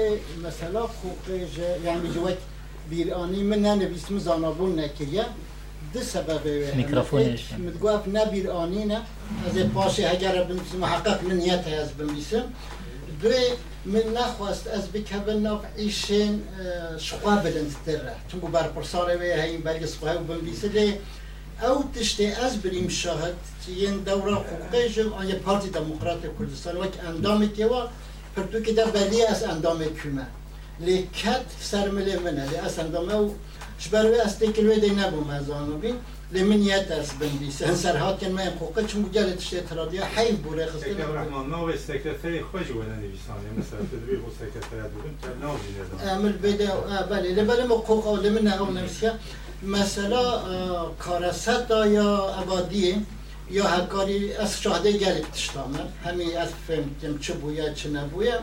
مثلا 0.47 0.87
حقوقی 0.87 1.47
یعنی 1.85 2.13
جوات 2.13 2.37
بیرانی 2.89 3.43
من 3.43 3.59
نه 3.59 3.75
نویسم 3.75 4.19
زانابون 4.19 4.79
نکریه 4.79 5.25
ده 5.93 6.01
سبب 6.01 6.47
میکروفونش. 6.75 7.53
متقاف 7.53 8.07
نبير 8.07 8.51
آنينا 8.51 8.99
از 9.45 9.73
باشي 9.73 10.03
هجر 10.03 10.43
بنفس 10.43 10.75
محقق 10.81 11.23
من 11.23 11.37
نيت 11.37 11.67
از 11.67 11.91
بنفسم 11.93 12.43
دوی 13.23 13.43
من 13.85 14.13
نخواست 14.17 14.67
از 14.67 14.91
بکبن 14.91 15.39
ناف 15.39 15.61
ایشین 15.77 16.43
شقا 16.97 17.35
بلندتره 17.35 18.15
چون 18.27 18.39
بر 18.51 18.67
پرساره 18.67 19.15
وی 19.15 19.41
هین 19.41 19.61
بلگ 19.61 19.85
سقا 19.85 20.13
و 20.15 20.23
بنویسه 20.23 20.67
لی 20.67 20.93
او 21.61 21.83
تشتی 21.95 22.25
از 22.25 22.61
بریم 22.61 22.89
دوره 24.05 24.33
حقوقی 24.33 24.89
جم 24.89 25.13
آن 25.13 25.29
یه 25.29 25.35
پارتی 25.35 25.69
وک 26.75 26.93
اندام 27.07 27.49
که 27.49 27.65
و 27.65 27.87
پرتو 28.35 28.59
که 28.59 28.73
در 28.73 28.85
بلی 28.85 29.25
از 29.25 29.43
اندام 29.43 29.83
کمه. 29.83 30.25
لی 30.79 31.09
کت 31.13 31.45
سرمله 31.59 32.19
منه. 32.19 32.49
لی 32.49 32.55
از 32.57 32.79
اندام 32.79 33.09
او 33.09 33.35
شبروی 33.77 34.19
از 34.19 34.39
تکلوی 36.33 36.41
دی 36.41 36.41
نبو 36.41 36.41
مزانو 36.41 36.41
بین 36.41 36.41
لی 36.41 36.43
من 36.43 36.61
یه 36.61 36.83
ترس 36.83 37.11
بنویسه 37.11 37.67
انسر 37.67 37.97
هات 37.97 38.19
کن 38.19 38.31
من 38.31 38.41
حقوقی 38.41 38.85
چون 38.85 39.03
بگل 39.03 39.35
تشتی 39.35 39.61
ترادیا 39.61 40.05
حیف 40.05 40.35
بوره 40.35 40.65
خسته 40.65 40.85
Tekrar 40.85 41.15
Rahman 41.15 41.49
navê 41.51 41.77
sekreterê 41.77 42.39
xwe 42.41 42.63
ji 42.63 42.73
we 42.73 42.85
nenivîsaniye 42.93 43.51
mesela 43.57 43.81
tu 43.91 43.95
divê 43.95 44.23
bo 44.23 44.29
sekreteriya 44.39 44.85
dibin 44.93 45.15
te 45.21 45.29
navê 45.45 45.69
nedan 45.75 46.09
عمل 46.15 46.33
بده 46.43 46.69
آه، 46.71 47.03
بله 47.09 47.29
لبرم 47.37 47.71
حقوق 47.73 48.07
او 48.07 48.15
لمن 48.17 48.47
او 48.47 48.73
نفسها 48.73 49.11
مثلا 49.63 50.25
کارستا 50.99 51.87
یا 51.87 52.09
عبادی 52.41 53.05
یا 53.51 53.65
هکاری 53.67 54.33
از 54.33 54.61
شاهده 54.61 54.91
گلک 54.91 55.31
تشتامن 55.31 55.87
همین 56.05 56.37
از 56.37 56.49
فهمتم 56.67 57.17
چه 57.19 57.33
بویا 57.33 57.73
چه 57.73 57.89
نبویا. 57.89 58.39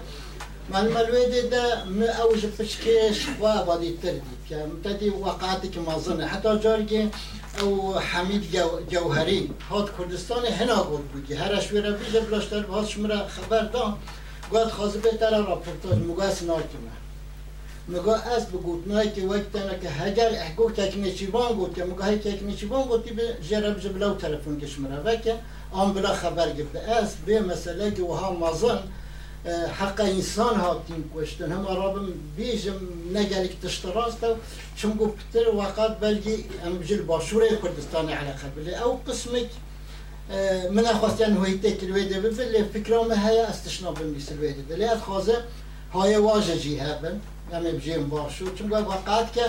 من 0.73 0.89
ملوی 0.89 1.43
ده 1.53 1.85
م 1.85 2.03
اوج 2.03 2.47
پشکش 2.47 3.19
و 3.41 3.47
عبادی 3.47 3.99
تر 4.03 4.11
دید. 4.11 4.23
که 4.49 4.57
متدی 4.57 5.09
وقعاتی 5.11 5.69
که 5.69 5.81
مازنه. 5.81 6.27
حتی 6.27 6.59
جاری 6.59 6.87
که 6.87 7.11
او 7.63 7.95
حمید 7.99 8.51
جو- 8.53 8.81
جوهری 8.91 9.51
هات 9.71 9.89
کردستان 9.99 10.45
هنا 10.47 10.83
بود. 10.83 11.13
بودی 11.13 11.35
هرش 11.35 11.73
ویرا 11.73 11.91
بیجه 11.93 12.21
بلاشتر 12.21 12.61
باز 12.63 12.91
شمرا 12.91 13.27
خبر 13.29 13.65
دان 13.65 13.97
گواد 14.51 14.69
خوازه 14.69 14.99
بهتر 14.99 15.31
راپورتاج 15.31 15.99
مگاس 15.99 16.43
ناکمه 16.43 16.91
مگا 17.89 18.15
از 18.15 18.47
بگوت 18.49 18.87
نای 18.87 19.11
که 19.11 19.23
وقت 19.27 19.53
تنه 19.53 19.79
که 19.83 19.89
هگر 19.91 20.31
احکو 20.35 20.71
که 20.71 20.99
نچیوان 20.99 21.53
گوت 21.53 21.75
که 21.75 21.85
مگا 21.85 22.05
های 22.05 22.19
که 22.19 22.39
نچیوان 22.49 22.83
گوتی 22.89 23.11
به 23.11 23.37
جرب 23.51 23.81
جبلو 23.81 24.15
تلفن 24.15 24.61
کشمره 24.61 24.97
وکه 25.05 25.35
آن 25.73 25.93
بلا 25.95 26.15
خبر 26.15 26.53
گفته 26.53 26.79
از 26.81 27.17
به 27.27 27.41
مسئله 27.41 27.91
که 27.91 28.03
وها 28.03 28.33
مازن 28.33 28.79
حق 29.49 30.01
انسان 30.01 30.57
هاتیم 30.57 31.11
کشتن 31.17 31.53
هم 31.53 31.67
عربم 31.67 32.09
بیجم 32.37 32.75
نگلیک 33.15 33.61
تشتراز 33.61 34.21
دو 34.21 34.35
چون 34.77 34.93
گفتر 34.93 35.49
وقت 35.57 35.99
بلگی 36.01 36.45
امجل 36.65 37.03
باشور 37.03 37.43
کردستان 37.63 38.09
علاقه 38.09 38.49
بلی 38.57 38.75
أو 38.75 38.97
قسمك 39.09 39.51
آه، 40.33 40.69
من 40.69 40.85
خواستن 40.85 41.37
هویت 41.37 41.81
کلویده 41.81 42.21
بفل 42.21 42.65
فکرام 42.65 43.13
هیا 43.13 43.47
استشنا 43.47 43.93
بمیسل 43.93 44.39
ویده. 44.39 44.63
دلی 44.63 44.85
ات 44.85 44.99
خوازه 44.99 45.37
های 45.93 46.17
واجه 46.17 46.59
جی 46.59 46.79
هبن 46.79 47.21
ام 47.53 47.63
بجیم 47.65 48.09
باشور 48.09 48.55
چون 48.55 48.71
وقت 48.71 49.33
که 49.33 49.43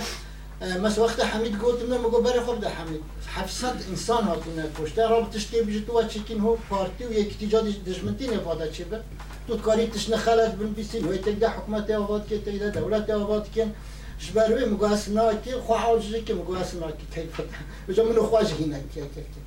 مس 0.61 0.97
وقت 0.97 1.19
حمید 1.19 1.55
قلت 1.61 1.81
من 1.89 1.97
مگو 1.97 2.21
بری 2.21 2.39
خوب 2.39 2.61
ده 2.61 2.69
حمید. 2.69 3.01
700 3.35 3.67
انسان 3.89 4.23
هاتون 4.23 4.63
کشته 4.79 5.07
رابط 5.07 5.35
تشتی 5.35 5.61
بجی 5.61 5.81
تو 5.87 6.03
چکین 6.03 6.39
هو 6.39 6.55
پارتی 6.69 7.03
و 7.03 7.13
یک 7.13 7.37
تیجا 7.37 7.61
دشمنتی 7.61 8.27
نفاده 8.27 8.71
چی 8.71 8.83
به 8.83 8.99
تو 9.47 9.57
کاری 9.57 9.87
تشنه 9.87 10.17
خلق 10.17 10.55
بن 10.55 10.73
بیسین 10.73 11.07
و 11.07 11.17
تک 11.17 11.39
ده 11.39 11.49
حکومت 11.49 11.91
آباد 11.91 12.27
که 12.27 12.37
تک 12.37 12.59
ده 12.59 12.69
دولت 12.69 13.09
آباد 13.09 13.51
کن 13.55 13.73
شبروی 14.19 14.65
مگو 14.65 14.85
اسنا 14.85 15.33
که؟ 15.33 15.51
خو 15.51 15.73
عاجزی 15.73 16.21
که 16.21 16.33
مگو 16.33 16.53
اسنا 16.53 16.91
که؟ 16.91 17.21
کیف 17.21 17.41
بجا 17.87 18.03
منو 18.03 18.23
خواج 18.23 18.51
هینه 18.53 18.83
که 18.93 19.01
که 19.01 19.21
که. 19.21 19.41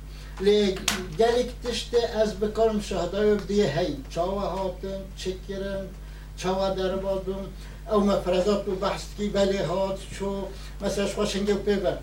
لی 0.45 0.75
گلیک 1.19 1.49
تشت 1.63 1.95
از 2.15 2.39
بکار 2.39 2.71
مشاهده 2.71 3.35
دیه 3.35 3.79
هی 3.79 3.95
چاوه 4.09 4.41
هاتن 4.41 5.01
چکرن 5.17 5.85
چاوه 6.37 6.75
در 6.75 6.95
بادم 6.95 7.45
أو 7.91 7.99
مفرزات 7.99 8.67
و 8.67 8.75
بحث 8.75 9.03
بله 9.33 9.65
هات 9.65 9.99
شو 10.19 10.47
مثلا 10.81 11.25
شنگه 11.25 11.53
و 11.53 11.57
پیبر 11.57 11.97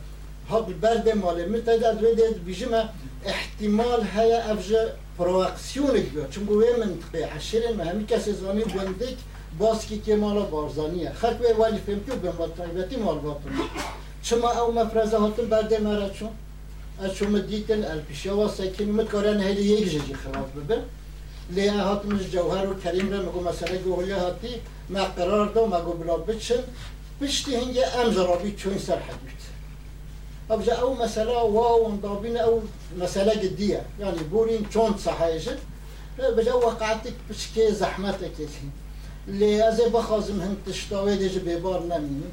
هات 0.51 0.67
برد 0.67 1.17
ماله 1.17 1.47
متد 1.47 1.85
از 1.85 2.03
وید 2.03 2.45
بیجمه 2.45 2.89
احتمال 3.25 4.07
هیا 4.15 4.43
افجا 4.43 4.79
پرواکسیون 5.19 6.01
بیاد 6.01 6.31
چون 6.31 6.45
گوه 6.45 6.65
منطقه 6.79 7.27
عشرین 7.37 7.77
و 7.77 7.85
همی 7.85 8.07
کسی 8.07 8.33
زانی 8.33 8.63
گندک 8.63 9.17
باز 9.59 9.87
کی 9.87 9.99
که 9.99 10.17
مالا 10.17 10.43
بارزانیه. 10.43 11.13
خلق 11.13 11.39
به 11.39 11.55
ولی 11.55 11.79
فهم 11.79 12.05
که 12.05 12.13
به 12.13 12.33
مال 12.33 12.51
طایبتی 12.59 12.97
مال 12.97 13.19
باطن 13.19 13.51
چما 14.23 14.51
أو 14.51 14.73
مفرزه 14.73 15.19
هاتن 15.19 15.47
برد 15.47 15.83
مرا 15.83 16.09
چون؟ 16.09 16.31
از 17.01 17.15
شما 17.15 17.39
دیتن 17.39 17.85
الپیشا 17.85 18.37
و 18.37 18.49
سکین 18.49 18.93
متکارن 18.93 19.41
هلی 19.41 19.63
یک 19.63 20.07
جی 20.07 20.15
خراب 20.15 20.51
ببه 20.57 20.79
لیا 21.51 21.85
هات 21.85 22.07
مش 22.07 22.31
جوهر 22.31 22.71
و 22.71 22.75
کریم 22.81 23.13
را 23.13 23.23
مگو 23.23 23.41
مثلا 23.41 23.77
گوهلی 23.77 24.13
هاتی 24.13 24.55
ما 24.89 25.05
قرار 25.05 25.47
دو 25.47 25.67
مگو 25.67 25.93
بلا 25.93 26.17
بچن 26.17 26.63
بشتی 27.21 27.57
هنگه 27.57 27.97
امزرابی 27.97 28.53
چون 28.53 28.79
سر 28.79 28.99
حدید 28.99 29.43
ابجا 30.51 30.75
أو 30.75 30.95
مسألة 30.95 31.43
واو 31.43 31.89
مضابين 31.89 32.37
أو 32.37 32.61
مسألة 32.99 33.43
جدية 33.43 33.83
يعني 34.01 34.19
بورين 34.33 34.67
چون 34.75 34.99
صحيجة 34.99 35.57
بجا 36.19 36.53
وقعتك 36.53 37.13
بشكي 37.31 37.73
زحمتك 37.73 38.33
اللي 39.29 39.69
ازي 39.69 39.89
بخازم 39.89 40.41
هن 40.41 40.57
تشتاوي 40.67 41.17
ديج 41.17 41.39
بيبار 41.39 41.83
نميني 41.83 42.31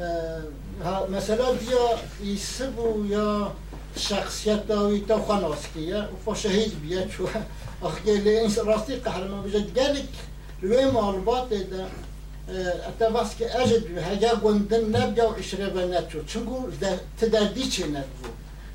آه 0.00 0.42
ها 0.84 1.06
مسألة 1.10 1.52
ديا 1.52 1.98
يسبو 2.32 3.04
يا 3.04 3.52
شخصيت 3.96 4.62
داوي 4.68 5.00
تو 5.00 5.22
خناسكية 5.22 6.10
وفا 6.14 6.34
شهيد 6.34 6.72
بيا 6.82 7.08
شو 7.16 7.26
Akdeli 7.82 8.48
rasti 8.66 9.02
kahraman 9.02 9.44
bize 9.44 9.58
gelik 9.74 10.08
rüyem 10.62 10.96
arbat 10.96 11.52
eden 11.52 11.88
اتفاس 12.88 13.36
که 13.38 13.60
أجد 13.62 13.84
به 13.94 14.02
هجا 14.04 14.34
گوندن 14.44 14.84
نبیا 14.96 15.30
و 15.30 15.34
اشره 15.38 15.70
به 15.70 15.86
نتو 15.86 16.18
چنگو 16.30 16.58
تدردی 17.20 17.64
چی 17.74 17.84
نبو 17.84 18.26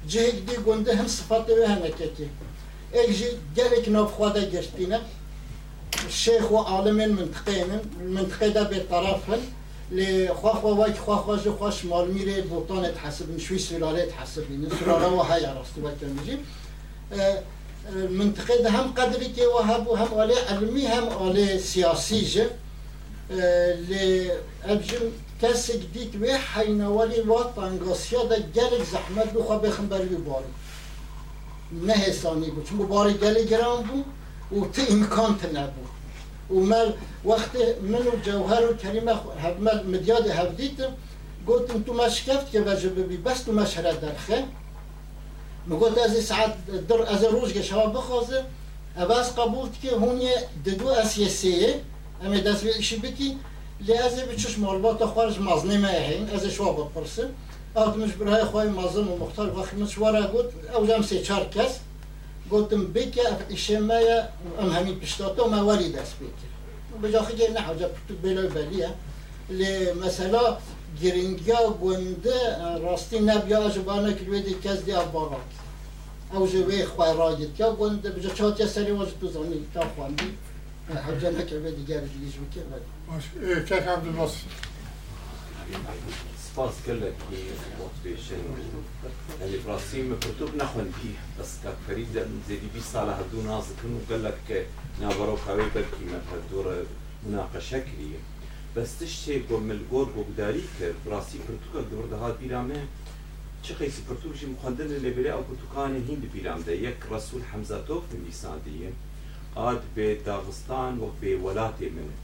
جهگ 0.07 0.45
دی 0.47 0.55
گونده 0.55 0.95
هم 0.95 1.07
صفات 1.07 1.45
به 1.45 1.69
هنکتی 1.69 2.29
اگجی 2.93 3.25
گلک 3.57 3.85
نبخواده 3.89 4.41
گرتینه 4.49 4.99
شیخ 6.09 6.51
و 6.51 6.57
عالم 6.57 6.95
منطقة 6.95 7.65
من 7.69 7.81
منطقة 8.07 8.49
دا 8.49 8.63
به 8.63 8.79
طرف 8.79 9.29
هن 9.29 9.39
لخواه 9.91 10.65
واك 10.65 10.97
خواه 10.97 11.27
واج 11.27 11.49
خواه 11.49 11.71
شمال 11.71 12.13
ميري 12.13 12.41
بوطان 12.41 12.95
تحسب 12.95 13.35
نشوي 13.35 13.59
سلالة 13.59 14.05
تحسب 14.05 14.43
سلالة 14.79 15.07
وهاي 15.07 15.45
راستو 15.45 15.81
باكتن 15.81 16.13
بجيب 16.13 16.39
آه، 17.13 17.43
منطقه 18.09 18.57
ده 18.63 18.69
هم 18.69 18.91
قدری 18.91 19.31
که 19.33 19.47
و 19.47 19.57
هم 19.57 19.81
هم 19.81 20.13
آله 20.13 20.35
علمی 20.49 20.85
هم 20.85 21.09
آله 21.09 21.57
سیاسی 21.57 22.25
جه. 22.25 22.49
لأبجم 23.89 25.11
كاس 25.41 25.71
جديد 25.71 26.21
وي 26.21 26.37
حينوالي 26.37 27.21
الوطن 27.21 27.79
قصيا 27.79 28.23
دا 28.23 28.37
جالك 28.55 28.81
زحمت 28.93 29.33
بو 29.33 29.43
خوا 29.43 29.57
بخن 29.57 29.89
بري 29.89 30.05
باري 30.05 30.51
نه 31.71 31.93
ثاني 31.93 32.49
بو 32.49 32.61
چون 32.63 32.77
باري 32.77 33.13
جالي 33.13 33.45
جرام 33.45 33.81
بو 33.81 33.97
و 34.59 34.65
ت 34.65 34.79
امكان 34.79 35.37
تنبو 35.41 35.85
ومال 36.49 36.93
وقت 37.25 37.55
من 37.81 38.03
وجوهر 38.13 38.63
وكريمة 38.69 39.13
هبمال 39.37 39.91
مدياد 39.91 40.27
هبديت 40.27 40.79
قلت 41.47 41.71
انتو 41.71 41.93
ما 41.93 42.09
شكفت 42.09 42.51
كيف 42.51 42.85
بي 43.09 43.17
بس 43.17 43.45
تو 43.45 43.51
مش 43.51 43.77
هرد 43.77 44.01
درخه 44.01 44.45
قلت 45.69 45.97
از 45.97 46.23
ساعات 46.23 46.53
در 46.87 47.13
از 47.13 47.23
روز 47.23 47.53
که 47.53 47.61
شما 47.61 47.85
بخوازه 47.87 48.43
عوض 48.97 49.35
قبول 49.35 49.69
که 49.81 49.89
هونی 49.91 50.29
ددو 50.65 50.87
اسیسیه 50.87 51.81
اما 52.23 52.37
دست 52.37 52.63
به 52.63 52.75
ایشی 52.75 52.97
بکی 52.97 53.37
لازم 53.87 54.25
بچش 54.25 54.57
معلومات 54.57 55.05
خارج 55.05 55.39
مازنی 55.39 55.77
ما 55.77 55.87
هین 55.87 56.29
از 56.29 56.45
شو 56.45 56.73
بپرسم 56.73 57.29
آدمش 57.75 58.11
برای 58.11 58.43
خواهی 58.43 58.69
مازن 58.69 59.07
و 59.07 59.17
مختار 59.17 59.59
وقتی 59.59 59.75
مشواره 59.75 60.27
گفت 60.27 60.75
او 60.75 60.87
جام 60.87 61.01
سه 61.01 61.21
چهار 61.21 61.45
کس. 61.45 61.79
گفتم 62.51 62.93
بکی 62.93 63.21
ایشه 63.49 63.79
ما 63.79 63.93
ام 64.59 64.71
همین 64.71 64.99
پشتاتا 64.99 65.47
ما 65.47 65.65
ولی 65.65 65.91
دست 65.91 66.15
بکی 66.15 67.07
بجا 67.07 67.21
خیلی 67.21 67.47
نه 67.47 67.59
حاجه 67.59 67.87
پتو 67.87 68.13
بلای 68.23 68.47
بلیه. 68.47 68.89
لی 69.49 69.93
مثلا 69.93 70.57
گرنگیا 71.01 71.61
گونده 71.81 72.37
راستی 72.83 73.19
نبیا 73.19 73.69
جبانه 73.69 74.13
کلوی 74.13 74.41
دی 74.41 74.53
کس 74.63 74.79
دی 74.85 74.93
ابارات 74.93 75.51
أو 76.33 76.47
جوی 76.47 76.85
خواه 76.85 77.17
راید 77.17 77.59
یا 77.59 77.71
گونده 77.79 78.09
بجا 78.09 78.29
چاتی 78.29 78.67
سری 78.67 78.91
واجد 78.91 79.19
بزانی 79.19 79.65
تا 79.73 79.81
خواندی 79.95 80.29
حجا 81.07 81.29
نکلوی 81.29 81.71
دی 81.71 81.85
گرد 81.85 82.11
دیش 82.23 82.35
بکر 82.41 82.65
باش 83.07 83.25
کک 83.69 83.87
عبد 83.87 84.07
الباسی 84.07 84.47
سباس 86.55 86.73
كلك 86.85 87.15
موتيفيشن 87.79 88.35
يعني 89.41 89.57
براسي 89.67 90.01
ما 90.01 90.15
كتب 90.15 90.55
نخون 90.55 90.83
بيه 90.83 91.17
بس 91.39 91.49
كفريد 91.63 92.07
زي 92.49 92.55
بي 92.73 92.81
صالح 92.93 93.17
هدو 93.17 93.41
نازك 93.41 93.79
وقال 94.09 94.23
لك 94.23 94.67
نابرو 95.01 95.37
كاوي 95.47 95.63
بركي 95.75 96.05
ما 96.05 96.83
مناقشه 97.23 97.79
كريه 97.79 98.19
بەستش 98.75 99.13
تێ 99.23 99.35
بۆ 99.47 99.57
ملگۆر 99.69 100.07
بۆگداری 100.15 100.65
کرد 100.77 100.97
ڕاستی 101.11 101.39
پرتوکە 101.45 101.81
دووردەها 101.89 102.29
پیرامێ 102.39 102.81
چه 103.63 103.71
قیسی 103.79 104.01
پرتوکی 104.07 104.45
مخندن 104.53 104.91
لبری 105.05 105.29
أو 105.35 105.41
پرتوکان 105.49 105.91
هند 106.07 106.23
پیرامده 106.33 106.73
یک 106.87 106.99
رسول 107.11 107.41
حمزه 107.51 107.77
توف 107.87 108.03
حمزاتوف 108.03 108.03
نویساندیه 108.15 108.91
قاد 109.55 109.81
به 109.95 110.07
داغستان 110.25 110.93
و 110.99 111.05
به 111.21 111.37
ولات 111.45 111.79
منه 111.95 112.17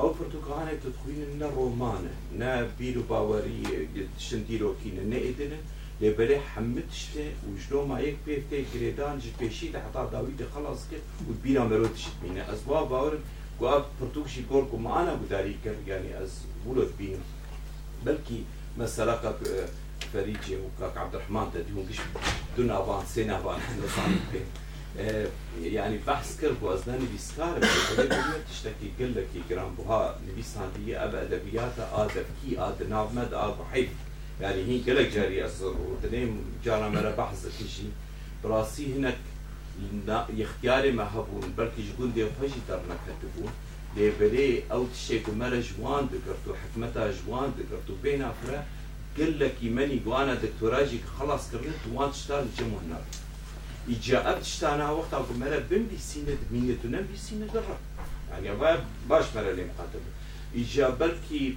أو 0.00 0.08
پرتوکان 0.18 0.68
تدخوین 0.84 1.20
نه 1.40 1.48
رومانه 1.56 2.14
نه 2.40 2.52
بیرو 2.78 3.02
باوری 3.02 3.62
شندیروکینه 4.18 5.02
نه 5.12 5.18
ادنه 5.30 5.58
لبری 6.00 6.34
حمد 6.34 6.90
شته 6.92 7.26
و 7.46 7.48
جلو 7.62 7.86
ما 7.86 8.00
یک 8.00 8.16
پیفته 8.24 8.56
گریدان 8.74 9.18
جد 9.18 9.36
پیشید 9.38 9.76
حتا 9.76 10.06
داوید 10.06 10.40
خلاص 10.54 10.80
کرد 10.90 11.00
و 11.28 11.32
بیرامرو 11.42 11.88
تشت 11.88 12.12
مینه 12.22 12.40
از 12.40 12.64
با 12.66 12.84
باورن 12.84 13.22
كواب 13.60 13.84
برتوكشي 14.00 14.42
كوركو 14.48 14.76
ما 14.76 15.02
أنا 15.02 15.10
گواب 15.10 15.14
پرتوکشی 15.14 15.14
کۆر 15.14 15.14
و 15.14 15.16
معە 15.16 15.20
گوداری 15.20 15.58
کرد 15.64 15.88
ینی 15.88 16.12
ئەس 16.18 16.32
بولت 16.64 16.92
بین 16.98 17.20
بەلکی 18.04 18.40
مەسەلا 18.78 19.16
فەریجێ 20.12 20.56
و 20.64 20.68
کاک 20.78 20.96
عبدرحمان 20.96 21.46
دەدیون 21.54 21.84
گشت 21.88 22.02
دو 22.56 22.62
ناوان 22.62 23.04
سێ 23.14 23.22
ناوان 23.32 23.60
لەسان 23.82 24.12
تشتكي 28.48 28.88
یعنی 28.98 29.12
لكي 29.16 29.42
کرد 29.48 29.70
بۆ 29.78 29.92
نبي 30.28 30.42
سانديه 30.42 30.96
ابا 31.04 31.20
گلەکی 31.30 31.84
آدب 32.02 32.26
كي 32.38 32.56
ئەب 32.56 32.60
ئەدەبیاتە 32.60 32.60
مد 32.60 32.60
ئادناومەد 32.60 33.32
ئابحیب 33.40 33.88
يعني 34.40 34.62
هي 34.68 34.78
قلق 34.86 35.08
جاري 35.14 35.46
أصر 35.46 35.66
وتنين 35.66 36.44
جارة 36.64 36.88
مرة 36.88 37.10
بحث 37.10 37.46
كشي 37.58 37.88
براسي 38.44 38.94
هناك 38.94 39.18
يختياري 40.40 40.92
ما 40.92 41.06
هەبوون 41.14 41.48
بەلکیش 41.58 41.88
گوون 41.96 42.10
دێ 42.16 42.24
خۆشی 42.36 42.62
دەڕنەکەت 42.68 43.20
بوون 43.34 43.52
لێبەرێ 43.96 44.48
ئەو 44.70 44.82
تشێک 44.94 45.24
و 45.28 45.32
مەرە 45.40 45.60
ژوان 45.68 46.04
دەگرت 46.12 46.44
و 46.48 46.52
حکمەتا 46.60 47.04
ژوان 47.18 47.48
دەگرت 47.58 47.86
و 47.90 47.94
بێنافرە 48.02 48.60
گلەکی 49.16 49.68
مەنی 49.76 50.02
گوانە 50.06 50.34
دکتۆراژی 50.44 51.00
خلاصکردن 51.14 51.76
توان 51.84 52.10
وقتا 52.18 52.44
جەمهنا 52.56 53.00
مالا 53.94 54.38
شتانە 54.52 54.86
بي 55.90 55.98
سيند 56.08 56.40
بمبیسینە 56.50 56.84
نم 56.84 56.88
بي 56.88 56.88
نەمبیسینە 56.94 57.46
دەڕە 57.54 57.76
يعني 58.32 58.78
باش 59.08 59.24
مالا 59.34 59.52
لي 59.52 59.64
مقاتل 59.64 60.04
إجا 60.56 60.88
بلكي 60.88 61.56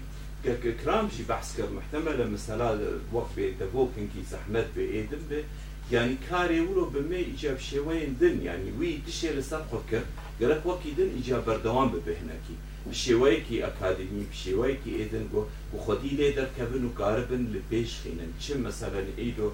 كرامجي 0.83 1.23
بحث 1.29 1.57
كر 1.57 1.69
محتملة 1.77 2.25
مثلا 2.25 2.79
وقت 3.11 3.29
بي 3.35 3.51
دبوكن 3.51 4.07
كي 4.13 4.23
زحمت 4.31 4.67
بي 4.75 4.91
إيدم 4.91 5.23
بي 5.29 5.43
یعنی 5.91 6.17
کارێ 6.29 6.59
وڵۆ 6.67 6.85
بەمێ 6.93 7.19
ئیجاب 7.29 7.59
شێوەیەن 7.69 8.13
دن 8.21 8.35
ینی 8.47 8.71
وی 8.79 9.01
تشێ 9.05 9.29
لەسەر 9.37 9.63
خۆت 9.69 9.85
کرد 9.91 10.07
گەرەک 10.39 10.61
وەکی 10.69 10.91
دن 10.97 11.09
ئیجا 11.17 11.37
بەردەوام 11.47 11.89
ببهێنەکی 11.93 12.57
شێوەیەکی 13.03 13.63
ئەکادمی 13.65 14.25
شێوەیەکی 14.41 14.91
ئێدن 14.97 15.25
بۆ 15.31 15.41
و 15.73 15.75
خۆتی 15.83 16.13
لێ 16.17 16.29
دەرکەبن 16.37 16.83
و 16.85 16.95
کاربن 16.99 17.43
لە 17.53 17.61
پێش 17.69 17.91
خینن. 18.01 18.31
چ 18.43 18.45
مەسەرەن 18.65 19.07
ئیدۆ 19.21 19.49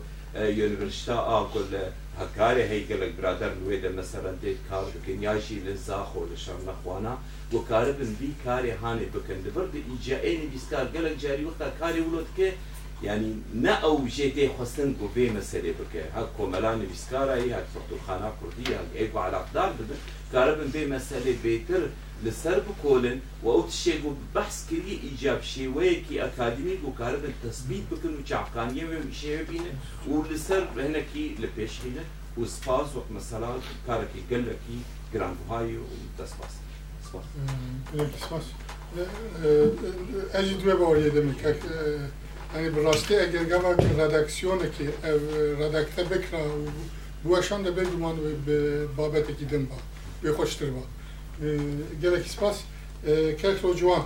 یونیورشتا 0.59 1.17
ئاکۆ 1.29 1.61
لە 1.73 1.83
هەکارێ 2.21 2.63
هەیگەلک 2.71 3.11
برادەر 3.17 3.51
نوێ 3.61 3.77
دە 3.83 3.89
مەسەرەن 3.97 4.37
دێت 4.43 4.59
کار 4.69 4.85
بکەن 4.93 5.19
یاشی 5.27 5.59
لە 5.67 5.73
زاخۆ 5.87 6.21
لە 6.31 6.37
شەڕ 6.43 6.59
نەخوانا 6.69 7.15
و 7.53 7.57
کاربن 7.69 8.11
بی 8.19 8.31
کارێ 8.45 8.73
هاانێ 8.81 9.07
بکەن 9.15 9.39
دەبەر 9.45 9.65
ئیجا 9.89 10.17
ئێنی 10.25 10.47
بیستکار 10.53 10.85
گەلک 10.95 11.15
جاری 11.23 11.47
وەختا 11.47 11.67
کاری 11.79 12.01
وڵۆت 12.05 12.29
کێ 12.37 12.49
او 13.84 14.06
جيتي 14.06 14.48
خصن 14.58 14.94
کو 14.94 15.08
به 15.14 15.30
مسئله 15.30 15.72
بکه 15.72 16.02
هک 16.16 16.36
کوملان 16.36 16.78
بیسکارا 16.80 17.34
ای 17.34 17.52
هک 17.52 17.66
فرتوخانه 17.74 18.30
کردی 18.40 18.74
هک 18.74 18.90
ایگو 18.94 19.18
على 19.18 19.36
اقدار 19.36 19.72
بده 19.72 19.96
كاربن 20.32 20.68
به 20.68 20.86
مسئله 20.86 21.36
بيتر 21.42 21.82
لسر 22.24 22.60
بكولن 22.60 23.20
و 23.42 23.50
او 23.50 23.62
تشيغو 23.62 24.14
بحث 24.34 24.70
كري 24.70 25.00
ايجاب 25.02 25.42
شيويكي 25.42 26.24
اكاديمي 26.24 26.78
و 26.84 26.92
كاربن 26.98 27.32
تثبيت 27.42 27.82
بكن 27.90 28.14
و 28.14 28.22
چعقانيه 28.30 28.84
و 28.84 29.12
شيوي 29.20 29.44
بينه 29.44 29.72
و 30.08 30.22
لسر 30.30 30.68
هنكي 30.76 31.36
لبيش 31.38 31.80
هنا 31.80 32.04
و 32.38 32.44
سپاس 32.44 32.96
وقت 32.96 33.10
مثلا 33.10 33.54
كاركي 33.86 34.20
قلكي 34.30 34.78
جران 35.14 35.34
بوهاي 35.34 35.76
و 35.76 35.84
تسپاس 36.18 36.54
سپاس 37.04 37.24
قسمت 37.94 38.42
اجی 40.34 40.54
دوی 40.54 40.74
باوری 40.74 41.10
دمی 41.10 41.34
که 41.34 41.56
یعنی 42.54 42.70
براستی 42.70 43.16
اگر 43.16 43.44
گما 43.44 43.70
ردکسیون 43.70 44.58
که 44.58 44.94
ردکته 45.60 46.04
بکره 46.04 46.42
و 46.42 46.70
بوشان 47.24 47.62
ده 47.62 47.70
بگمان 47.70 48.16
به 48.46 48.86
بابت 48.86 49.38
کی 49.38 49.44
دم 49.44 49.64
با 49.66 49.76
به 50.22 50.32
خوشتر 50.32 50.66
با 50.66 50.82
گلک 52.02 52.28
سپاس 52.28 52.62
کرک 53.42 53.60
رو 53.62 53.74
جوان 53.74 54.04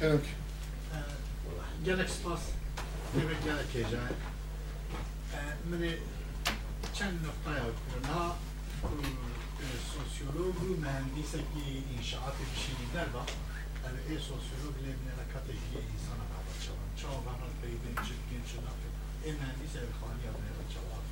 کرم 0.00 0.18
که 0.18 0.38
gelek 1.84 2.10
spas 2.10 2.40
demek 3.14 3.44
gelek 3.44 3.74
heyecan. 3.74 4.00
Mene 5.70 5.90
çend 6.94 7.16
noktaya 7.26 7.64
kurna 7.88 8.36
sosyolog 9.92 10.56
و 10.62 10.80
mühendise 10.80 11.38
ki 11.38 11.82
inşaat 11.98 12.34
bir 12.40 12.60
şeyler 12.66 13.14
var. 13.14 13.28
Yani 13.83 13.99
e 14.11 14.15
sosyolog 14.29 14.75
ile 14.81 14.91
bir 14.99 15.15
kategori 15.33 15.85
insana 15.95 16.25
bağlı 16.31 16.53
çalan. 16.65 16.91
Çoğu 17.01 17.19
bana 17.27 17.47
peydin 17.61 17.95
çıkkın 18.07 18.43
çıdak. 18.49 18.79
E 19.27 19.29
mühendis 19.37 19.73
ev 19.81 19.89
khani 19.99 20.21
yapmaya 20.27 20.53
çalan. 20.73 21.03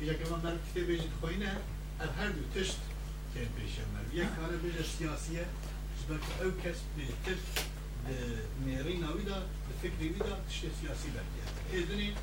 İşte 0.00 0.14
ki 0.18 0.24
ben 0.44 0.56
kitabı 0.66 0.92
ecid 0.92 1.14
koyne 1.20 1.50
ev 2.04 2.10
her 2.18 2.30
bir 2.36 2.46
tişt 2.54 2.78
kent 3.34 3.50
peşemler. 3.56 4.04
Yek 4.18 4.30
kare 4.36 4.56
bir 4.64 4.84
siyasiye 4.84 5.44
belki 6.08 6.32
ev 6.42 6.52
kes 6.62 6.78
bir 6.96 7.08
tişt 7.24 7.72
نيرين 8.66 9.04
ويدا 9.04 9.38
بفكري 9.68 10.08
ويدا 10.10 10.34
تشتي 10.48 10.68
سياسي 10.80 11.08
بردية 11.14 11.46
إذني 11.78 12.14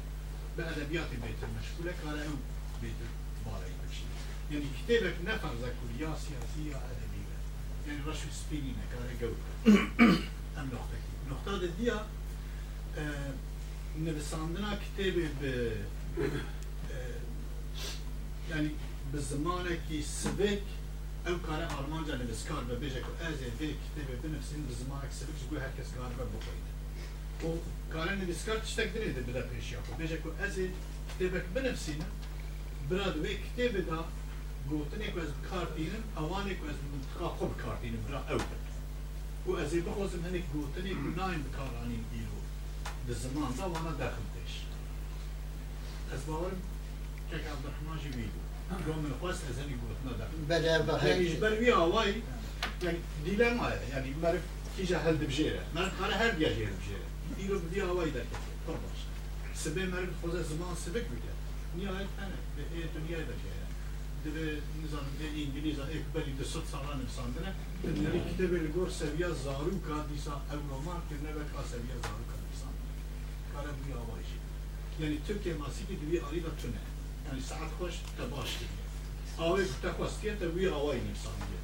بأدبيات 0.58 1.10
بيت 1.24 1.42
المشغولة 1.48 1.96
على 2.08 2.22
أو 2.28 2.36
بيت 2.82 3.00
باري 3.46 3.74
بشي 3.82 4.04
يعني 4.52 4.66
كتابك 4.78 5.16
نفر 5.26 5.52
ذكورية 5.64 6.16
سياسية 6.16 6.76
yani 7.90 8.02
Raşid 8.08 8.34
Spinine 8.42 8.86
kadar 8.92 9.12
gavur. 9.20 9.42
Hem 10.56 10.66
noktaki. 10.66 11.10
Nokta 11.30 11.62
da 11.62 11.68
diye 11.78 11.94
نویساندنا 14.06 14.72
کتێبێ 14.84 15.28
بە 15.40 15.54
ینی 18.52 18.72
بە 19.12 19.20
زمانێکی 19.32 20.00
سبێک 20.22 20.64
ئەو 21.26 21.38
کارە 21.48 21.66
ئالمانجا 21.74 22.16
نویسکار 22.22 22.64
بە 22.70 22.76
بێژێک 22.82 23.06
و 23.10 23.14
ئەزێ 23.22 23.50
بێ 23.60 23.70
کتێبێ 23.84 24.16
بنووسین 24.24 24.62
بە 24.68 24.74
زمانێک 24.82 25.12
سبێک 25.20 25.38
گو 25.50 25.56
هەر 25.64 25.72
کەس 25.78 25.90
کار 25.98 26.12
بە 26.18 26.26
بخۆیت 26.34 26.68
و 27.46 27.50
کارە 27.94 28.14
نویسکار 28.22 28.58
تشتێک 28.66 28.90
درێت 28.96 29.18
بدە 29.28 29.44
پێشیا 29.50 29.80
و 29.82 29.92
بێژێک 30.00 30.24
و 30.28 30.32
ئەزێ 30.42 30.66
کتێبێک 31.10 31.46
بنووسینە 31.54 32.08
برا 32.90 33.08
دوێ 33.16 33.34
کتێبێدا 33.46 34.02
از 34.59 34.71
کتابه 34.71 34.95
بنفسین 34.95 34.95
براد 34.95 34.99
وی 34.99 35.05
کتابه 35.05 35.05
دا 35.05 35.05
گوتنی 35.05 35.13
که 35.13 35.21
از 35.21 35.29
کارتینم 35.51 36.03
اوانی 36.17 36.55
که 36.55 36.61
از 36.61 36.77
منطقه 36.93 37.37
خوب 37.39 37.57
کارتینم 37.57 38.03
برا 38.09 38.21
او 38.31 38.41
و 39.47 39.57
از 39.57 39.75
بخوزم 39.75 40.25
هنک 40.25 40.43
گوتنی 40.53 40.95
بنایم 40.95 41.43
بکارانی 41.43 42.05
ایرو 42.13 42.41
به 43.07 43.15
زمان 43.15 43.53
دا 43.53 43.69
وانا 43.69 43.91
داخل 43.91 44.23
دیش 44.35 44.61
از 46.13 46.27
باورم 46.27 46.63
که 47.31 47.37
عبدالرحمن 47.37 47.99
جویدو 48.03 48.41
قوم 48.87 49.07
الخواست 49.07 49.43
از 49.51 49.59
هنی 49.59 49.75
گوتنا 49.75 50.19
داخل 50.19 50.37
بله 50.49 50.67
يعني 50.67 50.83
بله 50.83 51.35
جبر 51.35 51.53
ويا 51.53 51.77
واي 51.77 52.23
يعني 52.83 52.99
ديلاما 53.25 53.73
يعني 53.91 54.15
معرف 54.23 54.41
كيجا 54.77 54.99
هل 54.99 55.17
بجيرة 55.17 55.63
معرف 55.75 56.03
على 56.03 56.15
هل 56.15 56.37
بيا 56.37 56.49
جيرة 56.49 56.71
بجيرة 56.71 57.07
يديرو 57.39 57.59
بديا 57.59 57.85
واي 57.85 58.11
داك 58.11 58.27
طربش 58.67 59.01
سبي 59.55 59.87
معرف 59.87 60.09
خوزا 60.23 60.43
زمان 60.43 60.75
سبك 60.87 61.07
بيدا 61.11 61.35
نهاية 61.77 62.07
أنا 62.19 62.37
بإيه 62.57 62.87
دنيا 62.95 63.19
دا 63.19 63.35
dire 64.24 64.46
nizam 64.82 65.08
e, 65.24 65.28
ingiliza 65.42 65.84
ekbeli 65.98 66.32
eh, 66.32 66.40
de 66.40 66.46
sırt 66.52 66.68
salan 66.74 67.00
insandire 67.06 67.52
dinleri 67.84 68.20
kitebeli 68.30 68.70
gör 68.76 68.90
seviye 69.00 69.30
zaruka 69.44 69.96
disa 70.10 70.34
evnomar 70.54 71.00
ki 71.08 71.16
ne 71.24 71.32
veka 71.38 71.62
seviye 71.72 71.98
zaruka 72.06 72.36
insan 72.50 72.74
kare 73.52 73.72
bu 73.80 73.86
yavaş. 73.96 74.28
Yani 75.02 75.18
Türkiye 75.28 75.56
masiki 75.56 75.96
divi 76.02 76.18
arida 76.28 76.52
tüne 76.62 76.82
yani 77.28 77.42
saat 77.42 77.72
hoş 77.80 77.94
tebaş 78.18 78.52
diye 78.60 78.80
Avek 79.40 79.82
takwastiyete 79.82 80.56
vi 80.56 80.72
avay 80.72 80.98
insan 81.12 81.38
diye. 81.48 81.60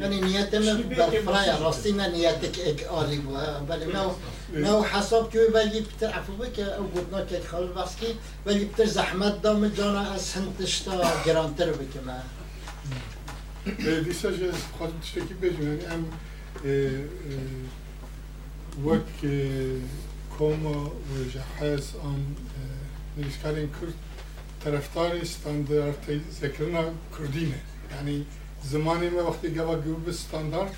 یعنی 0.00 0.20
نیت 0.20 0.54
من 0.54 0.82
برفرای 0.82 1.48
راستی 1.60 1.92
نه 1.92 2.08
نیت 2.08 2.52
که 2.52 2.70
اک 2.70 2.82
آلی 2.82 3.16
بو 3.16 3.36
ولی 3.68 3.84
ما 3.84 4.16
ما 4.54 4.84
حساب 4.84 5.32
که 5.32 5.38
ولی 5.54 5.80
بتر 5.80 6.06
عفو 6.06 6.32
بک 6.32 6.58
او 6.78 6.90
گفتنا 6.90 7.24
که 7.24 7.40
خال 7.50 7.66
بسکی 7.66 8.06
ولی 8.46 8.64
بتر 8.64 8.84
زحمت 8.84 9.42
دام 9.42 9.68
جانا 9.68 10.00
از 10.00 10.32
هندشتا 10.32 11.02
گرانتر 11.26 11.72
بکم 11.72 12.10
دیسا 14.04 14.30
جه 14.30 14.52
خواهد 14.78 14.92
تشتکی 15.02 15.34
بجم 15.34 15.62
یعنی 15.62 15.84
ام 15.84 16.04
وک 18.86 19.20
کۆمە 20.38 20.76
حەز 21.58 21.86
ئەم 22.02 22.22
نویسکارین 23.16 23.68
کورد 23.76 23.94
طرفداری 24.64 25.20
استانداردی 25.20 26.20
زکرنا 26.40 26.84
کوردینه 27.14 27.60
یعنی 27.92 28.26
زمانی 28.63 29.09
ما 29.09 29.29
وقتی 29.29 29.49
گوا 29.49 29.75
گو 29.75 29.95
به 29.95 30.09
استاندارد 30.11 30.75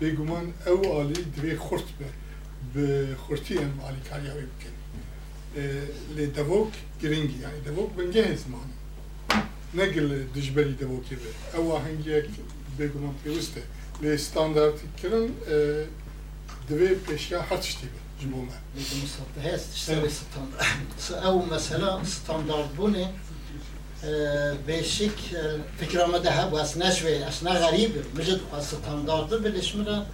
بگومان 0.00 0.54
او 0.66 0.84
عالی 0.84 1.22
دوی 1.22 1.56
خورد 1.56 1.82
به 1.98 2.06
به 2.74 3.16
خورتی 3.16 3.58
ام 3.58 3.80
عالی 3.80 4.00
کاریاوی 4.10 4.46
بکن 4.50 4.74
لی 6.16 6.26
دوک 6.26 6.72
گرینگی 7.02 7.38
یعنی 7.38 7.60
دوک 7.66 7.90
بنگه 7.90 8.36
زمانی 8.36 8.76
نگل 9.74 10.24
دجبری 10.34 10.74
دوکی 10.74 11.14
به 11.14 11.58
او 11.58 11.72
آهنگی 11.72 12.22
بگومان 12.78 13.14
پیوسته 13.24 13.62
لی 14.02 14.12
استاندارد 14.12 14.78
کرن 15.02 15.28
دوی 16.68 16.94
پیشیا 16.94 17.42
هر 17.42 17.56
تشتی 17.56 17.86
به 17.86 18.00
جبومه 18.20 18.52
هست 19.54 19.72
تشتري 19.72 20.10
ستاندرد 20.10 21.24
او 21.24 21.46
مثلا 21.54 22.04
ستاندرد 22.04 22.68
بونه 22.68 23.12
بشك 24.67 25.19
فكرة 25.79 26.05
ما 26.05 26.17
ذهب 26.17 26.53
واسنا 26.53 26.93
شوي 26.93 27.27
اسنا 27.27 27.51
غريب 27.51 27.91
مجد 28.15 28.41
ستاندرد 28.59 29.33
بلش 29.43 29.75
مرا 29.75 30.05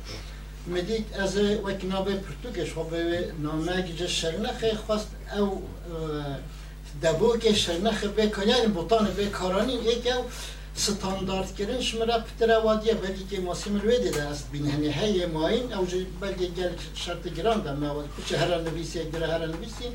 مديت 0.67 1.05
از 1.13 1.37
وكنا 1.37 2.01
به 2.01 2.15
برتوكش 2.15 2.73
خو 2.73 2.83
به 2.83 3.33
نامه 3.41 3.81
جه 3.97 4.07
شرنخ 4.07 4.65
خواست 4.87 5.07
او 5.37 5.63
دبو 7.03 7.37
که 7.37 7.53
شرنخ 7.53 8.03
به 8.03 8.27
کنیان 8.27 8.73
بوتان 8.73 9.13
به 9.17 9.25
کارانی 9.25 9.73
یک 9.73 10.07
او 10.07 10.25
ستاندارد 10.75 11.55
کردن 11.55 11.81
شمرا 11.81 12.19
پتر 12.19 12.59
وادیه 12.59 12.93
بلکه 12.93 13.23
که 13.31 13.39
موسم 13.39 13.75
الویدی 13.75 14.09
ده 14.09 14.23
است 14.23 14.51
بین 14.51 14.71
هنی 14.71 14.91
های 14.91 15.25
ماین 15.25 15.73
او 15.73 15.85
جی 15.85 16.07
بلکه 16.21 16.45
گل 16.47 16.73
شرط 16.95 17.27
گران 17.27 17.61
ده 17.61 17.71
ما 17.71 18.03
چه 18.27 18.37
هر 18.37 18.61
نویسی 18.61 18.99
گره 19.13 19.27
هر 19.27 19.45
نویسی 19.45 19.87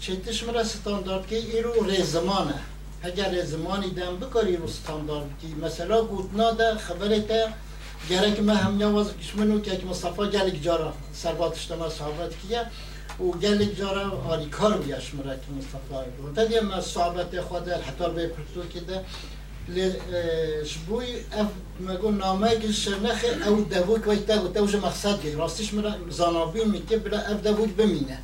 چه 0.00 0.32
شمرا 0.32 0.64
ستاندارد 0.64 1.26
که 1.26 1.36
ایرو 1.36 1.72
رزمانه 1.84 2.60
اگر 3.02 3.30
رزمانی 3.30 3.90
دم 3.90 4.16
بکاری 4.16 4.56
رو 4.56 4.68
ستاندارد 4.68 5.30
که 5.40 5.66
مثلا 5.66 6.02
گوتنا 6.04 6.50
ده 6.50 6.74
خبرته 6.74 7.48
گرک 8.10 8.40
ما 8.40 8.54
هم 8.54 8.78
نواز 8.78 9.08
کشمنو 9.16 9.60
که 9.60 9.80
مصطفی 9.90 10.22
گلک 10.22 10.62
جارا 10.62 10.92
سرباتش 11.12 11.70
دم 11.70 11.88
صحبت 11.88 12.32
کیه. 12.42 12.66
و 13.20 13.30
گلک 13.30 13.76
جارا 13.78 14.10
آری 14.28 14.46
کار 14.46 14.78
بیاش 14.78 15.10
که 15.10 15.16
مصطفی 15.58 16.10
بود. 16.18 16.36
تا 16.36 16.60
ما 16.60 16.80
صحبت 16.80 17.40
خود 17.40 17.68
حتی 17.68 18.10
به 18.14 18.26
پرتو 18.26 18.68
که 18.72 18.80
ده 18.80 19.04
شبوي 20.64 21.14
اف 21.32 21.46
ما 21.80 21.94
قول 21.94 22.14
ناماج 22.14 22.70
شرنخ 22.70 23.24
او 23.46 23.64
دافوك 23.64 24.06
ويتا 24.06 24.44
وتوج 24.44 24.76
مقصد 24.76 25.20
جي 25.22 25.34
راستش 25.34 25.74
مرا 25.74 25.92
زانابين 26.10 26.68
مكبرا 26.68 27.18
اف 27.18 27.42
دافوك 27.42 27.70
بمينه 27.78 28.18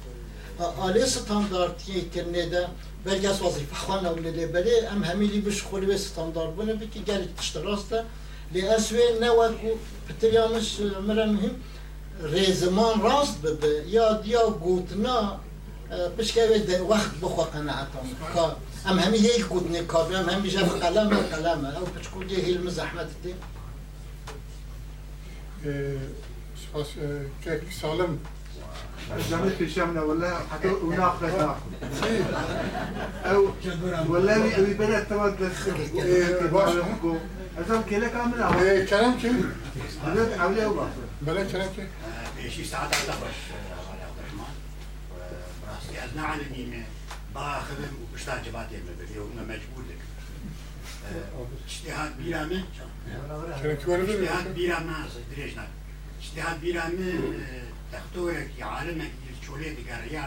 آلی 0.87 1.07
ستانداردی 1.07 2.01
کرنه 2.15 2.47
ده. 2.47 2.69
بلکه 3.07 3.29
از 3.29 3.43
وظیفه 3.43 3.75
خوانا 3.75 4.15
و 4.15 4.19
لیلی 4.19 4.47
بله 4.47 4.89
ام 4.93 5.05
همیلی 5.05 5.41
بش 5.41 5.63
خوری 5.63 5.87
به 5.87 5.97
ستاندارد 5.97 6.57
بونه 6.57 6.75
بکی 6.75 7.01
گلی 7.09 7.29
تشت 7.39 7.57
راسته 7.57 8.05
لی 8.53 8.69
اسوی 8.69 9.03
نوک 9.21 9.65
و 9.65 9.69
پتریامش 10.09 10.81
مهم 11.09 11.55
ریزمان 12.23 13.01
راست 13.01 13.39
بده. 13.43 13.85
یا 13.89 14.23
یا 14.25 14.51
گوتنا 14.51 15.41
بشكل 16.19 16.81
وقت 16.89 17.11
بخوا 17.23 17.45
قناعتهم 17.45 18.07
كا 18.35 18.57
ام 18.87 18.99
همي 18.99 19.19
هيك 19.19 19.47
قدني 19.53 19.81
كاب 19.93 20.13
ام 20.13 20.31
همي 20.31 20.49
جاب 20.49 20.69
قلم 20.85 21.17
قلم. 21.33 21.65
او 21.65 21.85
بتشكون 21.85 22.29
هي 22.29 22.53
المزاحمة 22.53 23.07
دي 23.23 23.35
سپاس 26.63 26.87
که 27.45 27.61
سالم 27.83 28.19
جامعتك 29.31 29.69
شامله 29.69 30.05
ولا 30.05 30.39
وناقضه 30.83 31.57
أو 33.25 33.49
ولا 34.09 34.37
ابي 34.59 34.75
بنات 34.75 35.09
تود 35.09 35.37
تباشر 36.41 36.85
ازم 37.59 37.83
كلك 37.91 38.15
عامل 38.15 38.63
إيه 38.63 38.87
كلام 38.87 39.21
كده 39.23 39.33
بنات 40.07 40.39
عامله 40.41 40.63
إيه 40.63 40.69
بقى 40.69 40.89
بنات 41.23 41.53
كلام 41.53 41.69
كده 41.77 41.89
شي 42.51 42.65
ساعات 42.65 42.95
على 42.95 43.11
عبد 44.03 44.19
الرحمن 44.19 44.55
براسي 45.67 46.05
ازنا 46.11 46.23
على 46.23 46.43
اليمين 46.43 46.85
باخذ 47.35 47.75
وش 48.15 48.25
تعجبات 48.25 48.67
يمين 48.73 49.11
اليوم 49.11 49.31
مجبول 49.37 49.85
لك 49.89 49.99
اجتهاد 51.69 52.13
بيرامي 52.19 52.65
اجتهاد 53.65 54.55
بيرامي 54.55 54.93
دريجنا 55.37 55.67
اجتهاد 56.23 56.61
بيرامي 56.61 57.13
دکتۆرێکی 57.97 58.63
عالمێکی 58.73 59.33
چۆلێ 59.45 59.71
دیگەڕیا 59.79 60.27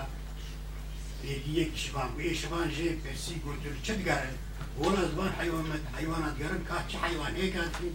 یەکیشبان 1.59 2.09
بێشبان 2.17 2.67
ژێ 2.75 2.89
پرسی 3.03 3.35
گوتر 3.43 3.75
چ 3.85 3.87
دگەرن 3.99 4.35
بۆ 4.77 4.87
لەزبان 4.95 5.31
حیوانەت 5.39 5.83
حیوانات 5.97 6.35
گەرم 6.41 6.61
کا 6.69 6.77
چ 6.89 6.91
حیوانەیەکاتی 7.03 7.89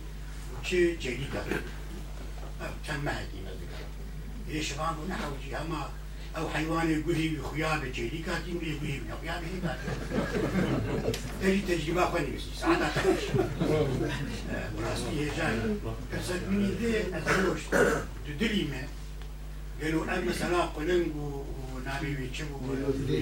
چ 0.66 0.68
جێری 1.02 1.28
دەڕێت 1.34 1.66
آه، 2.62 2.74
چەند 2.84 3.02
مەهدی 3.06 3.40
نەدەگەڕ 3.46 3.84
ێشبان 4.58 4.92
بوو 4.96 5.10
نەحوجی 5.12 5.54
ئەمە 5.56 5.82
ئەو 6.36 6.46
حیوانێ 6.56 6.96
گوهی 7.06 7.28
خویا 7.46 7.72
بە 7.80 7.88
جێری 7.96 8.20
کاتی 8.26 8.52
لێ 8.60 8.72
گوهی 8.80 8.98
نەقیا 9.10 9.36
دەری 11.40 11.60
تەجریبا 11.68 12.04
خۆنیویستی 12.12 12.54
سعدا 12.60 12.88
ڕاستی 14.82 15.14
هێژان 15.22 15.56
کەسەت 16.10 16.42
منی 16.50 16.72
دێ 16.80 16.94
ئەزۆشت 17.14 17.70
دلی 18.40 18.64
من 18.72 18.86
gelo 19.80 20.00
amma 20.08 20.28
مثلا 20.30 20.60
قلنجو 20.76 21.44
nabi 21.86 22.08
wichibu 22.20 22.56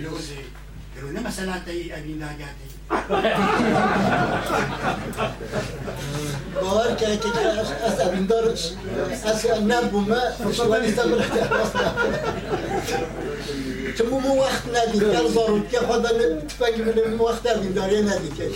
lose 0.05 0.38
gelo 0.94 1.09
nama 1.14 1.26
مثلا 1.28 1.59
تي 1.66 1.92
abin 1.96 2.20
da 2.20 2.30
ga 2.38 2.48
tai 2.59 2.70
باور 6.55 6.94
كان 7.00 7.18
كده 7.18 7.62
أس 7.62 8.00
أبين 8.00 8.26
دارش 8.26 8.62
أس 9.24 9.46
النبو 9.46 9.98
ما 10.00 10.30
فشوان 10.30 10.84
يستمر 10.84 11.24
تمو 13.98 14.18
مو 14.18 14.40
وقت 14.40 14.62
نادي 14.72 15.00
كان 15.00 15.28
زارو 15.28 15.61
كي 15.70 15.76
خدا 15.76 16.40
تفاق 16.48 16.76
من 16.76 17.20
وقت 17.20 17.46
نادي 17.46 17.68
داري 17.68 18.03
نادي 18.03 18.28
كي 18.36 18.48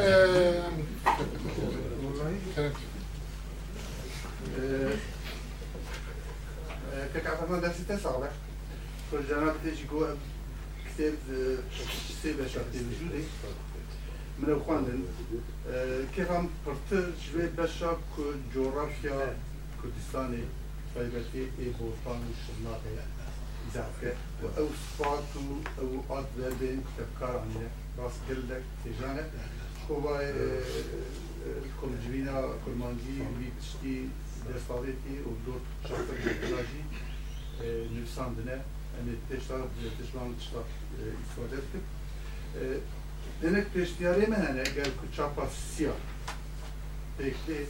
کلم 7.13 7.23
كعبنا 7.23 7.59
درس 7.59 7.75
تسعة 7.89 8.29
فالجامعة 9.11 9.55
تيجي 9.63 9.83
جوا 9.91 10.07
كتاب 10.85 11.13
سيبة 12.23 12.47
شرطي 12.47 12.79
وجودي 12.79 13.23
من 14.39 14.49
الخواندن 14.49 15.03
كيف 16.15 16.31
هم 16.31 16.49
برتر 16.67 17.09
جوي 17.33 17.47
بشا 17.57 17.97
جغرافيا 18.55 19.37
كردستاني 19.81 20.43
تايبتي 20.95 21.43
اي 21.59 21.71
بوطان 21.79 22.21
وشرناقي 22.29 23.05
زعفك 23.73 24.15
او 24.57 24.67
صفات 24.67 25.23
او 25.79 26.15
عاد 26.15 26.25
بين 26.59 26.83
تفكار 26.97 27.37
عنه 27.39 27.69
راس 27.99 28.13
قلك 28.29 28.63
تجانا 28.85 29.29
هو 29.91 30.31
كل 31.81 31.89
جبينا 32.07 32.53
كل 32.65 32.71
مانجي 32.71 33.21
ويكشتي 33.21 34.07
دستاويتي 34.55 35.15
ودور 35.25 35.59
شرطة 35.89 36.13
الكلاجي 36.13 36.83
نفساندنا 38.01 38.61
ان 38.99 39.15
تشتغل 39.29 39.67
تشتغل 39.99 40.31
تشتغل 40.39 40.63
denek 43.42 43.74
peştiyare 43.74 44.26
menene 44.26 44.62
gel 44.62 44.84
ku 44.84 45.16
çapa 45.16 45.46
siyah. 45.46 45.92
Peki 47.18 47.66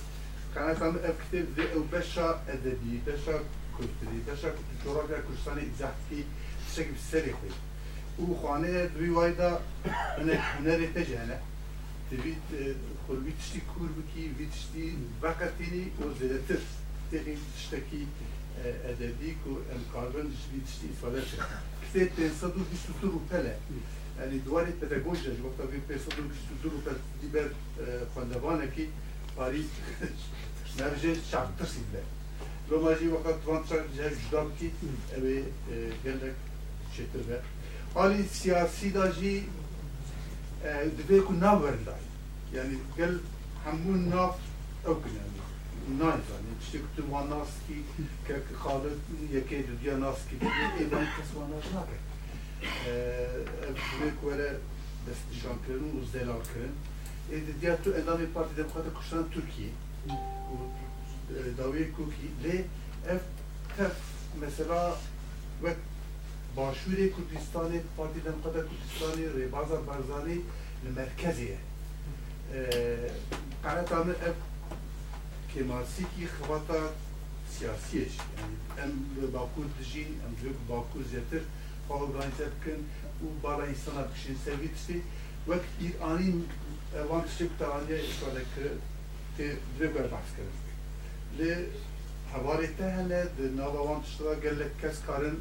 kana 0.54 0.74
tam 0.74 0.96
evkte 0.96 1.38
ve 1.38 1.92
beşa 1.92 2.38
edebi, 2.48 3.06
beşa 3.06 3.38
kültürü, 3.76 4.26
beşa 4.30 4.48
coğrafya 4.84 5.16
kursana 5.26 5.60
izahti 5.60 6.24
şekil 6.74 6.96
serikli. 7.10 7.50
U 8.18 8.42
khane 8.42 8.94
duy 8.98 9.14
vayda 9.14 9.62
ne 10.24 10.40
huneri 10.40 10.94
tecene. 10.94 11.38
دوید 12.10 12.42
خود 13.06 13.18
وی 13.24 13.32
تشتی 13.40 13.60
کور 13.70 13.88
بکی 13.98 14.24
وی 14.38 14.46
تشتی 14.54 14.84
وقتینی 15.22 15.84
و 16.00 16.02
زیادتر 16.20 16.60
تیغی 17.10 17.34
تشتکی 17.56 18.02
ادبی 18.90 19.30
که 19.40 19.50
امکاربن 19.76 20.26
وی 20.52 20.60
تشتی 20.66 20.86
استفاده 20.88 21.20
شد 21.20 21.38
کتاب 21.82 22.08
تنصد 22.16 22.56
و 22.56 22.64
بیست 22.70 22.90
و 22.90 22.92
دو 23.00 23.08
روپله 23.10 23.38
يعني 23.38 23.56
دواري 23.58 23.58
بيداغوجيا 23.58 23.97
وقتا 25.43 25.67
في 25.71 25.79
بيصدر 25.89 26.15
بيصدر 26.63 26.95
ديبر 27.21 27.49
خواندوانه 28.15 28.65
كي 28.65 28.89
باريس 29.37 29.65
نرجع 30.79 31.13
شعب 31.31 31.49
ترسي 31.59 31.79
بلا 31.93 32.01
لو 32.71 32.83
ما 32.83 32.97
جي 32.97 33.07
وقت 33.07 33.35
20 33.47 33.83
جهاز 33.97 34.17
جدام 34.29 34.51
كي 34.59 34.71
ابي 35.15 35.43
قال 36.05 36.19
لك 36.21 36.35
شتر 36.93 37.19
بلا 37.27 37.41
حالي 37.95 38.23
سياسي 38.23 38.89
دا 38.89 39.11
جي 39.11 39.43
دبي 40.65 41.17
يكون 41.17 41.39
ناور 41.39 41.75
داي 41.85 41.95
يعني 42.53 42.77
قال 42.99 43.19
همون 43.65 44.09
ناف 44.09 44.35
او 44.87 44.91
يعني 44.91 45.33
نايف 45.99 46.29
يعني 46.29 46.47
تشتي 46.61 46.77
كتب 46.77 47.09
ناس 47.09 47.47
كي 47.67 47.81
ناكي 52.62 53.94
بوێک 53.98 54.18
وەرە 54.26 54.50
دەستنیشانکردن 55.06 55.90
و 55.96 56.00
زێلاکردن 56.12 56.72
دیا 57.60 57.74
تو 57.82 57.88
ئەندامی 57.96 58.28
پارتی 58.34 58.54
دەمخواتە 58.60 58.90
کوشتان 58.96 59.24
تورکی 59.32 59.68
داوی 61.58 61.84
کوکی 61.96 62.28
لێ 62.42 62.56
ئەف 63.08 63.22
تەف 63.76 63.96
مەسەلا 64.42 64.82
وەک 65.64 65.78
باشووری 66.56 67.06
کوردستانی 67.14 67.80
پارتی 67.96 68.20
دەمخواتە 68.26 68.60
کوردستانی 68.68 69.26
ڕێبازە 69.36 69.76
بارزانانی 69.88 70.38
لە 70.84 70.90
مرکزیە 70.98 71.58
قەرەتانە 73.64 74.14
ئەف 74.22 74.38
کێماسیکی 75.50 76.26
خواتا 76.34 76.82
سیاسیش 77.54 78.12
ئەم 78.78 78.92
باکوور 79.34 79.66
دژین 79.78 80.10
ئەم 80.22 80.32
باکوور 80.70 81.04
زیاتر 81.12 81.42
organize 81.88 82.50
kën 82.64 82.80
u 83.22 83.32
bara 83.42 83.66
insana 83.66 84.06
këshin 84.14 84.36
servisi 84.44 85.02
vek 85.48 85.64
i 85.80 85.92
anin 86.10 86.44
e 86.94 87.04
vanë 87.10 87.26
të 87.26 87.34
shqip 87.34 87.58
të 87.60 87.72
anje 87.78 87.96
e 87.98 88.10
shkale 88.12 88.44
kë 88.54 88.72
të 89.38 89.50
drëgë 89.78 90.04
e 90.04 90.12
bahs 90.12 90.30
kërës. 90.36 90.58
Lë 91.38 91.50
havarit 92.32 92.80
hele 92.84 93.20
dhe 93.38 93.50
nava 93.56 93.80
vanë 93.90 94.04
të 94.04 94.14
shtra 94.14 94.38
gëllë 94.44 94.70
kës 94.82 95.02
karën 95.08 95.36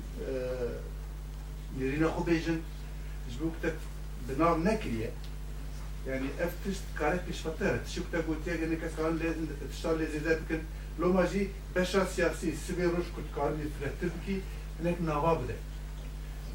zbuk 3.34 3.56
të 3.62 3.74
binav 4.28 4.60
nekriye 4.64 5.12
yani 6.08 6.28
eftişt 6.42 6.84
karet 6.96 7.28
pişfatı 7.28 7.80
tişuk 7.86 8.12
da 8.12 8.20
gutiye 8.20 8.58
gene 8.58 8.80
kasan 8.80 9.20
lezin 9.20 9.50
tişar 9.72 10.00
lezide 10.00 10.40
bikin 10.42 10.62
lomaji 11.00 11.52
beşa 11.76 12.06
siyasi 12.06 12.56
sibe 12.58 12.84
ruş 12.84 13.08
kut 13.16 13.36
karni 13.36 13.64
ki 14.26 14.42
nek 14.84 15.02
nava 15.02 15.44
bide 15.44 15.56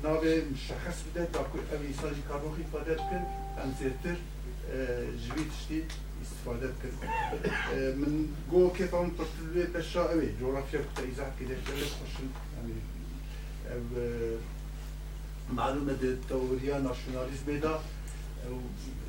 نابه 0.02 0.42
مشخص 0.52 0.98
بدەێت 1.06 1.30
تاکو 1.32 1.58
ئەوی 1.70 1.92
ساژی 2.00 2.24
کارۆخی 2.30 2.66
فادە 2.72 2.94
بکرد 3.00 3.26
ئەم 3.58 3.70
زێتر 3.80 4.18
جوی 5.24 5.44
آه، 5.44 5.50
تشتی 5.52 5.80
استفاده 6.22 6.68
بکرد 6.68 6.96
آه، 7.02 7.94
من 8.00 8.14
گو 8.50 8.70
که 8.70 8.74
گۆ 8.74 8.78
کێفام 8.78 9.08
پرتلوێ 9.18 9.64
بەشا 9.74 10.02
ئەوێ 10.10 10.28
جۆرافیا 10.38 10.80
کوتە 10.86 11.02
ئیزاح 11.08 11.30
کردێت 11.38 11.62
خوشن. 11.98 12.28
آه، 13.70 14.38
معلومة 15.58 15.92
ده 15.92 16.08
التورية 16.08 16.78
ناشوناليزم 16.86 17.48
دا 17.64 17.74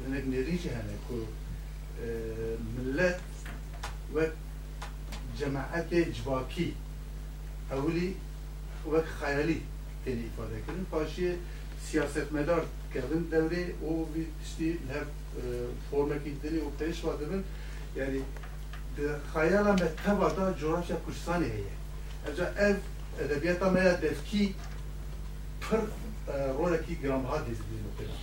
هناك 0.06 0.26
نريجي 0.28 0.70
هنا 0.70 0.96
كو 1.08 1.18
ملت 2.76 3.20
و 4.14 4.18
جماعت 5.40 5.94
جواکی 5.94 6.74
اولی 7.72 8.16
وك 8.92 9.06
خیالی. 9.20 9.62
dediği 10.06 10.26
ifade 10.26 10.54
edildi. 10.54 10.92
Başı 10.92 11.36
siyasetmedar 11.90 12.60
gelin 12.94 13.32
devri 13.32 13.76
o 13.88 14.16
bir 14.16 14.26
işte 14.44 14.80
her 14.94 15.02
e, 15.02 15.44
formak 15.92 16.28
indiri 16.28 16.62
o 16.62 16.80
peş 16.80 17.06
vadının 17.06 17.44
yani 17.96 18.22
hayala 19.34 19.74
mehtevada 19.74 20.58
coğrafya 20.58 20.98
kursaniyeye. 21.06 21.74
Aca 22.32 22.54
ev 22.60 22.76
edebiyata 23.26 23.70
meya 23.70 24.02
defki 24.02 24.54
pır 25.62 25.80
e, 26.34 26.54
roleki 26.60 27.02
gramha 27.02 27.40
dizdi 27.46 27.64
mesela. 27.92 28.14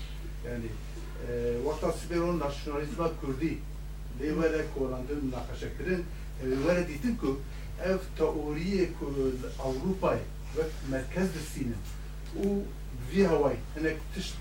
Yani 0.47 0.66
e, 1.28 1.64
vakta 1.64 1.93
siberon 1.93 2.39
nasyonalizma 2.39 3.11
kurdi 3.20 3.59
levele 4.20 4.64
kolandın 4.78 5.33
nakaşa 5.33 5.66
kirin 5.78 6.05
levele 6.45 6.89
ditin 6.89 7.16
ku 7.16 7.41
ev 7.85 7.97
teoriye 8.18 8.89
ku 8.99 9.14
Avrupa'yı 9.59 10.20
مركز 10.90 11.28
السينما 11.36 11.76
و 12.36 12.62
في 13.11 13.26
هواي. 13.26 13.57
هناك 13.76 13.96
تشت 14.16 14.34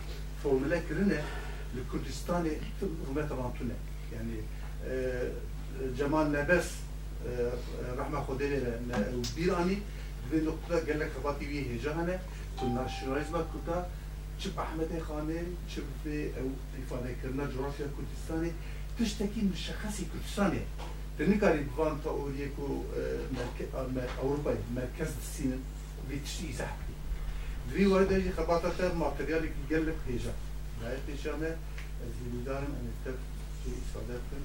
فورمولا 0.43 0.79
كرنا 0.79 1.23
الكردستاني 1.77 2.51
هما 3.09 3.21
طبعا 3.21 3.53
يعني 4.13 4.35
آه 4.85 5.31
جمال 5.97 6.31
نبس 6.31 6.65
آه 7.27 7.53
رحمة 7.97 8.23
خديري 8.23 8.61
وبيراني 9.15 9.77
في 10.31 10.37
نقطة 10.41 10.85
قال 10.87 10.99
لك 10.99 11.11
خباتي 11.17 11.45
بيه 11.45 11.73
هجانا 11.73 12.19
الناشوناليزم 12.63 13.37
كتا 13.37 13.89
شب 14.39 14.59
أحمد 14.59 14.87
خاني 15.07 15.41
شب 15.75 15.83
في 16.03 16.27
أو 16.37 16.47
إفادة 16.83 17.15
كرنا 17.23 17.45
جغرافيا 17.45 17.87
كردستاني. 17.97 18.51
تشتكي 18.99 19.41
من 19.41 19.55
شخصي 19.55 20.05
كردستاني. 20.13 20.59
تنكاري 21.19 21.59
بفان 21.59 21.97
تأوريكو 22.03 22.83
أوروبا 24.23 24.55
مركز 24.75 25.11
السينما 25.21 25.59
лициза. 26.09 26.67
Две 27.67 27.87
вордежи 27.87 28.31
хабатата 28.31 28.91
материали 28.93 29.51
гелле 29.69 29.93
пежа. 30.07 30.31
Да 30.81 30.89
е 30.89 30.97
пежаме 30.97 31.55
از 32.03 32.13
همیدارم 32.25 32.71
ان 32.79 32.87
تب 33.05 33.17
في 33.63 33.71
صداقتن 33.93 34.43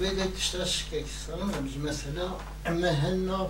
بدأت 0.00 0.34
تشترك 0.34 1.04
سلام 1.26 1.50
مثلا 1.84 2.30
أما 2.66 2.90
هنا 2.90 3.48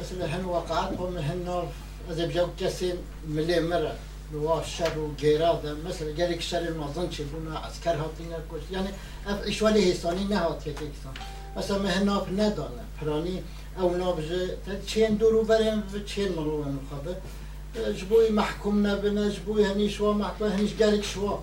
مثلا 0.00 0.26
هن 0.26 0.44
وقعت 0.44 1.00
ومن 1.00 1.18
هنا 1.18 1.62
از 2.10 2.20
بجاو 2.20 2.48
کسی 2.60 2.92
ملی 3.28 3.60
مرة 3.60 3.94
وشر 4.34 4.98
وجيراد 4.98 5.66
مثلا 5.88 6.10
جالك 6.12 6.40
شر 6.40 6.68
المظن 6.68 7.10
شفونا 7.10 7.58
عسكر 7.58 7.90
هاتينا 7.90 8.38
كوش 8.50 8.60
يعني 8.72 8.88
اف 9.26 9.42
اشوالي 9.42 9.84
هيساني 9.86 10.24
نهات 10.24 10.62
كيكسان 10.62 11.14
مثلا 11.56 11.78
ما 11.78 11.90
هنا 11.90 12.20
في 12.20 12.32
ندانا 12.32 12.84
براني 13.02 13.42
أو 13.80 13.96
نابج 13.96 14.50
تشين 14.86 15.18
دورو 15.18 15.42
برين 15.42 15.82
تشين 16.06 16.32
مروان 16.36 16.78
خبر 16.90 17.14
جبوي 17.92 18.30
محكومنا 18.30 18.94
بنا 18.94 19.28
جبوي 19.28 19.66
هني 19.66 19.90
شوا 19.90 20.12
محكوم 20.12 20.48
هنيش 20.48 20.70
قالك 20.82 21.04
شوا. 21.04 21.36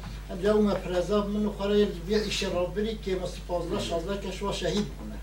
جو 0.44 0.62
ما 0.62 0.74
فرزاب 0.74 1.30
من 1.30 1.54
خرير 1.60 1.88
بيع 2.08 2.18
إيش 2.20 2.44
ربري 2.44 2.98
كي 3.06 3.16
مس 3.16 3.32
فازلا 3.50 3.80
شازلا 3.80 4.16
كشوا 4.16 4.52
شهيد 4.52 4.86
كنا 5.00 5.18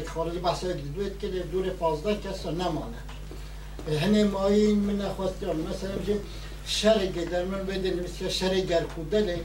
كي 0.00 0.06
خارج 0.08 0.36
بحث 0.36 0.64
دويت 0.96 1.12
كده 1.22 1.42
دور 1.52 1.70
فازلا 1.80 2.16
كسر 2.24 2.50
نمانا 2.50 3.00
هني 3.88 4.24
ماين 4.24 4.78
من 4.78 5.00
أخواتي 5.00 5.46
مثلا 5.46 5.96
بجي 5.96 6.16
شر 6.66 6.90
قدر 7.16 7.44
من 7.44 7.62
بدل 7.68 8.02
مثل 8.02 8.30
شر 8.30 8.48
قال 8.60 8.86
خدلك 8.96 9.44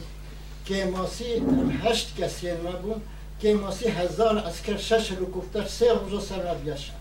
كي 0.67 0.85
ماسي 0.85 1.41
هشت 1.81 2.07
كسين 2.19 2.57
ما 2.63 2.71
بون 2.71 3.01
که 3.39 3.53
ماسی 3.53 3.87
هزار 3.87 4.37
اسکر 4.37 4.77
شش 4.77 5.11
هلیکوپتر 5.11 5.65
سه 5.67 5.93
روزا 5.93 6.19
سر 6.19 6.53
بیاشن 6.53 6.93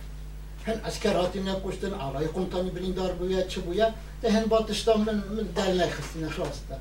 هن 0.66 0.80
اسکر 0.84 1.16
هاتی 1.16 1.40
نکشتن 1.40 1.94
آرای 1.94 2.26
قمتانی 2.26 2.70
بریندار 2.70 3.12
بویا 3.12 3.42
چه 3.42 3.60
بویا 3.60 3.88
ده 4.22 4.30
هن 4.32 4.44
باتشتا 4.44 4.96
من 4.96 5.14
من 5.14 5.46
دل 5.56 5.80
نخستین 5.80 6.28
خلاستا 6.28 6.76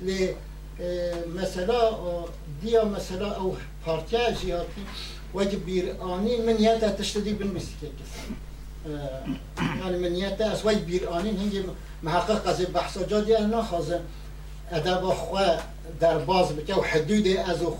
لی 0.00 0.34
مثلا 1.42 1.80
دیا 2.62 2.84
مثلا 2.84 3.30
أو 3.40 3.56
پارتیا 3.84 4.30
جیاتی 4.30 4.82
وجه 5.34 5.56
بیر 5.56 5.84
آنی 6.00 6.36
من 6.36 6.58
یاتا 6.60 6.90
تشتدی 6.90 7.32
بن 7.32 7.58
کسی 7.58 7.88
يعني 9.58 9.98
من 9.98 10.14
يتا 10.16 10.52
أسوي 10.52 10.74
بير 10.74 11.12
آنين 11.12 11.36
هنجي 11.36 11.62
محقق 12.02 12.46
از 12.48 12.60
بحث 12.60 12.98
جادي 12.98 13.38
أنا 13.38 13.62
خازن. 13.62 14.00
ادب 14.72 15.00
خو 15.00 15.38
در 16.00 16.18
باز 16.18 16.56
بکه 16.56 16.74
و 16.74 16.82
حدود 16.82 17.26
از 17.26 17.62
او 17.62 17.76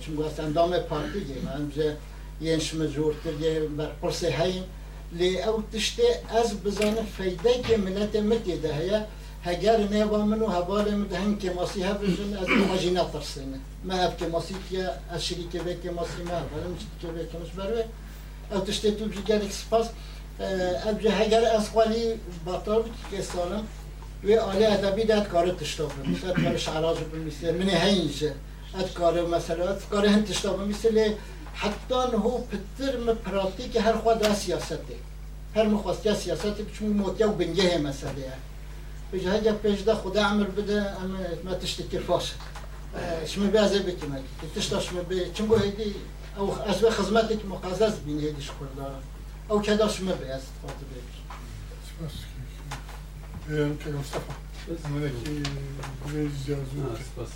چون 0.00 0.14
گوست 0.14 0.40
اندام 0.40 0.78
پارتی 0.78 1.24
گه. 1.24 1.34
من 1.44 1.68
بجه 1.68 1.96
ینش 2.40 2.74
مجور 2.74 3.14
کرده 3.24 3.60
بر 3.60 3.90
پرسه 4.02 4.36
هایم 4.36 4.64
لی 5.12 5.42
او 5.42 5.62
تشته 5.72 6.02
از 6.28 6.62
بزانه 6.62 7.02
فیده 7.16 7.62
که 7.68 7.76
ملت 7.76 8.16
متی 8.16 8.56
ده. 8.56 8.74
هیا 8.74 9.00
هگر 9.44 9.76
نیوا 9.76 10.24
منو 10.24 10.46
هبال 10.46 10.94
مدهن 10.94 11.38
که 11.38 11.50
ماسی 11.50 11.82
هفرجن 11.82 12.36
از 12.36 12.48
ماجینا 12.68 13.04
ترسینه 13.04 13.58
ما 13.84 13.94
هف 13.94 14.16
که 14.16 14.26
ماسی 14.26 14.54
که 14.70 14.90
از 15.10 15.24
شریکه 15.24 15.62
به 15.62 15.76
که 15.82 15.90
ماسی 15.90 16.22
ما 16.22 16.34
هبالم 16.34 16.76
که 17.00 17.06
به 17.06 17.26
که 17.32 17.38
مش 17.38 17.50
بروه. 17.50 17.84
او 18.50 18.60
تشته 18.60 18.90
تو 18.90 19.04
بجی 19.04 19.22
گلک 19.22 19.52
سپاس 19.52 19.86
ابجه 20.86 21.10
هگر 21.10 21.44
از 21.56 21.68
خوالی 21.68 22.14
باطار 22.44 22.82
بکی 22.82 23.16
که 23.16 23.22
سالم. 23.22 23.66
و 24.24 24.32
آلی 24.32 24.64
ادبی 24.64 25.04
داد 25.04 25.28
کار 25.28 25.50
تشتاب 25.50 25.92
مثلا 26.04 26.32
کار 26.44 26.56
شعراج 26.56 26.98
بمیسه 27.12 27.52
من 27.52 27.68
هینجه 27.68 28.34
اد 28.78 28.92
کار 28.92 29.26
مثلا 29.26 29.70
اد 29.70 29.82
کار 29.90 30.06
هن 30.06 30.24
تشتاب 30.24 30.68
مثل 30.68 31.12
حتی 31.54 31.94
هو 31.94 32.38
پتر 32.38 32.96
م 32.96 33.14
پراتیک 33.14 33.76
هر 33.76 33.92
خود 33.92 34.26
را 34.26 34.34
سیاسته 34.34 34.96
هر 35.56 35.66
مخواستی 35.66 36.14
سیاستی 36.14 36.62
بچون 36.62 36.88
موتیا 36.88 37.28
و 37.28 37.32
بنجه 37.32 37.78
مثلا 37.78 38.10
بجه 39.12 39.30
هجا 39.32 39.52
پیش 39.52 39.80
ده 39.80 39.94
خدا 39.94 40.22
عمل 40.22 40.44
بده 40.44 40.96
اما 41.02 41.18
ما 41.44 41.54
تشتكي 41.54 41.98
فاش 41.98 42.32
شما 43.26 43.46
بيعزي 43.46 43.78
بك 43.78 44.04
ما 44.08 44.20
تشتا 44.56 44.80
شما 44.80 45.02
بي 45.02 45.30
چون 45.34 45.46
بو 45.46 45.56
هيدي 45.56 45.92
او 46.38 46.52
ازوي 46.52 46.90
خدماتك 46.90 47.44
مقازز 47.44 47.98
بين 48.06 48.18
هيدي 48.20 48.42
شكر 48.42 48.66
دار 48.76 49.00
او 49.50 49.62
كذا 49.62 49.88
شما 49.88 50.14
بيعز 50.14 50.40
تفاضل 50.40 50.84
بك 50.90 52.29
سپاس 53.49 53.59
اه، 53.59 53.77
که 53.77 53.89
مصطفى 53.89 54.33
عملك 54.85 55.11
بيز 56.11 56.45
جازو 56.47 56.95
سپاس 57.11 57.31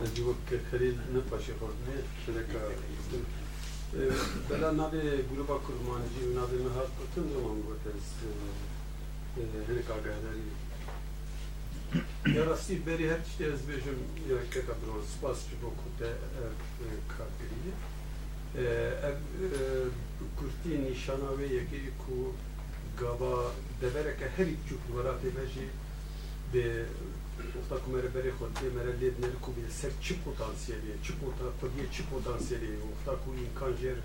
از 0.00 0.20
وقت 0.20 0.48
خلیل 0.70 0.94
نپاشی 1.14 1.52
خوردنه 1.52 2.02
شرکا 2.26 2.58
بلا 4.48 4.70
ناوی 4.70 5.00
گروپا 5.32 5.60
کرمانجی 5.66 6.24
و 6.26 6.32
ناوی 6.34 6.58
مهات 6.62 6.88
کتن 6.88 7.22
زمان 7.34 7.60
گوت 7.60 7.86
از 7.86 8.06
هنک 9.68 9.90
آگاهداری 9.90 10.50
یا 12.36 12.44
راستی 12.44 12.74
بری 12.74 13.08
هر 13.08 13.18
چی 13.38 13.44
از 13.44 13.62
بیشم 13.66 13.98
یا 14.28 14.38
که 14.50 14.60
کبران 14.60 15.02
سپاس 15.18 15.38
چی 15.44 15.56
با 15.62 15.68
کتا 15.68 16.12
کار 17.08 17.28
کریه 17.38 17.74
کرتی 20.36 20.90
نشاناوی 20.90 21.46
یکی 21.46 21.80
کو 21.98 22.14
گاوا 22.14 22.32
دبره 22.32 22.53
که 24.18 24.26
هری 24.36 24.56
چوک 24.68 24.96
وراتی 24.96 25.30
بجی 25.30 25.66
به 26.52 26.86
Ufta 27.60 27.76
ku 27.82 27.90
mere 27.90 28.08
beri 28.14 28.30
xod 28.38 28.52
te 28.54 28.68
mere 28.76 28.92
led 29.00 29.16
nel 29.22 29.36
ku 29.44 29.50
bir 29.56 29.70
ser 29.70 29.92
çi 30.04 30.14
potansiyeli, 30.24 30.92
çi 31.04 31.12
pota 31.20 31.46
kodiye 31.60 31.86
çi 31.94 32.02
potansiyeli, 32.10 32.68
ufta 32.92 33.12
ku 33.22 33.28
imkan 33.44 33.72
jer 33.82 33.96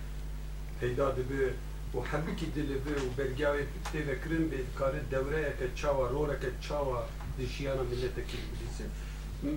peyda 0.80 1.08
dibe 1.18 1.54
و 1.96 2.02
حبی 2.02 2.36
کی 2.36 2.46
دل 2.46 2.70
به 2.86 3.02
و 3.02 3.10
برگاوی 3.18 3.64
تی 3.92 4.00
وکرین 4.00 4.50
به 4.50 4.58
کار 4.80 4.94
دوره 5.12 5.54
که 5.60 5.68
چاوا 5.76 6.08
روله 6.08 6.40
که 6.42 6.52
چاوا 6.62 7.04
دشیانا 7.40 7.84
ملت 7.84 8.16
کی 8.30 8.38
بلیسه 8.52 8.86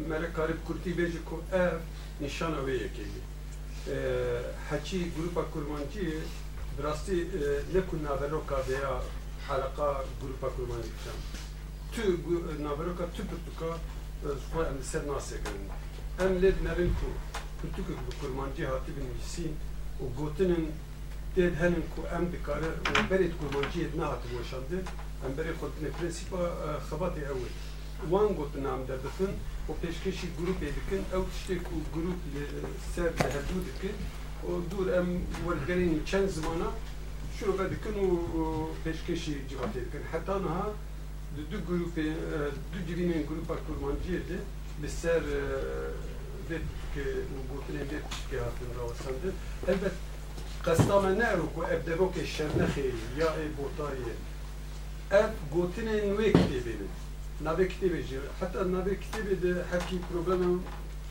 مره 0.09 0.27
کار 0.27 0.51
کرتی 0.69 0.93
بیجی 0.93 1.19
کو 1.29 1.37
اف 1.53 1.81
نشانه 2.21 2.61
وی 2.67 2.77
یکی 2.77 3.07
حچی 4.71 4.99
گروپا 5.17 5.43
کرمانچی 5.55 6.05
براستی 6.79 7.17
نکن 7.75 7.99
ناوروکا 8.07 8.59
veya 8.69 8.95
حلقة 9.50 10.06
جروبا 10.22 10.50
كرماني 10.58 10.90
كان. 11.04 11.20
تو 11.94 12.04
نابروكا 12.64 13.06
تو 13.18 13.24
بتوكا 13.24 13.80
خوي 14.54 14.70
أم 14.70 14.80
سر 14.84 15.06
ناسي 15.06 15.36
كان. 15.44 15.70
أم 16.22 16.34
لد 16.38 16.56
نرين 16.64 16.96
كو 17.00 17.08
بتوكا 17.64 17.94
بكرمانجي 18.10 18.66
هاتي 18.66 18.92
بنويسين 18.98 19.56
وقوتنن 20.02 20.72
ديد 21.36 21.54
هنن 21.62 21.84
كو 21.96 22.02
أم 22.18 22.26
بكار 22.26 22.64
وبرد 22.90 23.34
كرمانجي 23.40 23.84
دنا 23.84 24.06
هاتي 24.06 24.28
بوشاندي 24.32 24.80
أم 25.26 25.36
برد 25.38 25.56
خلتني 25.62 25.90
برنسيبا 26.02 26.40
آه، 26.40 26.80
خباتي 26.80 27.30
أول. 27.30 27.52
وان 28.12 28.28
قوت 28.28 28.56
نام 28.56 28.86
دردفن 28.86 29.34
و 29.70 29.74
پیشکشی 29.82 30.28
گروپ 30.40 30.60
دکن 30.78 31.04
أو 31.14 31.24
تشتی 31.32 31.56
کو 31.56 31.76
گروپ 31.96 32.20
سر 32.96 33.10
دهدو 33.10 33.60
دکن 33.68 33.96
و 34.48 34.60
دور 34.72 35.00
أم 35.00 35.08
ورگرین 35.48 36.04
چند 36.06 36.28
زمانه 36.28 36.68
شروع 37.43 37.57
دکن 37.57 37.95
و 38.01 38.67
پیشکشی 38.85 39.35
جواتی 39.49 39.81
دکن 39.81 40.03
حتی 40.13 40.33
نها 40.33 40.75
دو 41.51 41.59
گروپ 41.69 41.97
دو 42.73 42.79
جوینین 42.89 43.23
گروپا 43.23 43.57
کرمانچی 43.67 44.19
ده 44.29 44.39
لسر 44.83 45.21
دید 46.49 46.61
که 46.95 47.05
گوتن 47.51 47.79
دید 47.91 48.07
که 48.31 48.37
هاتن 48.41 48.71
راوسنده 48.77 49.33
البته 49.69 49.91
قسطامه 50.65 51.09
نرو 51.09 51.47
کو 51.47 51.63
ابدبو 51.63 52.13
که 52.13 52.25
شرنخی 52.27 52.93
یا 53.19 53.35
ای 53.35 53.49
بوتایه 53.49 54.15
اب 55.11 55.33
گوتن 55.51 55.85
نوی 55.85 56.33
کتیبه 56.33 56.73
ده 56.81 56.89
نوی 57.41 57.69
کتیبه 57.69 58.03
جه 58.03 58.21
حتی 58.41 58.59
نوی 58.59 58.97
کتیبه 58.97 59.35
ده 59.35 59.65
حکی 59.73 59.99
پروبلم 59.99 60.61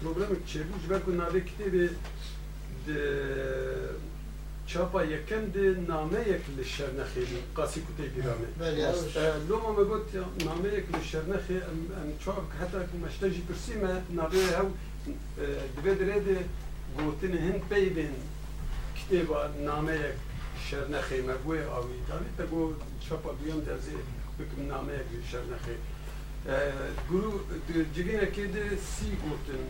پروبلم 0.01 0.43
چه 0.45 0.63
بوش 0.63 0.83
برکو 0.89 1.11
نوی 1.11 1.41
کتیبه 1.41 1.89
ده 2.87 2.99
چاپا 4.72 5.04
یکم 5.04 5.44
دی 5.54 5.66
نامه 5.88 6.20
یک 6.28 6.44
لشرنخی 6.58 7.24
قاسی 7.56 7.80
کتی 7.86 8.06
گرامه 8.16 8.48
لوما 9.48 9.72
ما 9.72 9.84
گوت 9.84 10.08
نامه 10.44 10.68
یک 10.78 10.84
لشرنخی 10.94 11.56
ام 11.56 12.18
چاپ 12.24 12.52
حتی 12.60 12.78
که 12.90 12.96
مشتجی 13.06 13.42
پرسی 13.48 13.74
ما 13.82 13.92
نابه 14.10 14.38
هاو 14.56 14.68
دبه 15.76 15.94
دره 15.94 16.20
دی 16.20 16.36
گوتن 16.98 17.34
هند 17.38 17.62
پی 17.70 17.88
بین 17.96 18.14
کتیبا 18.96 19.40
نامه 19.68 19.94
یک 19.94 20.16
شرنخی 20.66 21.20
ما 21.20 21.36
گوی 21.44 21.62
آوی 21.62 21.98
دانی 22.08 22.30
تا 22.38 22.46
گو 22.46 22.72
چاپا 23.08 23.30
دویم 23.32 23.60
درزی 23.60 23.96
بکم 24.38 24.66
نامه 24.72 24.92
یک 24.92 25.08
لشرنخی 25.18 25.76
گروه 27.10 27.40
جگینه 27.94 28.26
که 28.34 28.44
دی 28.54 28.64
سی 28.92 29.10
گوتن 29.24 29.62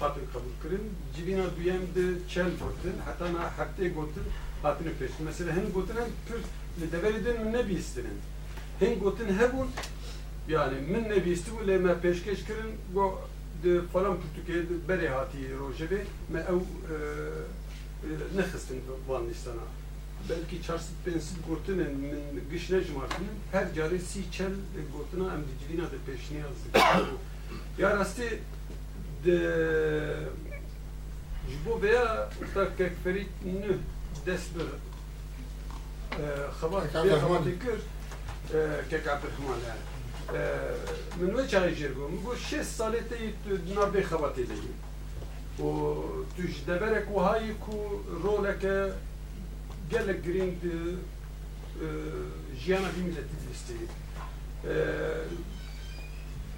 qebul 0.00 0.54
kirin 0.62 0.84
civîna 1.16 1.56
duyem 1.56 1.82
de 1.94 2.28
çel 2.28 2.50
gotin 2.50 2.96
heta 3.06 3.32
na 3.32 3.42
heftê 3.58 3.94
gotin 3.94 4.22
hatine 4.62 4.88
pêştin 4.88 5.24
mesela 5.24 5.56
hin 5.56 5.72
gotin 5.74 5.94
hem 5.94 6.10
pir 6.26 6.40
li 6.80 6.86
deverê 6.92 7.24
din 7.24 7.44
min 7.44 7.52
nebîstinin 7.52 8.18
hin 8.80 8.98
gotin 9.00 9.28
hebûn 9.38 9.68
yani 10.48 10.80
min 10.80 11.04
nebîstibû 11.04 11.66
lê 11.66 11.78
me 11.78 11.92
pêşkeş 11.92 12.44
kirin 12.46 12.72
go 12.94 13.20
di 13.62 13.80
falan 13.92 14.12
Pirtûkê 14.12 14.54
de 14.68 14.74
berê 14.88 15.08
hatî 15.08 15.38
rojevê 15.38 16.00
me 16.32 16.40
ew 16.40 16.60
نخستن 18.36 18.80
وان 19.08 19.26
نیستانا 19.26 19.66
بلکی 20.28 20.58
چارست 20.66 20.92
پنسید 21.04 21.38
گوتنن 21.48 21.92
من 22.02 22.40
گش 22.52 22.70
نجمارتنن 22.70 23.36
هر 23.52 23.66
جاری 23.76 23.98
سی 23.98 24.24
چل 24.30 24.54
گوتنا 24.94 25.26
ام 25.34 25.42
دی 25.48 25.54
جوینا 25.60 25.86
ده 25.92 25.98
پیشنی 26.06 26.38
از 26.38 26.58
یا 27.78 27.88
راستی 27.94 28.28
de 29.25 29.37
ji 31.49 31.57
bo 31.65 31.81
veya 31.81 32.29
ta 32.53 32.63
kekferî 32.77 33.25
nû 33.45 33.73
dest 34.25 34.55
bi 34.55 34.63
xebat 36.59 36.83
bê 37.05 37.13
xebatê 37.23 37.53
kir 37.63 37.79
kek 38.89 39.07
Abdurrahman 39.07 39.59
yani. 39.67 39.83
Min 41.19 41.37
ve 41.37 41.41
çayê 41.41 41.71
jêr 41.79 41.93
bûm 41.95 42.13
bu 42.25 42.31
şêst 42.35 42.71
salê 42.77 43.01
te 43.09 43.15
tu 43.43 43.51
navbê 43.75 44.01
xebatê 44.11 44.43
de 44.49 44.57
yî 44.63 44.73
و 45.59 45.69
tu 46.35 46.41
ji 46.47 46.67
deverek 46.67 47.05
wihayî 47.07 47.53
ku 47.65 48.03
roleke 48.23 48.77
gelek 49.89 50.23
girîng 50.25 50.53
di 50.63 50.75
jiyana 52.61 52.89
vî 52.95 53.01
milletî 53.07 53.35
dilîstê 53.41 53.77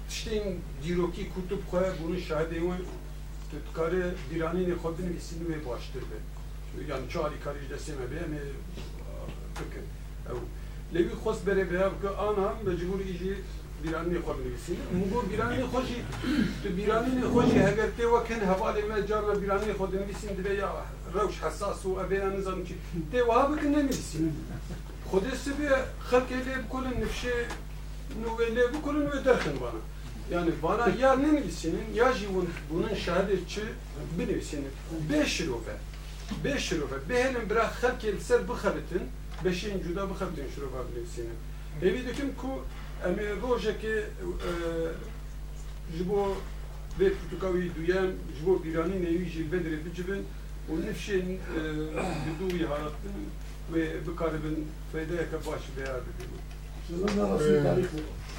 tiştên 0.09 0.45
dîrokî 0.83 1.23
ku 1.33 1.41
tu 1.49 1.55
bixwe 1.61 1.81
bûnî 1.99 2.19
şahidê 2.27 2.59
we 2.67 2.77
tu 3.49 3.57
dikarî 3.67 4.03
dîranînê 4.29 4.75
xwe 4.81 4.91
binivîsî 4.97 5.33
wê 5.49 5.57
baştir 5.69 6.03
be 6.09 6.17
yani 6.89 7.05
çi 7.11 7.19
alîkarî 7.19 7.59
ji 7.63 7.67
destê 7.73 7.93
me 7.99 8.05
bê 8.11 8.17
em 8.25 8.33
ê 8.41 8.43
bikin 9.59 9.85
ew 10.31 10.39
lê 10.93 11.01
wî 11.07 11.15
xwest 11.21 11.41
berê 11.47 11.63
vêya 11.71 11.87
bike 11.95 12.09
ana 12.27 12.47
mecbûrî 12.65 13.13
jî 13.21 13.33
بیرانی 13.83 14.19
خود 14.19 14.35
نویسین 14.45 14.79
مگو 14.93 15.21
بیرانی 15.21 15.63
خوشی 15.63 16.03
تو 16.63 16.69
بیرانی 16.69 17.21
خوشی 17.33 17.59
اگر 17.59 17.89
تی 17.97 18.03
وکن 18.03 18.41
حواله 18.51 18.81
ما 18.89 18.99
جارنا 19.01 19.33
بیرانی 19.39 19.73
خود 19.73 19.95
نویسین 19.95 20.33
دیگه 20.37 20.53
یا 20.55 20.69
روش 21.13 21.35
حساس 21.43 21.85
و 21.85 21.99
ابینا 21.99 22.29
نظام 22.29 22.63
چی 22.63 22.75
تی 23.11 23.19
وها 23.21 23.45
بکن 23.47 23.67
نویسین 23.67 24.33
خود 25.05 25.33
سبی 25.33 25.67
خلق 25.99 26.31
لی 26.31 26.55
بکلن 26.63 27.03
نفشه 27.03 27.35
نو 28.21 28.29
لی 28.55 28.63
بکلن 28.77 29.05
و 29.07 29.21
درخن 29.25 29.55
bana 29.63 29.81
yani 30.32 30.50
bana 30.62 30.88
ya 31.00 31.16
nemlisinin 31.16 31.94
ya 31.94 32.12
jivun 32.12 32.48
bunun 32.70 32.94
şahidçi 32.94 33.60
birisinin. 34.18 34.70
Beş 35.12 35.32
şirofe. 35.32 35.72
Beş 36.44 36.68
şirofe. 36.68 36.96
Behelin 37.08 37.50
bırak 37.50 37.82
herkel 37.82 38.20
ser 38.20 38.48
bu 38.48 38.54
habitin. 38.56 39.02
Beşin 39.44 39.82
cüda 39.82 40.10
bu 40.10 40.20
habitin 40.20 40.46
şirofe 40.54 40.96
birisinin. 40.96 41.34
Evi 41.82 42.06
düküm 42.06 42.34
ku 42.34 42.64
emi 43.06 43.42
rojeki 43.42 43.88
e, 43.88 44.50
jibo 45.96 46.36
ve 47.00 47.12
portukavi 47.14 47.70
duyan 47.76 48.10
jibo 48.38 48.62
irani 48.64 49.02
nevi 49.02 49.28
jilvedre 49.28 49.84
bicibin 49.84 50.26
o 50.72 50.86
nefşin 50.86 51.30
e, 51.30 51.60
yudu 52.26 52.56
yarattı 52.62 53.08
ve 53.74 54.06
bu 54.06 54.16
karibin 54.16 54.68
fedeye 54.92 55.30
kapaşı 55.30 55.76
beyar 55.76 55.96
dedi. 55.96 56.24
Şunun 56.88 57.08
da 57.08 57.34
nasıl 57.34 57.62
tarih 57.62 57.84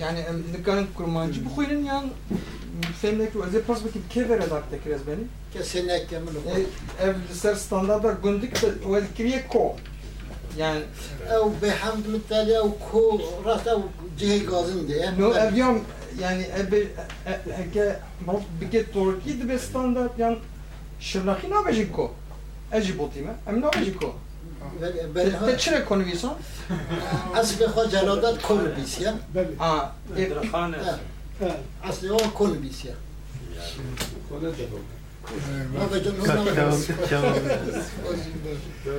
yani 0.00 0.18
em 0.18 0.42
nikarin 0.58 0.86
kurmancı 0.96 1.44
bu 1.44 1.54
kuyunun 1.54 1.84
yan 1.84 2.04
fهم 3.02 3.22
نکرد 3.22 3.42
از 3.42 3.54
پس 3.68 3.78
بکی 3.84 4.00
که 4.12 4.20
وره 4.30 4.46
دارت 4.52 4.66
تکر 4.72 4.94
از 4.94 5.02
beni 5.08 5.24
Kesinlikle 5.54 6.18
bunu. 6.26 6.38
ev 7.06 7.14
ser 7.42 7.54
standarda 7.54 8.12
gündük 8.24 8.62
de 8.62 8.66
o 8.88 8.92
kriye 9.16 9.48
ko 9.48 9.76
yani 10.58 10.82
او 11.42 11.48
به 11.62 11.70
حمد 11.80 12.04
متعالی 12.14 12.54
او 12.64 12.70
کو 12.86 13.02
راست 13.46 13.68
او 13.74 13.82
جهه 14.20 14.38
گازن 14.50 14.80
دیه 14.88 15.06
no 15.20 15.28
ev 15.44 15.52
yan 15.62 15.76
yani 16.24 16.42
ev 16.60 16.72
heke 17.58 17.96
mal 18.26 18.38
bike 18.60 18.80
Turkiye 18.92 19.34
de 19.40 19.48
be 19.48 19.58
standart 19.58 20.18
yan 20.18 20.36
şırnakı 21.00 21.46
ne 21.50 21.66
bejin 21.66 21.92
ko 21.96 22.04
Eci 22.72 22.98
botime 22.98 23.32
em 23.48 23.56
ne 23.60 23.68
bejin 23.76 23.94
ko 23.94 24.08
Te 25.45 25.57
çire 25.57 25.85
konu 25.85 26.05
visan 26.05 26.35
اصل 27.39 27.67
خود 27.73 27.87
جلادت 27.93 28.35
کل 28.47 28.63
ev 30.23 30.27
اصل 31.89 32.03
او 32.07 32.17
کل 32.39 32.53
بیسیا 32.63 32.93
ما 35.73 35.85
به 35.91 36.01
جنون 36.01 36.27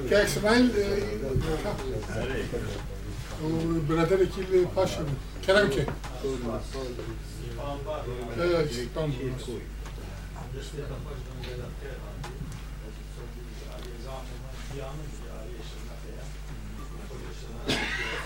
که 0.09 0.17
اسماعیل 0.19 0.71
برادر 3.89 4.23
اکیل 4.23 4.65
پاشا 4.75 5.03
بود 5.03 5.19
کرم 5.47 5.71
که 5.71 5.87
tam 8.95 9.11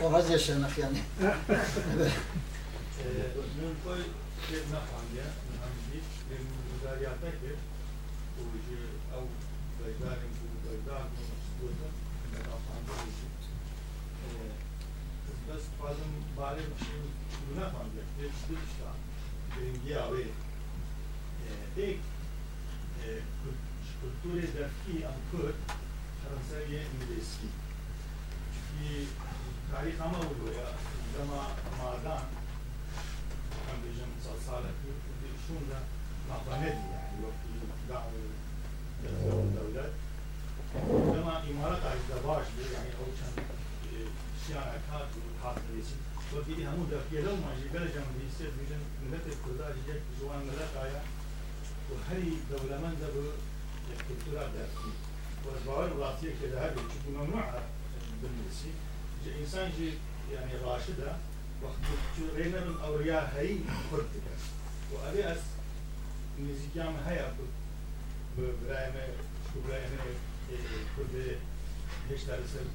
Olmaz 0.02 0.30
yaşamak 0.30 0.78
yani. 0.78 0.98
evet. 3.06 3.36
Mülkoy 3.60 4.02
Şebna 4.48 4.80
Hamdiye, 4.90 5.24
Hamdi, 5.60 5.98
Mülkoy 6.30 7.52
Kurucu, 8.34 8.80
Av, 9.14 9.24
Daydar'ın 9.78 10.30
Kurucu, 10.36 10.58
Daydar'ın 10.66 11.10
Kurucu, 11.60 11.86
Das 15.48 15.62
bazen 15.82 16.10
bari 16.38 16.60
bir 16.60 16.84
şey 16.84 16.96
bulunamam 17.46 17.86
diye. 17.92 18.04
Geçti 18.20 18.52
işte. 18.66 18.84
Birinci 19.56 20.00
abi. 20.00 20.26
Ek 21.78 21.98
kulturi 24.00 24.42
defki 24.42 25.06
ankır 25.08 25.54
Fransa'ya 26.20 26.82
İngilizki. 26.82 27.48
Çünkü 28.54 29.06
تاريخ 29.72 29.94
اموي 30.02 30.24
عندما 31.06 31.42
مادان 31.78 32.24
كان 33.66 33.76
بيجن 33.84 34.10
صلصالة 34.24 34.70
شون 35.48 35.68
معطانتي 36.28 36.66
يعني 36.66 37.24
وقت 37.24 37.42
دعوا 37.88 38.10
الدولة 39.04 39.90
عندما 40.74 41.42
امارات 41.50 41.82
عجزة 41.84 42.26
باش 42.26 42.46
يعني 42.74 42.88
أو 42.98 43.06
كان 43.20 43.44
شيانا 44.46 44.78
كات 44.90 45.08
وحاط 45.40 45.56
ريسي 45.76 45.94
وفي 46.36 46.66
همو 46.66 46.84
دفية 46.84 47.20
لو 47.20 47.34
ما 47.36 47.54
جي 47.62 47.68
بلجم 47.74 48.04
بيستير 48.18 48.50
بيجن 48.58 48.80
ملت 49.10 49.26
الكرداج 49.26 49.74
جيك 49.86 50.02
جوان 50.20 50.38
ملت 50.38 50.76
آيا 50.82 51.02
وهري 51.90 52.32
دولة 52.50 52.76
من 52.80 52.94
دبو 53.02 53.26
الكلتورا 53.92 54.48
دارتي 54.54 54.90
وزباور 55.46 55.92
ولاتيك 55.92 56.34
كده 56.42 56.66
هبي 56.66 56.80
ممنوعة 57.08 57.62
بالنسي 58.22 58.70
إنسان 59.41 59.71
جي 59.77 59.89
يعني 60.33 60.51
راشدة 60.63 61.15
وقت 61.63 61.75
رينا 62.35 62.59
من 62.65 62.75
أورياء 62.83 63.33
هاي 63.35 63.59
كردك 63.91 64.25
وأبي 64.93 65.31
أس 65.31 65.37
نزيجام 66.39 66.95
هاي 67.05 67.19
أبو 67.19 67.43
برايم 68.37 68.93
برايم 69.67 69.89
كرد 70.97 71.37
هيش 72.09 72.21
ترسل 72.23 72.65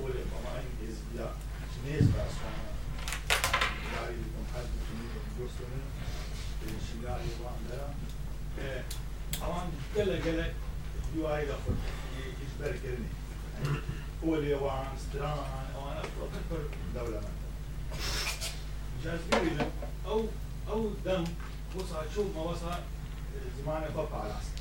أولي 0.00 0.14
طبعا 0.14 0.62
إزبيا 0.82 1.32
شنيز 1.74 2.04
باسوانا 2.04 2.74
داري 3.94 4.14
لكم 4.14 4.44
حد 4.54 4.66
شنيز 4.88 5.12
بوستون 5.38 5.68
شنغالي 6.92 7.28
واندرا 7.44 7.94
طبعا 9.40 9.70
قال 9.96 10.22
قال 10.22 10.52
يو 11.16 11.26
هاي 11.26 11.46
دخل 11.46 11.74
يجبر 12.18 12.76
كرني 12.82 13.08
هو 14.25 14.35
اللي 14.35 14.51
يبغى 14.51 14.69
عن 14.69 14.77
وليوان 14.77 14.97
ستران 14.97 15.37
اوان 15.75 15.97
اكبر 15.97 16.61
دوله 16.95 17.21
جاذبيه 19.03 19.53
له 19.57 19.71
أو 20.05 20.25
أو 20.69 20.89
دم 21.05 21.23
وصل 21.75 22.09
تشوف 22.11 22.35
ما 22.35 22.41
وصل 22.41 22.71
زمان 23.63 23.83
بابا 23.95 24.17
على 24.17 24.33
أصلا 24.33 24.59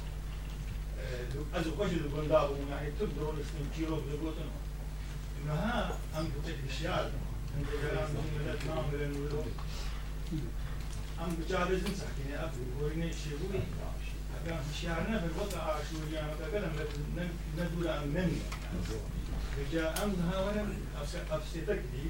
ازو 1.60 1.70
قجل 1.80 2.08
بنداغو 2.08 2.54
ناحيه 2.70 2.92
تبدو 3.00 3.32
لسن 3.32 3.70
كيلو 3.76 3.96
بلغوتنا 3.96 4.52
انه 5.42 5.52
ها 5.54 5.98
ام 6.18 6.24
بتك 6.24 6.56
بشيال 6.68 7.10
انت 7.58 7.66
جلان 7.82 8.08
دون 8.14 8.46
ملت 8.46 8.64
نام 8.66 8.84
بلن 8.92 9.12
ولو 9.20 9.42
ام 11.20 11.34
بجالز 11.34 11.82
نسح 11.82 12.06
كيني 12.16 12.44
افو 12.44 12.60
ويني 12.80 13.12
شيبوي 13.12 13.60
اكام 14.44 14.62
شيارنا 14.80 15.20
في 15.20 15.26
الوضع 15.26 15.58
عاشو 15.62 15.96
يعني 16.14 16.32
اكلم 16.32 16.72
ندولا 17.58 18.02
ام 18.02 18.08
نمي 18.08 18.40
بجامها 19.58 20.40
ولم 20.46 20.76
أبسطك 21.30 21.82
دي 21.92 22.04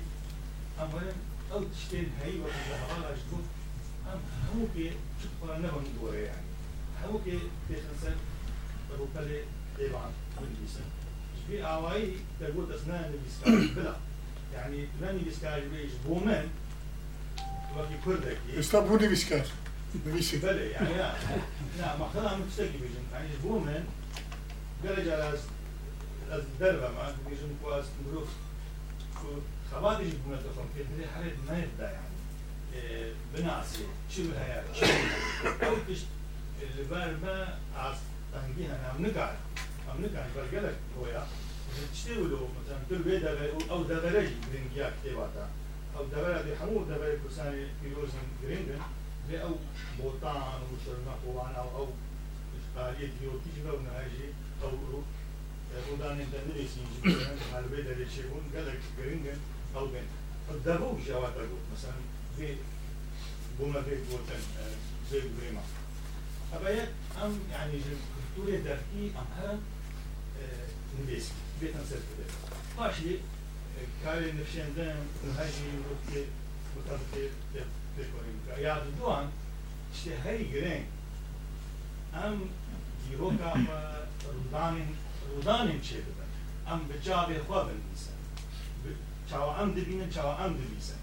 أم 0.82 0.94
ولم 0.94 1.16
أو 1.52 1.64
تشتين 1.64 2.10
هاي 2.22 2.32
وتزهرا 2.40 3.10
أجدو 3.10 3.38
أم 4.12 4.20
هوك 4.54 4.92
شقا 5.22 5.58
نهن 5.58 5.86
دوري 6.00 6.22
يعني. 6.22 6.46
هوك 7.06 7.22
تخلص 7.68 8.14
روكالي 8.98 9.42
ديبان 9.78 10.10
من 10.40 10.56
بيسا. 10.62 10.80
في 11.48 11.64
أواي 11.64 12.12
تقول 12.40 12.72
أسنان 12.72 13.14
بيسكار 13.24 13.74
بلا. 13.76 13.96
يعني 14.54 14.86
ناني 15.00 15.18
بيسكار 15.18 15.60
بيش 15.60 15.90
بومن. 16.06 16.48
وكي 17.76 17.98
كردك. 18.04 18.38
استبوني 18.58 19.08
بيسكار 19.08 19.46
بيسي. 20.06 20.38
بلا 20.38 20.64
يعني 20.64 20.94
لا. 20.94 21.14
لا 21.78 21.96
ما 21.96 22.08
خلا 22.14 22.36
متشتكي 22.36 22.78
بيجن. 22.78 23.04
يعني 23.12 23.28
بومن. 23.42 23.84
قال 24.86 25.04
جلاس 25.04 25.38
از 26.34 26.42
دەربە 26.60 26.88
مان 26.96 27.14
بێژم 27.24 27.52
خواست 27.60 27.92
مرۆڤ 28.02 28.28
خەڵاتیش 29.70 30.14
بوونەتە 30.20 30.50
خۆم 30.54 30.68
پێدرێ 30.74 31.06
هەرێت 31.14 31.36
نێتدایان 31.48 32.12
بناسی 33.32 33.84
چ 34.10 34.14
هەیە 34.40 34.60
ئەو 35.62 35.76
پشت 35.86 36.08
لەبەر 36.76 37.10
بە 37.22 37.36
ئاستەنگی 37.76 38.70
هەنام 38.72 38.96
نکار 39.04 39.34
ئەم 39.86 39.98
نکار 40.04 40.26
بەرگەلک 40.34 40.76
بۆیە 40.94 41.22
شتێ 41.98 42.12
ولۆ 42.22 42.40
مەسەن 42.54 42.80
تر 42.88 43.00
بێ 43.06 43.14
دەبێ 43.26 43.46
ئەو 43.70 43.80
دەبەرەی 43.90 44.28
گرنگیا 44.50 44.88
کتێباتە 44.94 45.44
ئەو 45.94 46.04
دەبەرە 46.12 46.40
بێ 46.46 46.52
هەموو 46.60 46.88
دەبەرە 46.90 47.16
کورسانی 47.22 47.64
پیرۆزن 47.78 48.26
گرنگن 48.40 48.82
بێ 49.26 49.36
ئەو 49.44 49.54
بۆتان 49.98 50.60
و 50.68 50.74
شەرمە 50.84 51.14
قوڵانە 51.22 51.62
و 51.66 51.70
ئەو 51.76 51.88
اشقالیە 52.56 53.08
دیۆتیش 53.16 53.56
بەو 53.64 53.78
نهێژی 53.86 54.28
ئەو 54.60 54.72
دەبوودانێ 55.78 56.24
دەنرێکی 56.34 56.84
هەربێ 57.52 57.80
دەرێکی 57.88 58.22
بوون 58.28 58.46
گەلێک 58.54 58.82
گرنگە 58.98 59.34
هەڵبێن 59.74 60.06
دەبوو 60.66 61.00
ژاواتە 61.06 61.42
بوو 61.50 61.68
مەسان 61.70 62.00
بێ 62.36 62.50
بوومە 63.56 63.80
بێ 63.86 63.94
بۆتەن 64.08 64.42
زێ 65.08 65.18
برێما 65.36 65.64
ئەبەیە 66.52 66.84
ئەم 67.16 67.32
یعنی 67.54 67.78
کولتورێ 68.12 68.56
دەرکی 68.66 69.04
ئەم 69.16 69.28
هەر 69.38 69.56
آه، 70.40 70.66
نوێسی 70.96 71.34
بێتەن 71.60 71.84
سەر 71.90 72.02
بدێت 72.08 72.32
باشی 72.76 73.12
آه، 73.78 73.86
کارێ 74.02 74.28
في 74.50 74.60
هەژی 75.38 75.70
بۆتەن 76.72 77.00
پێکۆڕی 77.94 78.62
یاد 78.66 78.84
دوان 78.98 79.26
شتێ 79.96 80.12
هەری 80.24 80.46
گرنگ. 80.54 80.86
ئەم 82.16 82.36
دیرۆکە 83.02 83.52
ڕوودانین 84.34 84.90
بودانیم 85.30 85.80
چێ 85.86 85.98
ببن 86.06 86.30
ئەم 86.68 86.80
بە 86.88 86.96
جابێ 87.06 87.38
خوا 87.46 87.60
بنویسن. 87.66 88.18
چاوە 89.28 89.52
ئەم 89.58 89.68
دەبینن 89.76 90.10
چاوە 90.14 90.34
ئەم 90.40 90.52
دەویسن 90.58 91.00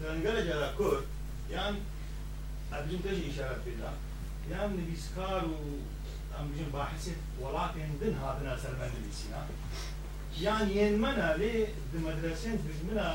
بەگەرە 0.00 0.42
جارا 0.48 0.70
کورد 0.78 1.04
یان 1.54 1.74
ئەبژین 2.72 3.00
تەژی 3.04 3.26
ئیشارە 3.28 3.58
پێدا 3.64 3.90
یان 4.52 4.70
نویسکار 4.78 5.42
و 5.52 5.56
ئەمژین 6.34 6.68
باحسێت 6.74 7.20
وڵاتێن 7.42 7.92
دن 8.00 8.14
هاتنا 8.22 8.54
سەرمە 8.62 8.86
نویسینا. 8.94 9.42
یان 10.44 10.66
یێنمەە 10.76 11.28
لێ 11.40 11.54
دمەدرسێن 11.92 12.56
دژمنە 12.64 13.08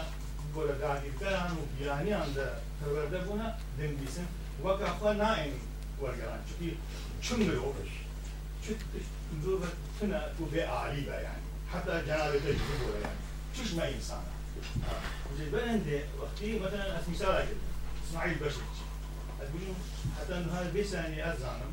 بۆ 0.53 0.61
لە 0.69 0.75
داگیرکەران 0.83 1.51
و 1.57 1.61
بیانیان 1.75 2.29
دە 2.37 2.47
پەروەردە 2.77 3.19
بوونە 3.25 3.49
دەنویسن 3.77 4.27
وەکە 4.63 4.89
خوا 4.97 5.11
نائین 5.21 5.55
وەرگەران 6.01 6.41
چکی 6.47 6.69
چون 7.23 7.39
مرۆڤش 7.47 7.91
چ 8.63 8.65
نزوبة 9.39 9.67
تنا 10.01 10.33
وبي 10.41 10.63
عاليبة 10.63 11.13
يعني. 11.13 11.43
حتى 11.73 12.03
جنابة 12.07 12.39
تجربة 12.39 12.99
يعني. 13.03 13.19
شوش 13.57 13.73
ما 13.73 13.89
إنسان 13.89 14.23
وجد 15.33 15.51
بلند 15.51 16.01
وقتي 16.19 16.59
مثلا 16.59 17.01
مثال 17.09 17.27
أجل 17.27 17.55
إسماعيل 18.09 18.35
بشر. 18.35 18.61
أقولون 19.41 19.75
حتى 20.19 20.37
إنه 20.37 20.51
هذا 20.53 20.71
بيساني 20.71 21.33
أزانم 21.33 21.71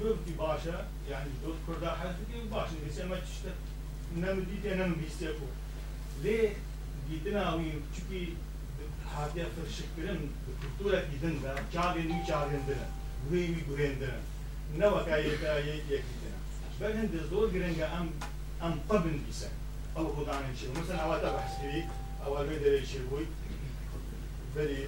نوبتي 0.00 0.32
باشا 0.38 0.86
يعني 1.10 1.30
دوت 1.44 1.56
كردا 1.66 1.90
حالتي 1.90 2.48
باشا 2.50 2.72
بيسان 2.86 3.08
ما 3.08 3.16
تشتت 3.16 3.54
نم 4.16 4.46
ديتي 4.50 4.74
نم 4.74 4.94
بيستيقو 4.94 5.46
ليه 6.22 6.56
جيتنا 7.10 7.54
وين؟ 7.54 7.82
چونكي 7.96 8.34
هاتيا 9.16 9.46
فرشك 9.56 9.84
كرم 9.96 10.30
بكتورة 10.62 11.04
جدن 11.12 11.42
دا 11.42 11.54
جاگن 11.72 12.06
وي 12.10 12.26
جاگن 12.28 12.62
دنا 12.68 12.88
وي 13.30 13.40
وي 13.40 13.62
بغين 13.68 13.98
دنا 14.00 14.20
نوا 14.78 15.02
كاي 15.02 15.36
كاي 15.36 15.78
يك 15.90 16.04
بل 16.80 16.92
هەندە 17.00 17.20
زۆر 17.30 17.46
گرنگە 17.54 17.86
ئەم 17.94 18.08
ئەم 18.62 18.74
قبن 18.88 19.16
بیسن 19.24 19.54
ئەو 19.96 20.06
خوددانن 20.14 20.52
چی؟ 20.58 20.66
مثل 20.78 20.94
ئەواتە 21.02 21.28
بەحسکری 21.34 21.82
ئەوە 22.22 22.40
لێ 22.48 22.56
يكي 22.64 22.82
چی 22.90 22.98
بووی 23.08 23.26
بەری 24.54 24.82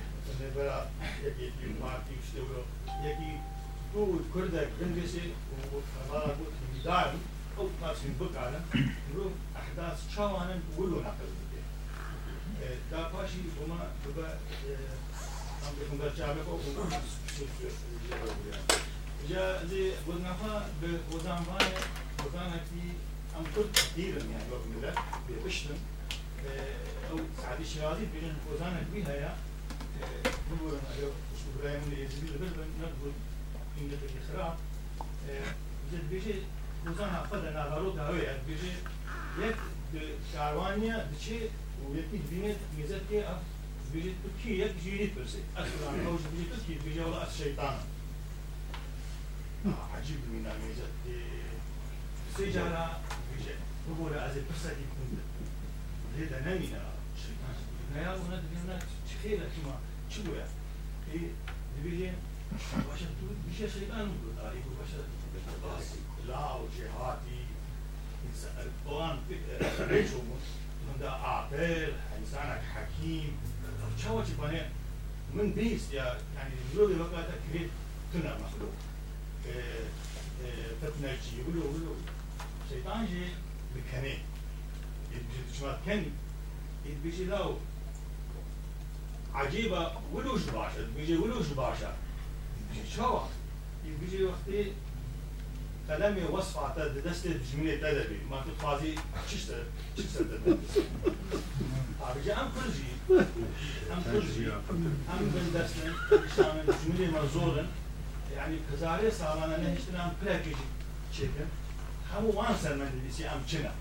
يكي 0.56 0.78
یەکێتی 1.26 1.66
كردا 1.82 2.16
شتەوە 2.26 2.60
یەکی 3.06 3.32
دوو 3.92 4.18
کوردە 4.32 4.62
گرنگەسێ 4.78 5.24
دار 6.86 7.10
ئەو 7.56 7.66
قاسم 7.80 8.12
بکارە 8.20 8.60
مرۆڤ 9.08 9.32
احداث 9.60 9.98
چاوانن 10.12 10.60
ولو 10.76 10.98
نقل 11.06 11.30
بێ 11.50 12.70
دا 12.90 13.00
پاشی 13.12 13.40
بۆما 13.56 13.80
أو 14.02 14.28
ئەم 15.62 15.74
بەرچاوێک 16.00 16.46
ئەو 16.50 16.58
جا 19.30 19.62
لي 19.64 19.92
وزنها 20.08 20.68
بوزن 20.82 21.28
ماي 21.30 21.68
وزنها 22.26 22.56
كي 22.56 22.92
أم 23.38 23.44
كنت 23.56 23.78
ديرا 23.96 24.18
يعني 24.18 24.44
وقت 24.52 24.60
ملا 24.76 24.92
بيشتم 25.44 25.74
آه، 26.46 27.10
أو 27.10 27.18
سعدي 27.42 27.64
شرادي 27.64 28.04
بين 28.14 28.34
وزنها 28.52 28.82
بيها 28.92 29.12
يا. 29.14 29.36
آه، 30.02 30.28
هو 30.62 30.70
شو 31.38 31.60
برايم 31.62 31.82
اللي 31.82 31.96
يجري 32.04 32.28
لبل 32.34 32.46
نقول 32.80 33.12
إن 33.80 33.88
ده 33.90 33.96
الخراب. 34.30 34.56
آه، 35.30 35.54
جد 35.92 36.10
بيجي 36.10 36.34
وزنها 36.86 37.26
فدا 37.32 37.50
نهارو 37.50 37.90
دهوي 37.90 38.18
يعني 38.18 38.38
بيجي 38.48 38.72
يك 39.42 39.56
شعروانيا 40.32 41.10
بشي 41.18 41.38
ويكي 41.88 42.18
دينت 42.30 42.56
ميزتي 42.78 43.24
بيجي 43.92 44.12
تركيا 44.24 44.66
يك 44.66 44.74
جيني 44.84 45.06
ترسي. 45.06 45.38
أصلا 45.56 45.90
موجود 46.04 46.20
بيجي 46.36 46.48
تركيا 46.50 46.78
بيجي 46.84 47.00
ولا 47.00 47.28
الشيطان. 47.28 47.78
عجيب 49.94 50.16
من 50.32 50.52
الميزات 50.52 51.20
سيجعل 52.36 52.72
هو 54.00 54.06
عايز 54.06 54.36
البرساتي 54.36 54.80
يكون 54.80 55.18
هذا 56.18 56.40
نامنا 56.40 56.82
شركات 57.16 58.06
يا 58.06 58.12
ولد 58.12 58.44
الناس 58.62 58.82
تخيل 59.08 59.38
كما 59.38 59.78
تشوي 60.10 60.38
إيه 61.12 61.28
نبيه 61.80 62.14
واش 62.90 63.00
تقول 63.00 63.36
مش 63.50 63.56
شيء 63.56 63.82
الان 63.88 64.08
يقول 64.38 64.74
واش 64.80 64.88
راسي 65.64 65.98
لا 66.28 66.52
وجهاتي 66.54 67.44
الان 68.86 69.18
ريشو 69.80 70.18
من 70.18 71.00
ده 71.00 71.10
عاقل 71.10 71.92
انسانك 72.18 72.62
حكيم 72.74 73.36
تشاوتي 73.98 74.32
بنات 74.38 74.70
من 75.34 75.52
بيس 75.52 75.92
يعني 75.92 76.54
زوري 76.74 77.00
وقت 77.00 77.12
أكيد 77.14 77.70
تنا 78.14 78.34
مخلوق 78.34 78.72
فتناجي 80.82 81.42
ولو 81.48 81.60
ولو 81.60 81.94
شيطان 82.70 83.06
جي 83.06 83.26
بكني 83.74 84.18
يبجي 85.12 85.60
جماعة 85.60 85.78
كن 85.86 86.04
يبجي 86.86 87.24
لو 87.24 87.56
عجيبة 89.34 89.92
ولو 90.12 90.36
جباشة 90.36 90.78
يبجي 90.78 91.16
ولو 91.16 91.40
جباشة 91.40 91.92
يبجي 92.60 92.90
شوا 92.96 93.20
يبجي 93.84 94.24
وقتي 94.24 94.72
قلمي 95.90 96.24
وصف 96.24 96.58
عتا 96.58 96.88
دست 96.88 97.26
جملة 97.26 97.74
تدبي 97.76 98.18
ما 98.30 98.42
في 98.42 98.50
قاضي 98.62 98.94
ششت 99.30 99.54
ششت 99.98 100.26
عبجي 102.00 102.32
أم 102.32 102.48
كل 102.54 102.72
جي 102.72 103.20
أم 103.92 104.02
كل 104.12 104.26
جي 104.34 104.52
أم 104.52 105.30
بندسنا 105.34 105.94
شامل 106.36 106.74
جملة 106.86 107.22
مزورن 107.22 107.66
يعني 108.35 108.57
كزاري 108.71 109.11
سالانا 109.11 109.57
نهشتنا 109.57 110.05
ام 110.05 110.13
بلاكيجي 110.21 110.55
تشيكن 111.11 111.49
همو 112.13 112.29
وان 112.29 112.55
سلمان 112.63 113.01
ديسي 113.07 113.25
ام 113.25 113.41
چنا 113.47 113.71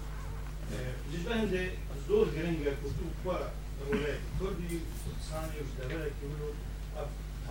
جزبه 1.12 1.34
هنده 1.34 1.70
زور 2.08 2.26
گرنگه 2.34 2.70
کتو 2.70 3.06
kwa 3.24 3.36
روله 3.86 4.18
کردی 4.40 4.80
ثانی 5.30 5.56
وش 5.60 5.70
دبره 5.78 6.04
که 6.04 6.26
ولو 6.26 6.52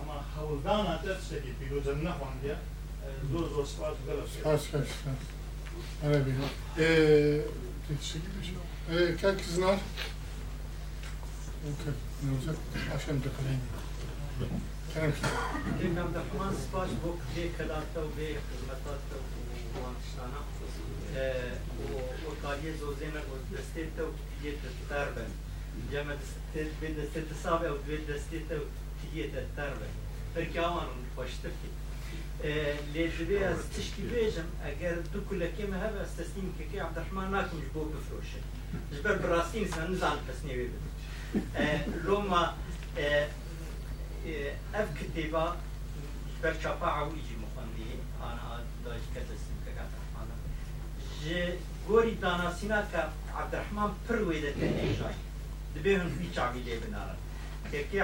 اما 0.00 0.24
حولدان 0.36 0.98
تا 1.02 1.14
تشتكي 1.14 1.52
پیروزن 1.60 1.98
نخواندیا 2.04 2.56
زور 3.32 3.48
زور 3.48 3.66
سپاس 3.66 3.96
غلط 4.08 4.28
سپاس 4.40 4.60
سپاس 4.60 4.86
أنا 6.04 6.18
بيها 6.18 6.48
تتشكي 7.88 8.18
بشو 8.40 9.16
كان 9.22 9.36
كزنار 9.36 9.78
اوكي 11.66 11.92
نوزك 12.24 12.58
عشان 12.94 13.20
دخلين 13.20 13.60
كلام 14.38 14.60
كان 14.95 15.97
عبد 15.97 16.15
الرحمن 16.15 16.55
سباش 16.71 16.89
بوك 17.03 17.19
بيه 17.35 17.49
كلاته 17.57 18.05
وبيه 18.05 18.35
خدمتاته 18.47 19.19
وانشتانه 19.75 20.41
وقاليه 22.25 22.75
زوزينه 22.79 23.21
ودستيته 23.31 24.03
وتيه 24.03 24.57
تتربن 24.63 25.27
جمع 25.91 26.13
دستيت 26.15 26.71
بين 26.81 26.95
دستيت 26.97 27.25
سابع 27.43 27.71
وبين 27.71 27.99
دستيته 28.09 28.55
وتيه 28.55 29.25
تتربن 29.25 29.91
بركي 30.35 30.59
اوان 30.59 30.87
خوشتفكي 31.17 31.71
لجبي 32.95 33.45
از 33.45 33.57
تشكي 33.77 34.01
بيجم 34.01 34.47
اگر 34.65 34.95
دو 35.13 35.19
كلكي 35.29 35.65
ما 35.67 35.89
هبه 35.89 36.03
استسليم 36.03 36.53
كي 36.71 36.79
عبد 36.79 36.97
الرحمن 36.97 37.31
ناكم 37.31 37.59
جبو 37.69 37.85
بفروشه 37.85 38.41
جبر 38.93 39.15
براستين 39.27 39.67
سنزال 39.67 40.17
تسنيوي 40.27 40.67
بده 40.67 41.79
لما 42.07 42.53
بده 44.25 44.51
لوما 44.73 44.83
اف 44.83 44.87
كتابة 44.99 45.55
برشافة 46.43 46.87
عويجي 46.87 47.35
مخندي 47.43 47.89
انا 48.21 48.63
داش 48.85 49.01
كذا 49.15 49.35
سنك 49.45 49.77
عبد 49.77 49.93
الرحمن 49.97 50.29
ج 51.25 51.53
گوری 51.87 52.15
داناسینا 52.15 52.81
که 52.81 52.97
عبدالرحمن 53.37 53.89
پر 54.07 54.15
ویده 54.15 54.51
تنه 54.51 54.95
جای 54.99 55.13
دبیهن 55.75 56.09
فی 56.09 56.31
چاوی 56.35 56.59
لی 56.59 56.75
بنارن. 56.79 57.15
که 57.71 57.87
که 57.91 58.03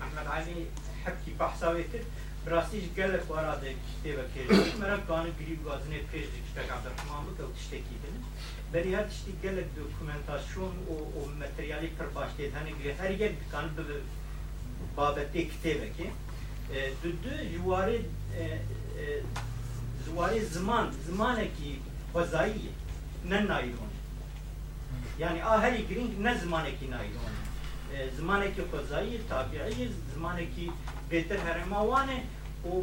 احمد 0.00 0.28
علی 0.32 0.66
حبکی 1.04 1.30
بحثاوی 1.30 1.84
کرد 1.84 2.06
براستیش 2.46 2.84
گلک 2.96 3.30
وارا 3.30 3.54
ده 3.54 3.74
کتابه 4.04 4.24
که 4.34 4.76
مرا 4.80 4.98
کانو 4.98 5.30
گریب 5.40 5.64
گازنه 5.64 5.98
پیش 5.98 6.24
دی 6.24 6.40
کتاب 6.52 6.76
عبدالرحمن 6.76 7.24
بکه 7.26 7.42
و 7.42 7.52
تشتکی 7.52 7.96
بینه 8.02 8.20
بری 8.72 8.94
هر 8.94 9.02
تشتی 9.02 9.32
گلک 9.42 9.64
دوکومنتاسیون 9.76 10.74
و, 10.88 10.92
و 10.92 11.30
متریالی 11.40 11.86
پر 11.86 12.06
باشته 12.06 12.52
هنه 12.56 12.70
گری 12.70 12.90
هر 12.90 13.10
یک 13.10 13.32
کتابه 13.48 14.00
بابەتێک 14.96 15.48
کتێبەکێ 15.52 16.08
جوارێ 17.54 17.98
زوارێ 20.06 20.40
زمان 20.54 20.86
زمانێکی 21.06 21.72
خۆزاییە 22.12 22.72
نە 23.30 23.40
نایۆن 23.50 23.92
یعنی 25.22 25.40
ئاهەری 25.46 25.82
گرنگ 25.88 26.12
نە 26.26 26.32
زمانێکی 26.42 26.86
نایۆن 26.94 27.34
زمانێکی 28.18 28.62
خۆزایی 28.70 29.18
تابیعی 29.30 29.86
زمانێکی 30.14 30.66
بێتر 31.10 31.38
هەرێماوانێ 31.46 32.18
و 32.70 32.74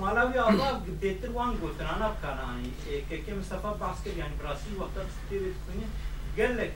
مالاوی 0.00 0.38
ئاڵا 0.44 0.68
بێتر 1.02 1.30
وان 1.36 1.52
گوترانە 1.62 2.08
بکارانی 2.14 2.70
کەکە 3.08 3.32
مستەفا 3.38 3.70
باس 3.82 3.98
کرد 4.04 4.16
یعنی 4.22 4.34
براسی 4.40 4.70
وەختە 4.80 5.02
تێ 5.28 5.36
بکنین 5.44 5.90
گەلێک 6.38 6.74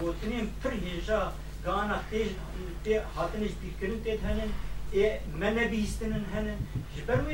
گوتنێن 0.00 0.46
پر 0.60 0.72
هێژە 0.84 1.20
gana 1.64 2.02
te 2.10 2.28
te 2.84 3.02
hatiniz 3.14 3.52
dikirin 3.62 4.00
te 4.04 4.18
henin 4.24 4.50
e 4.94 5.20
mene 5.38 5.72
bi 5.72 5.76
histinin 5.76 6.24
henin 6.34 6.58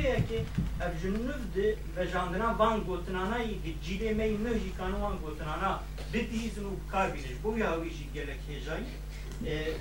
ya 0.03 0.15
ki 0.15 0.43
ev 0.81 0.93
junnuv 1.01 1.41
de 1.55 1.75
ve 1.95 2.07
jandına 2.07 2.59
van 2.59 2.83
gotinana 2.83 3.37
yi 3.39 3.75
cile 3.83 4.13
mey 4.13 4.37
mühji 4.37 4.75
kanu 4.77 5.01
van 5.01 5.17
gotinana 5.19 5.79
de 6.13 6.31
dizin 6.31 6.65
u 6.65 6.91
kabiniz 6.91 7.43
bu 7.43 7.57
ya 7.57 7.81
vi 7.81 7.89
ji 7.89 8.13
gelek 8.13 8.39
hejay 8.47 8.83
e, 9.45 9.53
e, 9.53 9.73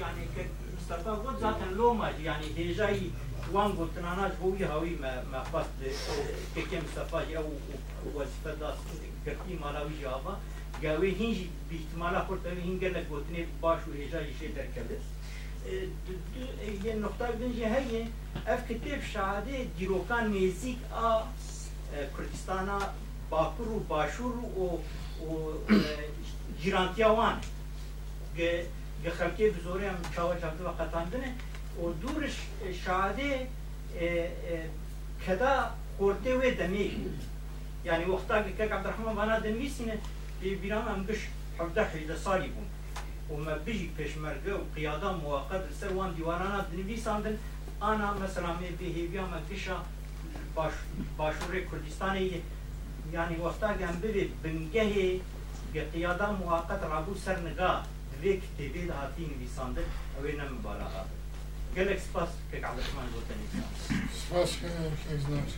yani 0.00 0.24
ke 0.34 0.46
Mustafa 0.74 1.24
bu 1.24 1.40
zaten 1.40 1.78
lomaj 1.78 2.14
yani 2.24 2.46
hejay 2.56 3.00
van 3.52 3.72
gotinana 3.76 4.32
bu 4.42 4.56
ya 4.62 4.82
vi 4.82 4.90
me 4.90 5.12
mehbas 5.32 5.66
de 6.54 6.62
ke 6.62 6.80
Mustafa 6.80 7.22
ya 7.22 7.40
u 7.42 7.52
vazife 8.18 8.60
das 8.60 8.76
kerti 9.24 9.58
malavi 9.60 9.94
java 10.02 10.38
gavi 10.82 11.18
hinj 11.18 11.38
bi 11.70 11.76
ihtimala 11.76 12.26
kurtarı 12.26 12.60
hingerlek 12.60 13.10
gotine 13.10 13.46
baş 13.62 13.80
ve 13.88 14.04
icra 14.04 14.20
işe 14.20 14.56
derkeliz. 14.56 15.02
Ye 16.84 17.02
nokta 17.02 17.30
gidince 17.30 17.70
heye 17.70 18.08
ev 18.46 18.58
kitap 18.68 19.02
şahade 19.12 19.66
dirokan 19.80 20.34
nezik 20.34 20.78
a 20.94 21.26
e, 21.96 22.16
Kürdistan'a 22.16 22.94
Bakur 23.32 23.66
u 23.66 23.90
Başur 23.90 24.34
o 24.60 24.80
o 25.30 25.58
jirantiya 26.62 27.08
e, 27.08 27.16
wan 27.16 27.36
ge 28.36 28.66
ge 29.02 29.08
xalkê 29.08 29.54
bi 29.54 29.60
zorê 29.68 29.84
em 29.84 29.96
çawa 30.14 30.40
çaptı 30.40 30.64
ve 30.64 30.84
qetandine 30.84 31.34
o 31.82 31.84
dûr 32.02 32.22
e, 32.22 32.74
şahadê 32.84 33.46
keda 35.26 35.74
kortê 36.00 36.32
wê 36.40 36.58
demê 36.58 36.90
yani 37.84 38.04
wexta 38.04 38.44
ki 38.44 38.56
kek 38.56 38.72
Abdurrahman 38.72 39.16
bana 39.16 39.44
demîsîne 39.44 39.96
دمی 40.43 40.51
يعني 40.53 40.53
وقتها 40.53 40.53
كيك 40.53 40.53
عبد 40.53 40.59
الرحمن 40.59 40.59
وانا 40.59 40.59
دنويسينه 40.59 40.61
بيرام 40.61 40.87
ام 40.87 41.05
قش 41.09 41.21
حفظه 41.59 41.83
حيله 41.83 42.15
صالي 42.15 42.47
بون 42.47 42.67
وما 43.29 43.57
بيجي 43.57 43.89
پێشمەرگە 43.97 44.53
و 44.53 44.65
قیادا 44.75 45.11
موقت 45.11 45.63
سەر 45.81 45.91
وان 45.93 46.13
دیوارانە 46.15 46.61
دنویساندن 46.71 47.35
ئانا 47.81 48.09
مەسەلا 48.21 48.51
مێ 48.59 48.69
بێهێویا 48.79 49.25
مەگشە 49.33 49.77
باش 50.55 50.73
باشوورێ 51.17 51.61
کوردستانی 51.69 52.41
یانی 53.13 53.37
وەفتاگەم 53.43 53.95
ببێ 54.03 54.25
بنگەهێ 54.43 55.09
گە 55.73 55.83
قیادا 55.93 56.31
موقت 56.31 56.81
ڕابوو 56.91 57.21
سەر 57.25 57.37
نگا 57.47 57.71
دوێ 58.11 58.33
کتێبێ 58.43 58.83
هاتی 58.99 59.25
نویساندن 59.31 59.87
ئەوێ 60.15 60.31
نەمبارە 60.39 60.87
هات 60.93 61.09
گەلێک 61.75 61.99
سپاس 62.07 62.31
کە 62.49 62.55
عبدالرحمن 62.69 63.07
بۆ 63.13 63.19
تەنیسان 63.27 63.69
سپاس 64.21 64.51
کەزناش 65.05 65.51